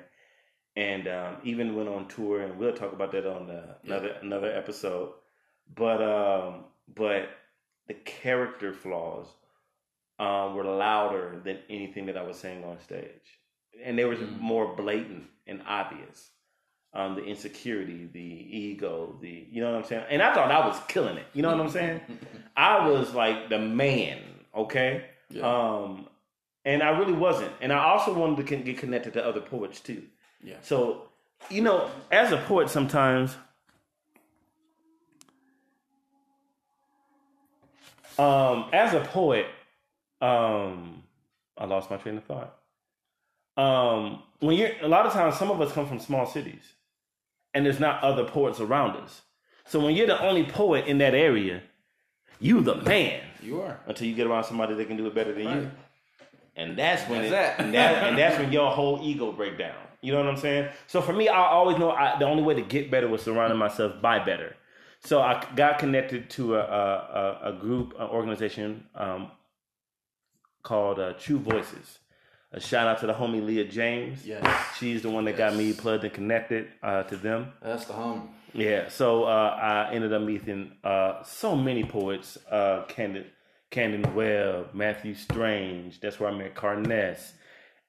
and 0.76 1.08
um, 1.08 1.38
even 1.44 1.76
went 1.76 1.90
on 1.90 2.08
tour, 2.08 2.42
and 2.42 2.58
we'll 2.60 2.74
talk 2.74 2.94
about 2.94 3.12
that 3.14 3.26
on 3.26 3.48
the, 3.48 3.78
another 3.84 4.16
another 4.22 4.52
episode. 4.56 5.14
But 5.76 6.02
um, 6.04 6.66
but 6.94 7.30
the 7.88 7.94
character 7.94 8.74
flaws 8.74 9.28
um, 10.20 10.56
were 10.56 10.64
louder 10.64 11.42
than 11.44 11.60
anything 11.70 12.06
that 12.08 12.18
I 12.18 12.24
was 12.24 12.38
saying 12.38 12.64
on 12.64 12.80
stage, 12.80 13.40
and 13.84 13.98
they 13.98 14.06
were 14.06 14.16
Mm. 14.16 14.40
more 14.40 14.76
blatant 14.76 15.26
and 15.48 15.62
obvious. 15.68 16.32
Um, 16.94 17.16
the 17.16 17.26
insecurity, 17.26 18.08
the 18.14 18.22
ego, 18.22 19.18
the 19.22 19.46
you 19.52 19.62
know 19.62 19.72
what 19.74 19.80
I'm 19.80 19.84
saying, 19.84 20.06
and 20.10 20.22
I 20.22 20.34
thought 20.34 20.50
I 20.50 20.66
was 20.66 20.80
killing 20.88 21.18
it. 21.18 21.26
You 21.34 21.42
know 21.42 21.52
what 21.52 21.60
I'm 21.60 21.70
saying? 21.70 22.00
I 22.56 22.88
was 22.88 23.14
like 23.14 23.50
the 23.50 23.60
man, 23.60 24.20
okay? 24.56 25.04
Yeah. 25.30 25.42
Um, 25.44 26.08
and 26.64 26.82
I 26.82 26.90
really 26.98 27.12
wasn't. 27.14 27.52
And 27.60 27.74
I 27.74 27.84
also 27.84 28.14
wanted 28.18 28.48
to 28.48 28.56
get 28.56 28.78
connected 28.78 29.12
to 29.14 29.26
other 29.26 29.42
poets 29.42 29.82
too. 29.82 30.04
Yeah. 30.42 30.56
So, 30.62 31.10
you 31.50 31.62
know, 31.62 31.90
as 32.12 32.32
a 32.32 32.38
poet, 32.38 32.70
sometimes, 32.70 33.36
um, 38.20 38.70
as 38.74 38.94
a 38.94 39.02
poet, 39.02 39.48
um, 40.22 41.04
I 41.58 41.66
lost 41.66 41.90
my 41.90 41.98
train 41.98 42.18
of 42.18 42.24
thought. 42.24 42.56
Um, 43.58 44.24
when 44.40 44.58
you're 44.58 44.72
a 44.82 44.88
lot 44.88 45.06
of 45.06 45.14
times, 45.14 45.38
some 45.38 45.50
of 45.52 45.62
us 45.62 45.72
come 45.72 45.88
from 45.88 46.00
small 46.00 46.26
cities, 46.26 46.64
and 47.54 47.66
there's 47.66 47.80
not 47.80 48.04
other 48.04 48.26
poets 48.26 48.60
around 48.60 48.98
us. 48.98 49.22
So 49.66 49.80
when 49.80 49.96
you're 49.96 50.08
the 50.08 50.22
only 50.22 50.44
poet 50.44 50.86
in 50.88 50.98
that 51.00 51.16
area, 51.16 51.62
you 52.40 52.62
the 52.62 52.76
man 52.76 53.22
You 53.42 53.62
are. 53.62 53.80
until 53.88 54.08
you 54.08 54.14
get 54.14 54.28
around 54.28 54.44
somebody 54.44 54.76
that 54.76 54.88
can 54.88 54.98
do 54.98 55.08
it 55.08 55.16
better 55.16 55.34
than 55.34 55.44
you. 55.44 55.72
And 56.58 56.78
that's 56.78 57.10
when 57.10 57.22
That's 57.22 57.28
it, 57.28 57.32
that. 57.32 57.60
and, 57.60 57.74
that, 57.74 58.04
and 58.08 58.18
that's 58.18 58.38
when 58.38 58.52
your 58.52 58.72
whole 58.72 59.00
ego 59.04 59.32
break 59.32 59.58
down. 59.58 59.76
You 60.02 60.12
know 60.14 60.20
what 60.20 60.28
I'm 60.30 60.38
saying? 60.38 60.70
So 60.88 61.02
for 61.02 61.14
me, 61.14 61.28
I 61.30 61.48
always 61.48 61.78
know 61.78 61.92
I, 61.92 62.18
the 62.20 62.26
only 62.26 62.44
way 62.44 62.54
to 62.54 62.62
get 62.62 62.92
better 62.92 63.08
was 63.08 63.22
surrounding 63.24 63.58
myself 63.58 64.02
by 64.02 64.20
better. 64.24 64.56
So 65.04 65.22
I 65.22 65.46
got 65.56 65.80
connected 65.80 66.30
to 66.32 66.56
a 66.56 66.60
a, 66.60 67.40
a, 67.44 67.54
group, 67.54 67.94
an 68.00 68.08
organization 68.08 68.86
um, 68.96 69.32
called 70.64 71.00
uh, 71.00 71.14
True 71.14 71.40
Voices. 71.40 72.00
A 72.52 72.60
shout 72.60 72.88
out 72.88 73.00
to 73.02 73.08
the 73.08 73.14
homie 73.14 73.46
Leah 73.46 73.66
James. 73.66 74.26
Yes. 74.26 74.78
She's 74.78 75.02
the 75.02 75.10
one 75.10 75.26
that 75.26 75.38
got 75.38 75.56
me 75.56 75.74
plugged 75.74 76.06
and 76.06 76.14
connected 76.14 76.68
uh, 76.82 77.04
to 77.04 77.18
them. 77.18 77.52
That's 77.62 77.86
the 77.86 77.94
home. 77.94 78.30
Yeah, 78.54 78.88
so 78.88 79.26
uh, 79.26 79.60
I 79.62 79.94
ended 79.94 80.14
up 80.14 80.22
meeting 80.22 80.72
uh, 80.82 81.22
so 81.24 81.58
many 81.58 81.84
poets, 81.84 82.38
uh, 82.50 82.84
Camden, 82.88 83.26
Camden 83.70 84.16
Webb, 84.16 84.70
Matthew 84.74 85.14
Strange. 85.14 86.00
That's 86.00 86.22
where 86.22 86.30
I 86.30 86.38
met 86.38 86.56
Carness 86.56 87.34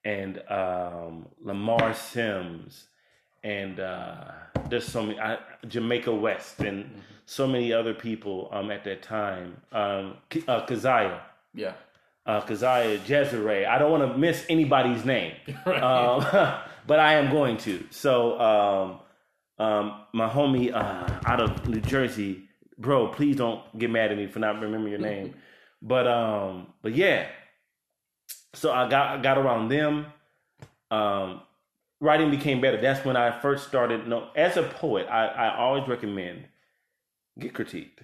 and 0.05 0.43
um, 0.49 1.27
Lamar 1.43 1.95
Sims 1.95 2.89
and 3.47 3.79
uh, 3.79 4.15
there's 4.69 4.85
so 4.85 5.03
many 5.03 5.21
I, 5.21 5.39
Jamaica 5.69 6.13
West 6.13 6.59
and 6.61 6.85
mm-hmm. 6.85 6.99
so 7.27 7.47
many 7.47 7.73
other 7.73 7.95
people 7.95 8.49
um, 8.53 8.73
at 8.73 8.83
that 8.85 9.03
time. 9.03 9.57
Um, 9.71 10.17
uh, 10.49 10.67
Keziah. 10.67 11.21
Yeah. 11.55 11.75
Uh, 12.27 12.41
Keziah, 12.41 12.99
Jezere. 12.99 13.69
I 13.69 13.79
don't 13.79 13.93
want 13.93 14.13
to 14.13 14.19
miss 14.19 14.45
anybody's 14.49 15.05
name, 15.05 15.35
right. 15.67 15.81
um, 15.81 16.59
but 16.87 16.99
I 16.99 17.15
am 17.15 17.31
going 17.31 17.57
to. 17.59 17.87
So, 17.91 18.41
um, 18.41 19.65
um, 19.65 20.01
my 20.13 20.29
homie 20.29 20.75
uh, 20.75 21.21
out 21.25 21.41
of 21.41 21.69
New 21.69 21.81
Jersey, 21.81 22.49
bro, 22.79 23.09
please 23.09 23.37
don't 23.37 23.63
get 23.79 23.91
mad 23.91 24.11
at 24.11 24.19
me 24.19 24.27
for 24.27 24.41
not 24.41 24.61
remembering 24.61 24.91
your 24.91 25.01
name. 25.01 25.35
but 25.83 26.09
um, 26.09 26.67
but 26.83 26.97
yeah. 26.97 27.29
So 28.55 28.73
I 28.73 28.89
got 28.89 29.19
I 29.19 29.23
got 29.23 29.39
around 29.39 29.69
them. 29.69 30.07
Um, 30.91 31.43
writing 32.01 32.31
became 32.31 32.61
better. 32.61 32.81
That's 32.81 33.05
when 33.05 33.17
I 33.17 33.39
first 33.41 33.69
started. 33.69 34.07
No, 34.07 34.29
as 34.37 34.57
a 34.57 34.63
poet, 34.63 35.07
I, 35.09 35.27
I 35.27 35.57
always 35.57 35.89
recommend 35.89 36.45
get 37.39 37.55
critiqued. 37.55 38.01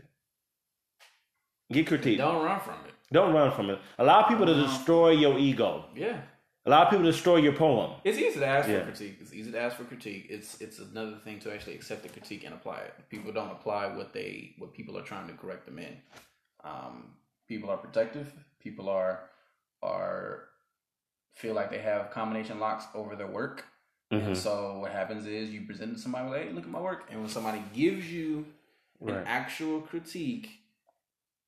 Get 1.73 1.87
critiqued. 1.87 2.19
Don't 2.19 2.45
run 2.45 2.61
from 2.61 2.75
it. 2.87 2.93
Don't 3.13 3.35
run 3.35 3.53
from 3.53 3.71
it. 3.71 3.79
Allow 3.99 4.23
people 4.23 4.47
to 4.47 4.55
destroy 4.55 5.11
your 5.11 5.39
ego. 5.39 5.87
Yeah. 5.95 6.21
Allow 6.65 6.85
people 6.85 7.05
to 7.05 7.11
destroy 7.11 7.37
your 7.37 7.55
poem. 7.55 7.93
It's 8.05 8.19
easy 8.19 8.39
to 8.39 8.47
ask 8.47 8.69
yeah. 8.69 8.81
for 8.81 8.85
critique. 8.85 9.19
It's 9.21 9.35
easy 9.35 9.51
to 9.51 9.61
ask 9.61 9.77
for 9.77 9.85
critique. 9.85 10.27
It's 10.31 10.61
it's 10.61 10.79
another 10.79 11.17
thing 11.25 11.41
to 11.41 11.53
actually 11.53 11.75
accept 11.75 12.05
the 12.05 12.09
critique 12.09 12.45
and 12.45 12.55
apply 12.55 12.79
it. 12.79 12.95
People 13.11 13.33
don't 13.33 13.51
apply 13.51 13.89
what 13.89 14.13
they 14.13 14.55
what 14.59 14.73
people 14.73 14.97
are 14.97 15.03
trying 15.03 15.27
to 15.27 15.35
correct 15.35 15.67
them 15.67 15.79
in. 15.79 15.97
Um, 16.63 17.15
people 17.49 17.69
are 17.69 17.77
protective. 17.77 18.33
People 18.61 18.89
are 18.89 19.29
are 19.83 20.45
feel 21.35 21.55
like 21.55 21.71
they 21.71 21.81
have 21.81 22.13
combination 22.13 22.61
locks 22.61 22.85
over 22.95 23.17
their 23.17 23.27
work. 23.27 23.65
Mm-hmm. 24.13 24.27
And 24.27 24.37
so 24.37 24.79
what 24.81 24.93
happens 24.93 25.27
is 25.27 25.51
you 25.51 25.63
present 25.63 25.93
it 25.93 25.95
to 25.95 26.01
somebody 26.01 26.29
like, 26.29 26.43
hey, 26.49 26.53
look 26.53 26.65
at 26.65 26.71
my 26.71 26.81
work. 26.81 27.07
And 27.11 27.21
when 27.21 27.31
somebody 27.31 27.63
gives 27.73 28.11
you 28.13 28.45
right. 29.01 29.17
an 29.17 29.25
actual 29.27 29.81
critique, 29.81 30.51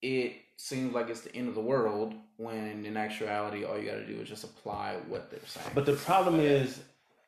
it 0.00 0.32
seems 0.56 0.94
like 0.94 1.10
it's 1.10 1.20
the 1.20 1.34
end 1.36 1.48
of 1.48 1.54
the 1.54 1.60
world 1.60 2.14
when 2.36 2.86
in 2.86 2.96
actuality 2.96 3.64
all 3.64 3.78
you 3.78 3.88
got 3.88 3.96
to 3.96 4.06
do 4.06 4.20
is 4.20 4.28
just 4.28 4.44
apply 4.44 4.96
what 5.08 5.30
they're 5.30 5.40
saying. 5.46 5.66
But 5.74 5.84
the 5.84 5.92
problem 5.92 6.40
is 6.40 6.80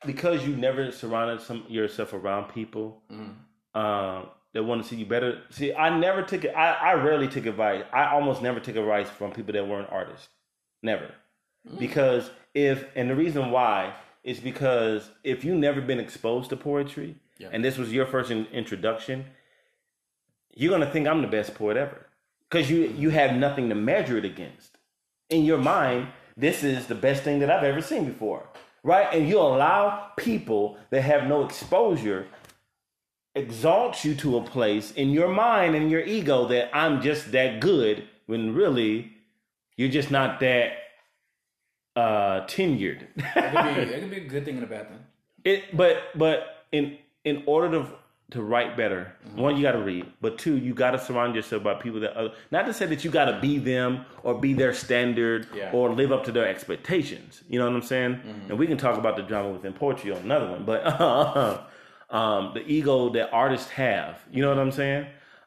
because 0.06 0.46
you 0.46 0.56
never 0.56 0.90
surrounded 0.90 1.44
some 1.44 1.64
yourself 1.68 2.14
around 2.14 2.52
people 2.52 3.02
mm-hmm. 3.12 3.78
um, 3.78 4.28
that 4.54 4.64
want 4.64 4.82
to 4.82 4.88
see 4.88 4.96
you 4.96 5.06
better. 5.06 5.42
See, 5.50 5.74
I 5.74 5.96
never 5.98 6.22
took 6.22 6.44
it. 6.44 6.54
I, 6.56 6.72
I 6.72 6.92
rarely 6.94 7.28
took 7.28 7.44
advice. 7.46 7.84
I 7.92 8.06
almost 8.06 8.40
never 8.40 8.60
took 8.60 8.76
advice 8.76 9.10
from 9.10 9.32
people 9.32 9.52
that 9.52 9.68
weren't 9.68 9.90
artists. 9.90 10.28
Never, 10.82 11.10
mm-hmm. 11.66 11.78
because 11.78 12.30
if 12.54 12.86
and 12.94 13.10
the 13.10 13.16
reason 13.16 13.50
why 13.50 13.94
is 14.26 14.40
because 14.40 15.08
if 15.22 15.44
you've 15.44 15.56
never 15.56 15.80
been 15.80 16.00
exposed 16.00 16.50
to 16.50 16.56
poetry 16.56 17.14
yeah. 17.38 17.48
and 17.52 17.64
this 17.64 17.78
was 17.78 17.92
your 17.92 18.04
first 18.04 18.30
in, 18.30 18.44
introduction, 18.46 19.24
you're 20.52 20.72
gonna 20.72 20.90
think 20.90 21.06
I'm 21.06 21.22
the 21.22 21.28
best 21.28 21.54
poet 21.54 21.76
ever 21.76 22.06
because 22.50 22.68
you 22.68 22.88
you 22.88 23.10
have 23.10 23.36
nothing 23.36 23.68
to 23.68 23.74
measure 23.74 24.18
it 24.18 24.24
against. 24.24 24.76
In 25.30 25.44
your 25.44 25.58
mind, 25.58 26.08
this 26.36 26.64
is 26.64 26.86
the 26.86 26.94
best 26.94 27.22
thing 27.22 27.38
that 27.38 27.50
I've 27.50 27.64
ever 27.64 27.80
seen 27.80 28.04
before, 28.04 28.48
right? 28.82 29.08
And 29.12 29.28
you 29.28 29.38
allow 29.38 30.10
people 30.16 30.76
that 30.90 31.02
have 31.02 31.28
no 31.28 31.44
exposure 31.44 32.26
exalt 33.36 34.04
you 34.04 34.14
to 34.16 34.38
a 34.38 34.42
place 34.42 34.90
in 34.92 35.10
your 35.10 35.28
mind 35.28 35.76
and 35.76 35.90
your 35.90 36.00
ego 36.00 36.48
that 36.48 36.74
I'm 36.74 37.00
just 37.00 37.30
that 37.32 37.60
good 37.60 38.08
when 38.26 38.54
really 38.54 39.12
you're 39.76 39.90
just 39.90 40.10
not 40.10 40.40
that 40.40 40.72
uh, 41.96 42.46
tenured. 42.46 43.06
that, 43.34 43.52
could 43.52 43.74
be, 43.74 43.84
that 43.90 44.00
could 44.00 44.10
be 44.10 44.16
a 44.18 44.28
good 44.28 44.44
thing 44.44 44.56
and 44.56 44.64
a 44.64 44.68
bad 44.68 44.88
thing. 44.88 44.98
It, 45.44 45.76
but 45.76 46.02
but 46.14 46.66
in 46.72 46.98
in 47.24 47.42
order 47.46 47.82
to 47.82 47.88
to 48.32 48.42
write 48.42 48.76
better, 48.76 49.14
mm-hmm. 49.24 49.40
one 49.40 49.56
you 49.56 49.62
got 49.62 49.72
to 49.72 49.82
read, 49.82 50.04
but 50.20 50.36
two 50.36 50.56
you 50.56 50.74
got 50.74 50.90
to 50.90 50.98
surround 50.98 51.34
yourself 51.34 51.62
by 51.62 51.74
people 51.74 52.00
that 52.00 52.16
other, 52.16 52.32
not 52.50 52.66
to 52.66 52.74
say 52.74 52.84
that 52.86 53.04
you 53.04 53.10
got 53.10 53.26
to 53.26 53.40
be 53.40 53.58
them 53.58 54.04
or 54.24 54.34
be 54.34 54.52
their 54.52 54.74
standard 54.74 55.46
yeah. 55.54 55.70
or 55.72 55.92
live 55.92 56.10
up 56.10 56.24
to 56.24 56.32
their 56.32 56.46
expectations. 56.46 57.42
You 57.48 57.60
know 57.60 57.66
what 57.66 57.76
I'm 57.76 57.82
saying? 57.82 58.14
Mm-hmm. 58.14 58.50
And 58.50 58.58
we 58.58 58.66
can 58.66 58.78
talk 58.78 58.98
about 58.98 59.16
the 59.16 59.22
drama 59.22 59.50
within 59.50 59.72
poetry 59.72 60.10
on 60.10 60.18
another 60.18 60.50
one, 60.50 60.64
but 60.64 60.84
um, 62.10 62.52
the 62.52 62.64
ego 62.66 63.10
that 63.10 63.30
artists 63.32 63.70
have. 63.70 64.18
You 64.32 64.42
know 64.42 64.48
what 64.48 64.58
I'm 64.58 64.72
saying? 64.72 65.06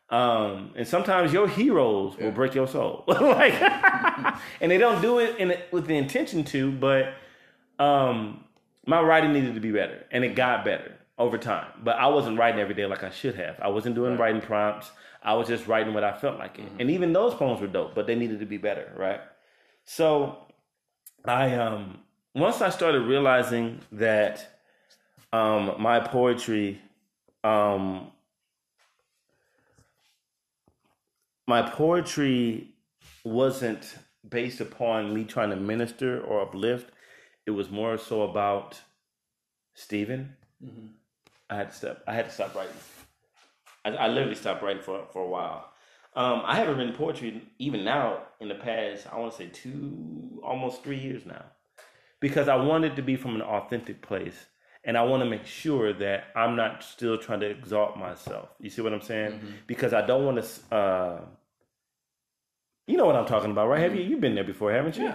Um, 0.10 0.72
and 0.76 0.88
sometimes 0.88 1.32
your 1.32 1.48
heroes 1.48 2.16
yeah. 2.18 2.26
will 2.26 2.32
break 2.32 2.56
your 2.56 2.68
soul, 2.68 3.04
like, 3.08 3.54
and 4.62 4.72
they 4.72 4.80
don't 4.80 5.02
do 5.02 5.20
it 5.20 5.38
in 5.38 5.56
with 5.72 5.86
the 5.86 5.98
intention 5.98 6.44
to. 6.46 6.72
But 6.72 7.14
um, 7.78 8.44
my 8.88 9.02
writing 9.02 9.34
needed 9.34 9.54
to 9.54 9.62
be 9.62 9.72
better, 9.72 10.04
and 10.12 10.24
it 10.24 10.36
got 10.36 10.66
better 10.66 10.96
over 11.20 11.38
time. 11.38 11.68
But 11.84 11.98
I 11.98 12.08
wasn't 12.08 12.40
writing 12.40 12.60
every 12.60 12.74
day 12.74 12.88
like 12.88 13.04
I 13.04 13.12
should 13.12 13.36
have. 13.36 13.60
I 13.62 13.68
wasn't 13.68 13.94
doing 13.94 14.12
right. 14.12 14.20
writing 14.20 14.42
prompts. 14.42 14.90
I 15.22 15.34
was 15.34 15.48
just 15.48 15.68
writing 15.68 15.94
what 15.94 16.04
I 16.04 16.14
felt 16.14 16.40
like 16.40 16.58
it. 16.58 16.66
Mm-hmm. 16.66 16.80
And 16.80 16.92
even 16.92 17.14
those 17.14 17.36
poems 17.36 17.62
were 17.62 17.68
dope, 17.68 17.94
but 17.94 18.08
they 18.08 18.16
needed 18.16 18.40
to 18.40 18.46
be 18.46 18.58
better, 18.58 18.92
right? 18.96 19.22
So 19.86 20.38
I 21.26 21.56
um 21.56 22.00
once 22.34 22.62
I 22.62 22.70
started 22.70 23.02
realizing 23.02 23.82
that 23.92 24.62
um 25.34 25.76
my 25.80 26.00
poetry 26.00 26.82
um 27.44 28.12
my 31.50 31.64
poetry 31.64 32.70
wasn't 33.26 33.96
based 34.38 34.62
upon 34.62 35.16
me 35.16 35.24
trying 35.24 35.50
to 35.50 35.56
minister 35.56 36.22
or 36.22 36.42
uplift. 36.44 36.92
It 37.48 37.52
was 37.52 37.72
more 37.72 37.98
so 37.98 38.22
about 38.22 38.80
Stephen. 39.74 40.36
Mm-hmm. 40.64 40.88
I 41.50 41.56
had 41.56 41.70
to 41.70 41.76
stop. 41.76 42.04
I 42.08 42.14
had 42.14 42.26
to 42.26 42.32
stop 42.32 42.54
writing. 42.54 42.76
I, 43.84 43.90
I 43.90 44.08
literally 44.10 44.36
stopped 44.36 44.62
writing 44.62 44.84
for 44.84 45.08
for 45.12 45.24
a 45.24 45.28
while. 45.28 45.74
Um, 46.16 46.44
I 46.46 46.56
haven't 46.56 46.78
written 46.78 46.94
poetry 46.94 47.42
even 47.58 47.84
now 47.84 48.24
in 48.40 48.48
the 48.50 48.56
past. 48.56 49.08
I 49.12 49.18
want 49.18 49.32
to 49.32 49.38
say 49.38 49.48
two, 49.48 50.42
almost 50.44 50.84
three 50.84 51.00
years 51.00 51.26
now, 51.26 51.46
because 52.20 52.48
I 52.48 52.58
wanted 52.58 52.96
to 52.98 53.02
be 53.02 53.16
from 53.16 53.34
an 53.34 53.42
authentic 53.42 54.04
place, 54.04 54.46
and 54.84 54.96
I 54.96 55.04
want 55.04 55.24
to 55.24 55.30
make 55.30 55.48
sure 55.48 55.94
that 55.94 56.26
I'm 56.36 56.56
not 56.56 56.84
still 56.84 57.18
trying 57.18 57.40
to 57.40 57.50
exalt 57.50 57.98
myself. 57.98 58.50
You 58.60 58.70
see 58.70 58.84
what 58.84 58.94
I'm 58.94 59.02
saying? 59.02 59.32
Mm-hmm. 59.32 59.52
Because 59.66 59.96
I 59.96 60.06
don't 60.06 60.26
want 60.26 60.38
to. 60.44 60.76
Uh, 60.76 61.22
you 62.90 62.98
know 62.98 63.06
what 63.06 63.16
I'm 63.16 63.28
talking 63.28 63.52
about, 63.52 63.70
right? 63.70 63.82
Have 63.82 63.96
you? 63.96 64.02
You've 64.02 64.20
been 64.20 64.34
there 64.34 64.44
before, 64.44 64.72
haven't 64.72 64.98
you? 64.98 65.14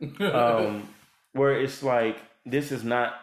Yeah. 0.00 0.26
um, 0.32 0.88
where 1.32 1.58
it's 1.58 1.82
like 1.82 2.18
this 2.44 2.72
is 2.72 2.82
not. 2.82 3.14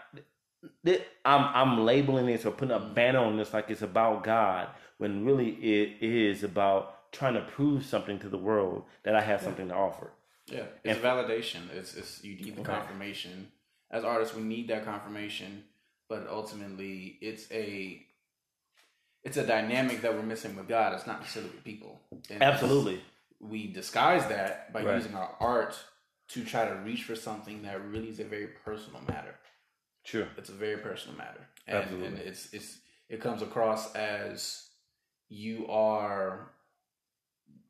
This, 0.84 1.02
I'm 1.26 1.44
I'm 1.54 1.86
labeling 1.86 2.26
this 2.26 2.46
or 2.46 2.52
putting 2.52 2.74
a 2.74 2.80
banner 2.80 3.20
on 3.20 3.36
this 3.36 3.54
like 3.54 3.70
it's 3.70 3.82
about 3.82 4.24
God 4.24 4.70
when 4.98 5.26
really 5.26 5.50
it 5.50 6.02
is 6.02 6.44
about 6.44 7.12
trying 7.12 7.34
to 7.34 7.42
prove 7.42 7.86
something 7.86 8.20
to 8.20 8.30
the 8.30 8.38
world 8.38 8.84
that 9.04 9.16
I 9.16 9.22
have 9.22 9.42
yeah. 9.42 9.46
something 9.46 9.68
to 9.68 9.76
offer. 9.76 10.12
Yeah, 10.48 10.64
it's 10.84 10.98
and, 10.98 11.06
validation. 11.06 11.70
It's, 11.74 11.96
it's 11.96 12.24
you 12.24 12.36
need 12.36 12.56
the 12.56 12.64
confirmation. 12.64 13.52
As 13.92 14.06
artists, 14.06 14.34
we 14.34 14.44
need 14.44 14.70
that 14.70 14.86
confirmation, 14.86 15.64
but 16.08 16.26
ultimately, 16.30 17.18
it's 17.20 17.52
a 17.52 18.02
it's 19.26 19.36
a 19.36 19.46
dynamic 19.46 20.02
that 20.04 20.14
we're 20.14 20.24
missing 20.24 20.56
with 20.56 20.70
God. 20.70 20.94
It's 20.94 21.06
not 21.06 21.20
necessarily 21.20 21.52
with 21.52 21.66
people. 21.66 22.00
And 22.30 22.42
Absolutely 22.42 23.02
we 23.40 23.68
disguise 23.68 24.28
that 24.28 24.72
by 24.74 24.84
right. 24.84 24.96
using 24.96 25.16
our 25.16 25.36
art 25.40 25.78
to 26.30 26.44
try 26.44 26.66
to 26.66 26.76
reach 26.76 27.04
for 27.04 27.16
something 27.16 27.64
that 27.64 27.84
really 27.86 28.10
is 28.10 28.20
a 28.20 28.24
very 28.24 28.48
personal 28.48 29.02
matter. 29.08 29.36
Sure, 30.04 30.28
it's 30.38 30.50
a 30.50 30.54
very 30.54 30.78
personal 30.78 31.18
matter, 31.18 31.48
and, 31.68 31.78
Absolutely. 31.78 32.08
and 32.08 32.18
it's 32.20 32.54
it's 32.54 32.78
it 33.10 33.22
comes 33.22 33.42
across 33.42 33.94
as 33.96 34.70
you 35.30 35.68
are 35.68 36.52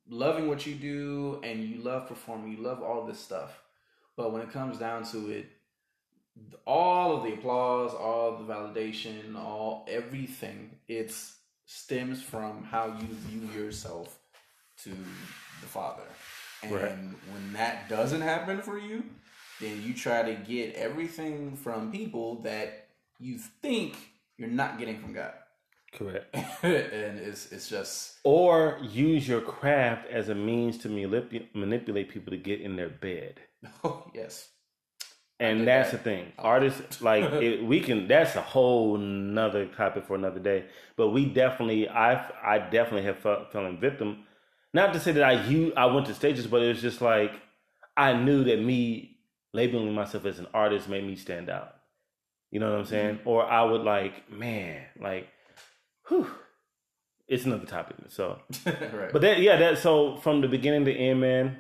loving 0.08 0.48
what 0.48 0.66
you 0.66 0.76
do 0.76 1.40
and 1.44 1.64
you 1.64 1.82
love 1.82 2.08
performing, 2.08 2.52
you 2.52 2.64
love 2.64 2.82
all 2.82 3.06
this 3.06 3.20
stuff, 3.20 3.62
but 4.16 4.32
when 4.32 4.42
it 4.42 4.52
comes 4.52 4.78
down 4.78 5.04
to 5.04 5.30
it, 5.30 5.48
all 6.66 7.18
of 7.18 7.24
the 7.24 7.34
applause, 7.34 7.94
all 7.94 8.38
the 8.38 8.54
validation, 8.54 9.36
all 9.36 9.86
everything, 9.90 10.78
it's 10.88 11.36
stems 11.66 12.22
from 12.22 12.64
how 12.64 12.88
you 12.88 13.08
view 13.28 13.62
yourself 13.62 14.19
to 14.84 14.90
the 14.90 15.68
Father. 15.68 16.04
And 16.62 16.74
right. 16.74 16.92
when 17.32 17.54
that 17.54 17.88
doesn't 17.90 18.22
happen 18.22 18.62
for 18.62 18.78
you, 18.78 19.04
then 19.62 19.82
you 19.84 19.94
try 19.94 20.24
to 20.24 20.36
get 20.36 20.76
everything 20.76 21.56
from 21.56 21.92
people 21.92 22.42
that 22.42 22.88
you 23.20 23.38
think 23.38 23.98
you're 24.38 24.50
not 24.50 24.80
getting 24.80 25.00
from 25.00 25.14
God. 25.14 25.34
Correct. 25.92 26.36
and 26.64 27.20
it's 27.20 27.52
it's 27.52 27.68
just 27.68 28.18
or 28.24 28.80
use 28.82 29.28
your 29.28 29.42
craft 29.42 30.08
as 30.10 30.30
a 30.30 30.36
means 30.36 30.78
to 30.80 30.90
manip- 30.90 31.48
manipulate 31.56 32.10
people 32.10 32.32
to 32.32 32.38
get 32.38 32.62
in 32.62 32.76
their 32.76 32.90
bed. 32.90 33.40
Oh 33.84 34.10
yes. 34.14 34.50
And 35.42 35.66
that's 35.66 35.92
that. 35.92 35.98
the 35.98 36.04
thing. 36.04 36.34
Artists 36.38 37.02
like 37.02 37.24
it, 37.42 37.64
we 37.64 37.80
can. 37.80 38.08
That's 38.08 38.36
a 38.36 38.42
whole 38.42 38.98
nother 38.98 39.66
topic 39.68 40.06
for 40.06 40.16
another 40.16 40.40
day. 40.40 40.66
But 40.98 41.10
we 41.10 41.26
definitely, 41.26 41.88
I, 41.88 42.30
I 42.44 42.60
definitely 42.60 43.04
have 43.04 43.20
felt, 43.20 43.52
fallen 43.52 43.80
victim 43.80 44.26
not 44.74 44.94
to 44.94 45.00
say 45.00 45.12
that 45.14 45.24
I 45.24 45.46
you 45.46 45.74
I 45.76 45.86
went 45.88 46.08
to 46.08 46.14
stages, 46.14 46.48
but 46.48 46.62
it 46.62 46.68
was 46.68 46.82
just 46.82 47.02
like 47.02 47.32
I 47.98 48.14
knew 48.14 48.44
that 48.46 48.62
me 48.62 49.18
labeling 49.54 49.94
myself 49.94 50.26
as 50.26 50.40
an 50.40 50.48
artist 50.54 50.88
made 50.88 51.06
me 51.06 51.16
stand 51.16 51.50
out. 51.50 51.76
You 52.52 52.60
know 52.60 52.70
what 52.70 52.78
I'm 52.78 52.84
mm-hmm. 52.84 52.90
saying? 52.90 53.20
Or 53.26 53.46
I 53.46 53.64
would 53.64 53.82
like, 53.82 54.32
man, 54.32 54.82
like, 55.00 55.28
whew, 56.08 56.28
it's 57.28 57.46
another 57.46 57.66
topic. 57.66 57.98
So, 58.10 58.40
right. 58.66 59.12
but 59.12 59.22
that, 59.22 59.40
yeah, 59.40 59.58
that. 59.58 59.78
So 59.78 60.18
from 60.18 60.42
the 60.42 60.48
beginning 60.48 60.86
to 60.86 60.94
end, 60.94 61.22
man, 61.22 61.58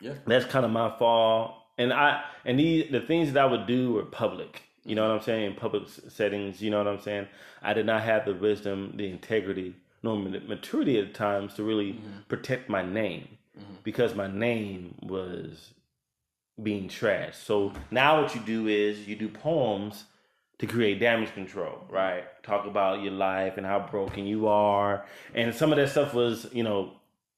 yeah. 0.00 0.14
that's 0.26 0.44
kind 0.44 0.64
of 0.64 0.70
my 0.70 0.96
fall. 0.98 1.66
And 1.78 1.92
I 1.92 2.22
and 2.44 2.58
these 2.58 2.90
the 2.90 3.00
things 3.00 3.32
that 3.32 3.42
I 3.42 3.46
would 3.46 3.66
do 3.66 3.92
were 3.92 4.04
public. 4.04 4.62
You 4.84 4.94
know 4.94 5.06
what 5.06 5.16
I'm 5.16 5.22
saying? 5.22 5.44
In 5.44 5.54
public 5.54 5.84
settings. 6.08 6.60
You 6.60 6.70
know 6.70 6.78
what 6.78 6.88
I'm 6.88 7.00
saying? 7.00 7.26
I 7.62 7.72
did 7.72 7.86
not 7.86 8.02
have 8.02 8.24
the 8.24 8.34
wisdom, 8.34 8.94
the 8.96 9.08
integrity, 9.10 9.74
nor 10.02 10.16
maturity 10.16 10.98
at 10.98 11.14
times 11.14 11.54
to 11.54 11.62
really 11.62 11.94
mm-hmm. 11.94 12.20
protect 12.28 12.68
my 12.68 12.82
name 12.82 13.28
mm-hmm. 13.58 13.74
because 13.82 14.14
my 14.14 14.26
name 14.26 14.94
was 15.02 15.72
being 16.62 16.88
trashed. 16.88 17.44
So 17.44 17.72
now 17.90 18.22
what 18.22 18.34
you 18.34 18.40
do 18.40 18.68
is 18.68 19.06
you 19.06 19.16
do 19.16 19.28
poems 19.28 20.04
to 20.58 20.66
create 20.66 21.00
damage 21.00 21.32
control, 21.34 21.78
mm-hmm. 21.84 21.94
right? 21.94 22.42
Talk 22.42 22.66
about 22.66 23.02
your 23.02 23.12
life 23.12 23.56
and 23.56 23.66
how 23.66 23.80
broken 23.80 24.26
you 24.26 24.48
are. 24.48 25.04
And 25.34 25.54
some 25.54 25.72
of 25.72 25.76
that 25.78 25.90
stuff 25.90 26.14
was, 26.14 26.46
you 26.52 26.62
know, 26.62 26.92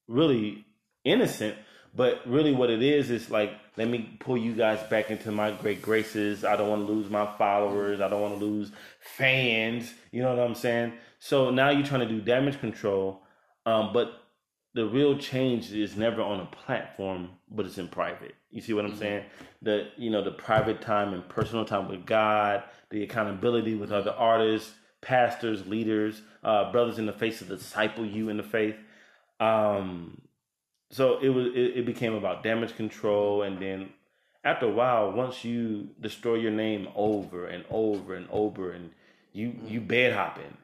really 0.08 0.64
innocent, 1.04 1.56
but 1.94 2.20
really 2.26 2.52
what 2.52 2.70
it 2.70 2.82
is 2.82 3.10
is 3.10 3.30
like, 3.30 3.52
let 3.76 3.88
me 3.88 4.16
pull 4.20 4.36
you 4.36 4.52
guys 4.52 4.82
back 4.90 5.10
into 5.10 5.30
my 5.30 5.52
great 5.52 5.80
graces. 5.80 6.44
I 6.44 6.56
don't 6.56 6.68
want 6.68 6.86
to 6.86 6.92
lose 6.92 7.08
my 7.08 7.26
followers. 7.38 8.00
I 8.00 8.08
don't 8.08 8.20
want 8.20 8.38
to 8.38 8.44
lose 8.44 8.70
fans. 9.00 9.92
You 10.12 10.22
know 10.22 10.34
what 10.34 10.44
I'm 10.44 10.54
saying? 10.54 10.92
So 11.20 11.50
now 11.50 11.68
you're 11.70 11.86
trying 11.86 12.00
to 12.00 12.08
do 12.08 12.20
damage 12.20 12.58
control, 12.60 13.22
um, 13.66 13.92
but 13.92 14.22
the 14.72 14.86
real 14.86 15.18
change 15.18 15.70
is 15.70 15.96
never 15.96 16.22
on 16.22 16.40
a 16.40 16.46
platform, 16.46 17.30
but 17.50 17.66
it's 17.66 17.76
in 17.76 17.88
private. 17.88 18.34
You 18.50 18.62
see 18.62 18.72
what 18.72 18.86
I'm 18.86 18.96
saying? 18.96 19.24
The 19.62 19.88
you 19.96 20.10
know 20.10 20.24
the 20.24 20.30
private 20.30 20.80
time 20.80 21.12
and 21.12 21.28
personal 21.28 21.64
time 21.64 21.88
with 21.88 22.06
God, 22.06 22.64
the 22.88 23.02
accountability 23.02 23.74
with 23.74 23.92
other 23.92 24.12
artists, 24.12 24.72
pastors, 25.02 25.66
leaders, 25.66 26.22
uh, 26.42 26.72
brothers 26.72 26.98
in 26.98 27.06
the 27.06 27.12
faith 27.12 27.38
to 27.38 27.44
disciple 27.44 28.06
you 28.06 28.30
in 28.30 28.38
the 28.38 28.42
faith. 28.42 28.76
Um, 29.40 30.22
so 30.90 31.18
it 31.18 31.28
was 31.28 31.48
it, 31.48 31.78
it 31.78 31.86
became 31.86 32.14
about 32.14 32.42
damage 32.42 32.76
control, 32.76 33.42
and 33.42 33.60
then 33.60 33.90
after 34.42 34.66
a 34.66 34.72
while, 34.72 35.12
once 35.12 35.44
you 35.44 35.90
destroy 36.00 36.36
your 36.36 36.50
name 36.50 36.88
over 36.94 37.46
and 37.46 37.64
over 37.70 38.14
and 38.14 38.26
over, 38.30 38.72
and 38.72 38.90
you 39.32 39.54
you 39.66 39.80
bed 39.80 40.12
hopping, 40.12 40.56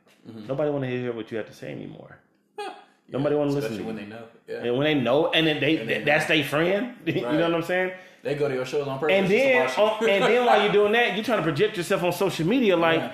nobody 0.49 0.71
want 0.71 0.85
to 0.85 0.91
hear 0.91 1.13
what 1.13 1.31
you 1.31 1.37
have 1.39 1.47
to 1.47 1.53
say 1.55 1.71
anymore. 1.73 2.19
Nobody 3.09 3.37
want 3.37 3.51
to 3.51 3.55
listen 3.57 3.77
to 3.79 3.85
when 3.85 3.97
you. 3.99 4.03
they 4.03 4.09
know. 4.09 4.25
Yeah. 4.49 4.65
And 4.65 4.77
when 4.77 4.85
they 4.85 4.95
know, 4.95 5.31
and 5.31 5.47
then 5.47 5.61
they, 5.61 5.77
they 5.77 6.03
that's 6.03 6.27
their 6.27 6.43
friend. 6.43 6.97
you 7.07 7.21
know 7.21 7.41
what 7.43 7.55
I'm 7.55 7.63
saying? 7.63 7.93
They 8.25 8.35
go 8.35 8.49
to 8.49 8.55
your 8.55 8.67
shows 8.67 8.89
on 8.89 8.99
purpose. 8.99 9.15
And 9.15 9.31
then, 9.31 9.69
and 9.69 10.23
then 10.25 10.45
while 10.47 10.61
you're 10.65 10.73
doing 10.81 10.91
that, 10.93 11.15
you're 11.15 11.23
trying 11.25 11.39
to 11.39 11.45
project 11.45 11.77
yourself 11.77 12.03
on 12.03 12.11
social 12.13 12.45
media, 12.49 12.77
like 12.77 12.99
Yeah. 12.99 13.13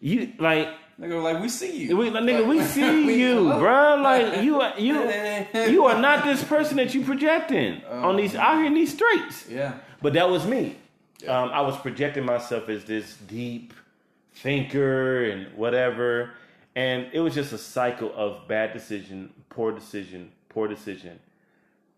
you, 0.00 0.32
like 0.38 0.68
go 1.00 1.18
like, 1.20 1.42
we 1.42 1.48
see 1.48 1.76
you. 1.88 1.96
we, 1.96 2.10
like, 2.10 2.22
nigga, 2.22 2.46
we 2.46 2.62
see 2.62 3.04
We- 3.04 3.14
you, 3.16 3.52
bro. 3.58 3.96
Like 3.96 4.44
you, 4.44 4.60
are, 4.60 4.78
you, 4.78 4.94
you 5.72 5.84
are 5.86 6.00
not 6.00 6.22
this 6.22 6.44
person 6.44 6.76
that 6.76 6.94
you 6.94 7.02
projecting 7.02 7.82
on 7.86 8.14
these 8.14 8.36
out 8.36 8.58
here 8.58 8.66
in 8.66 8.74
these 8.74 8.92
streets. 8.94 9.48
Yeah. 9.48 9.74
But 10.00 10.12
that 10.12 10.30
was 10.30 10.46
me. 10.46 10.76
Um, 11.26 11.50
I 11.52 11.60
was 11.62 11.76
projecting 11.78 12.24
myself 12.24 12.68
as 12.68 12.84
this 12.84 13.16
deep 13.26 13.74
thinker 14.34 15.24
and 15.24 15.54
whatever, 15.54 16.30
and 16.74 17.08
it 17.12 17.20
was 17.20 17.34
just 17.34 17.52
a 17.52 17.58
cycle 17.58 18.12
of 18.14 18.48
bad 18.48 18.72
decision, 18.72 19.32
poor 19.48 19.72
decision, 19.72 20.30
poor 20.48 20.68
decision, 20.68 21.18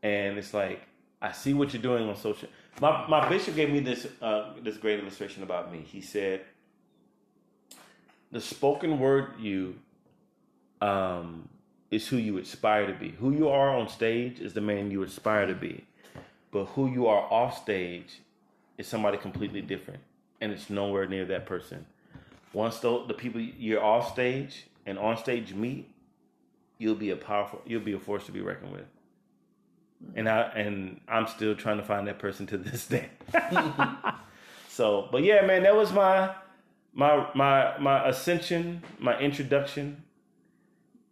and 0.03 0.39
it's 0.39 0.55
like 0.55 0.81
I 1.23 1.33
see 1.33 1.55
what 1.55 1.73
you're 1.73 1.83
doing 1.83 2.09
on 2.09 2.17
social. 2.17 2.49
My 2.81 3.07
my 3.09 3.29
bishop 3.29 3.55
gave 3.55 3.71
me 3.71 3.81
this 3.81 4.07
uh, 4.21 4.53
this 4.63 4.77
great 4.77 5.01
illustration 5.01 5.43
about 5.43 5.73
me. 5.73 5.81
He 5.81 6.01
said, 6.01 6.43
"The 8.31 8.41
spoken 8.41 8.99
word 8.99 9.39
you 9.39 9.77
um, 10.81 11.49
is 11.91 12.09
who 12.09 12.17
you 12.17 12.39
aspire 12.39 12.87
to 12.87 12.93
be. 12.93 13.11
Who 13.11 13.33
you 13.33 13.49
are 13.49 13.75
on 13.75 13.89
stage 13.89 14.41
is 14.41 14.53
the 14.53 14.61
man 14.61 14.91
you 14.91 15.03
aspire 15.03 15.47
to 15.47 15.55
be, 15.55 15.85
but 16.51 16.67
who 16.67 16.91
you 16.91 17.07
are 17.07 17.23
off 17.33 17.63
stage 17.63 18.21
is 18.77 18.87
somebody 18.87 19.17
completely 19.17 19.63
different, 19.63 20.01
and 20.41 20.53
it's 20.53 20.69
nowhere 20.69 21.07
near 21.07 21.25
that 21.27 21.47
person. 21.47 21.87
Once 22.55 22.79
the, 22.79 23.05
the 23.07 23.15
people 23.15 23.41
you're 23.41 23.83
off 23.83 24.13
stage 24.13 24.67
and 24.87 24.99
on 24.99 25.17
stage 25.19 25.53
meet, 25.53 25.91
you'll 26.79 26.95
be 26.95 27.11
a 27.11 27.17
powerful, 27.17 27.61
you'll 27.67 27.81
be 27.83 27.93
a 27.93 27.99
force 27.99 28.25
to 28.27 28.33
be 28.33 28.41
reckoned 28.41 28.73
with. 28.73 28.87
And 30.15 30.29
I 30.29 30.43
and 30.55 31.01
I'm 31.09 31.27
still 31.27 31.55
trying 31.57 31.79
to 31.79 31.83
find 31.85 32.07
that 32.09 32.19
person 32.19 32.47
to 32.49 32.59
this 32.59 32.87
day. 32.87 33.09
so, 34.69 35.09
but 35.11 35.23
yeah, 35.23 35.45
man, 35.47 35.63
that 35.65 35.75
was 35.75 35.93
my 35.93 36.35
my 36.93 37.27
my 37.35 37.79
my 37.79 38.09
ascension, 38.09 38.83
my 38.99 39.19
introduction, 39.19 40.03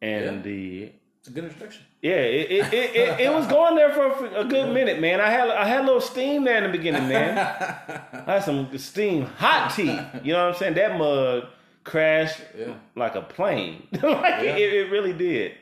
and 0.00 0.36
Yeah. 0.36 0.42
the 0.42 0.92
It's 1.22 1.28
a 1.28 1.30
good 1.32 1.44
introduction. 1.44 1.84
yeah, 2.02 2.14
it 2.16 2.50
it, 2.50 2.74
it, 2.74 2.96
it 2.96 3.20
it 3.20 3.32
was 3.32 3.46
going 3.46 3.76
there 3.76 3.92
for 3.92 4.26
a 4.34 4.44
good 4.44 4.74
minute, 4.74 5.00
man. 5.00 5.20
I 5.20 5.30
had 5.30 5.48
I 5.50 5.64
had 5.68 5.82
a 5.82 5.84
little 5.86 6.00
steam 6.00 6.42
there 6.42 6.56
in 6.56 6.64
the 6.64 6.76
beginning, 6.76 7.06
man. 7.08 7.38
I 8.26 8.32
had 8.34 8.42
some 8.42 8.76
steam, 8.76 9.26
hot 9.26 9.72
tea. 9.72 9.96
You 10.24 10.32
know 10.32 10.46
what 10.46 10.54
I'm 10.54 10.58
saying? 10.58 10.74
That 10.74 10.98
mug 10.98 11.44
crashed 11.84 12.40
Yeah. 12.58 12.74
like 12.96 13.14
a 13.14 13.22
plane. 13.22 13.86
like 13.92 14.02
Yeah. 14.02 14.56
it, 14.56 14.72
it 14.74 14.90
really 14.90 15.12
did. 15.12 15.52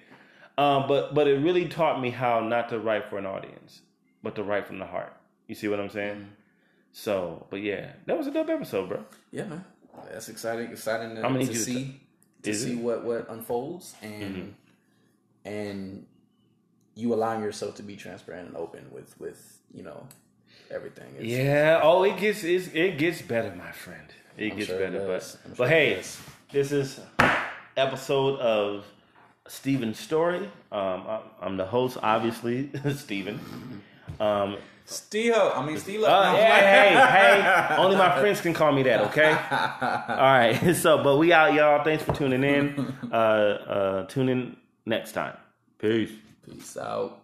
Um, 0.56 0.88
but 0.88 1.14
but 1.14 1.28
it 1.28 1.38
really 1.44 1.66
taught 1.68 2.00
me 2.00 2.08
how 2.08 2.40
not 2.40 2.70
to 2.70 2.78
write 2.78 3.10
for 3.10 3.18
an 3.18 3.26
audience, 3.26 3.82
but 4.22 4.34
to 4.36 4.42
write 4.42 4.66
from 4.66 4.78
the 4.78 4.86
heart. 4.86 5.14
You 5.46 5.54
see 5.54 5.68
what 5.68 5.78
I'm 5.78 5.90
saying? 5.90 6.16
Mm-hmm. 6.20 6.30
So, 6.92 7.46
but 7.50 7.60
yeah, 7.60 7.92
that 8.06 8.16
was 8.16 8.26
a 8.26 8.30
dope 8.30 8.48
episode, 8.48 8.88
bro. 8.88 9.04
Yeah, 9.30 9.44
man. 9.44 9.64
That's 10.10 10.30
exciting. 10.30 10.70
Exciting 10.70 11.16
to, 11.16 11.22
to 11.22 11.38
you 11.40 11.46
to- 11.46 11.54
see 11.54 12.00
to 12.44 12.54
see 12.54 12.72
it? 12.72 12.78
what 12.78 13.04
what 13.04 13.28
unfolds 13.28 13.94
and 14.00 14.22
Mm-hmm. 14.36 14.48
And 15.44 16.06
you 16.94 17.14
allowing 17.14 17.42
yourself 17.42 17.74
to 17.76 17.82
be 17.82 17.96
transparent 17.96 18.48
and 18.48 18.56
open 18.56 18.86
with 18.90 19.18
with 19.18 19.60
you 19.72 19.82
know 19.82 20.06
everything. 20.70 21.14
It's, 21.18 21.26
Yeah. 21.26 21.80
Oh, 21.82 22.02
it 22.04 22.16
gets 22.18 22.44
it's, 22.44 22.68
it 22.74 22.98
gets 22.98 23.22
better, 23.22 23.54
my 23.56 23.72
friend. 23.72 24.06
It 24.36 24.52
I'm 24.52 24.56
gets 24.58 24.68
sure 24.68 24.78
better, 24.78 24.98
does. 24.98 25.36
but 25.36 25.40
I'm 25.44 25.50
but 25.50 25.56
sure 25.56 25.68
hey, 25.68 25.94
does. 25.96 26.20
this 26.52 26.72
is 26.72 27.00
episode 27.76 28.38
of 28.40 28.84
Steven's 29.48 29.98
story. 29.98 30.48
Um, 30.72 31.04
I, 31.08 31.20
I'm 31.42 31.56
the 31.56 31.66
host, 31.66 31.98
obviously, 32.02 32.70
Steven. 32.94 33.40
Um, 34.18 34.56
Steve, 34.84 35.34
I 35.36 35.64
mean 35.64 35.78
Steve. 35.78 36.02
uh, 36.02 36.34
hey, 36.34 36.42
hey, 36.42 37.40
hey! 37.40 37.76
Only 37.76 37.96
my 37.96 38.18
friends 38.20 38.40
can 38.40 38.52
call 38.52 38.72
me 38.72 38.82
that, 38.84 39.00
okay? 39.02 39.30
All 40.08 40.16
right. 40.16 40.74
So, 40.74 41.02
but 41.02 41.16
we 41.16 41.32
out, 41.32 41.54
y'all. 41.54 41.84
Thanks 41.84 42.02
for 42.02 42.12
tuning 42.12 42.42
in. 42.42 42.92
Uh, 43.12 43.14
uh, 43.14 44.06
tune 44.06 44.28
in 44.28 44.56
next 44.90 45.12
time. 45.12 45.36
Peace. 45.78 46.10
Peace 46.44 46.76
out. 46.76 47.19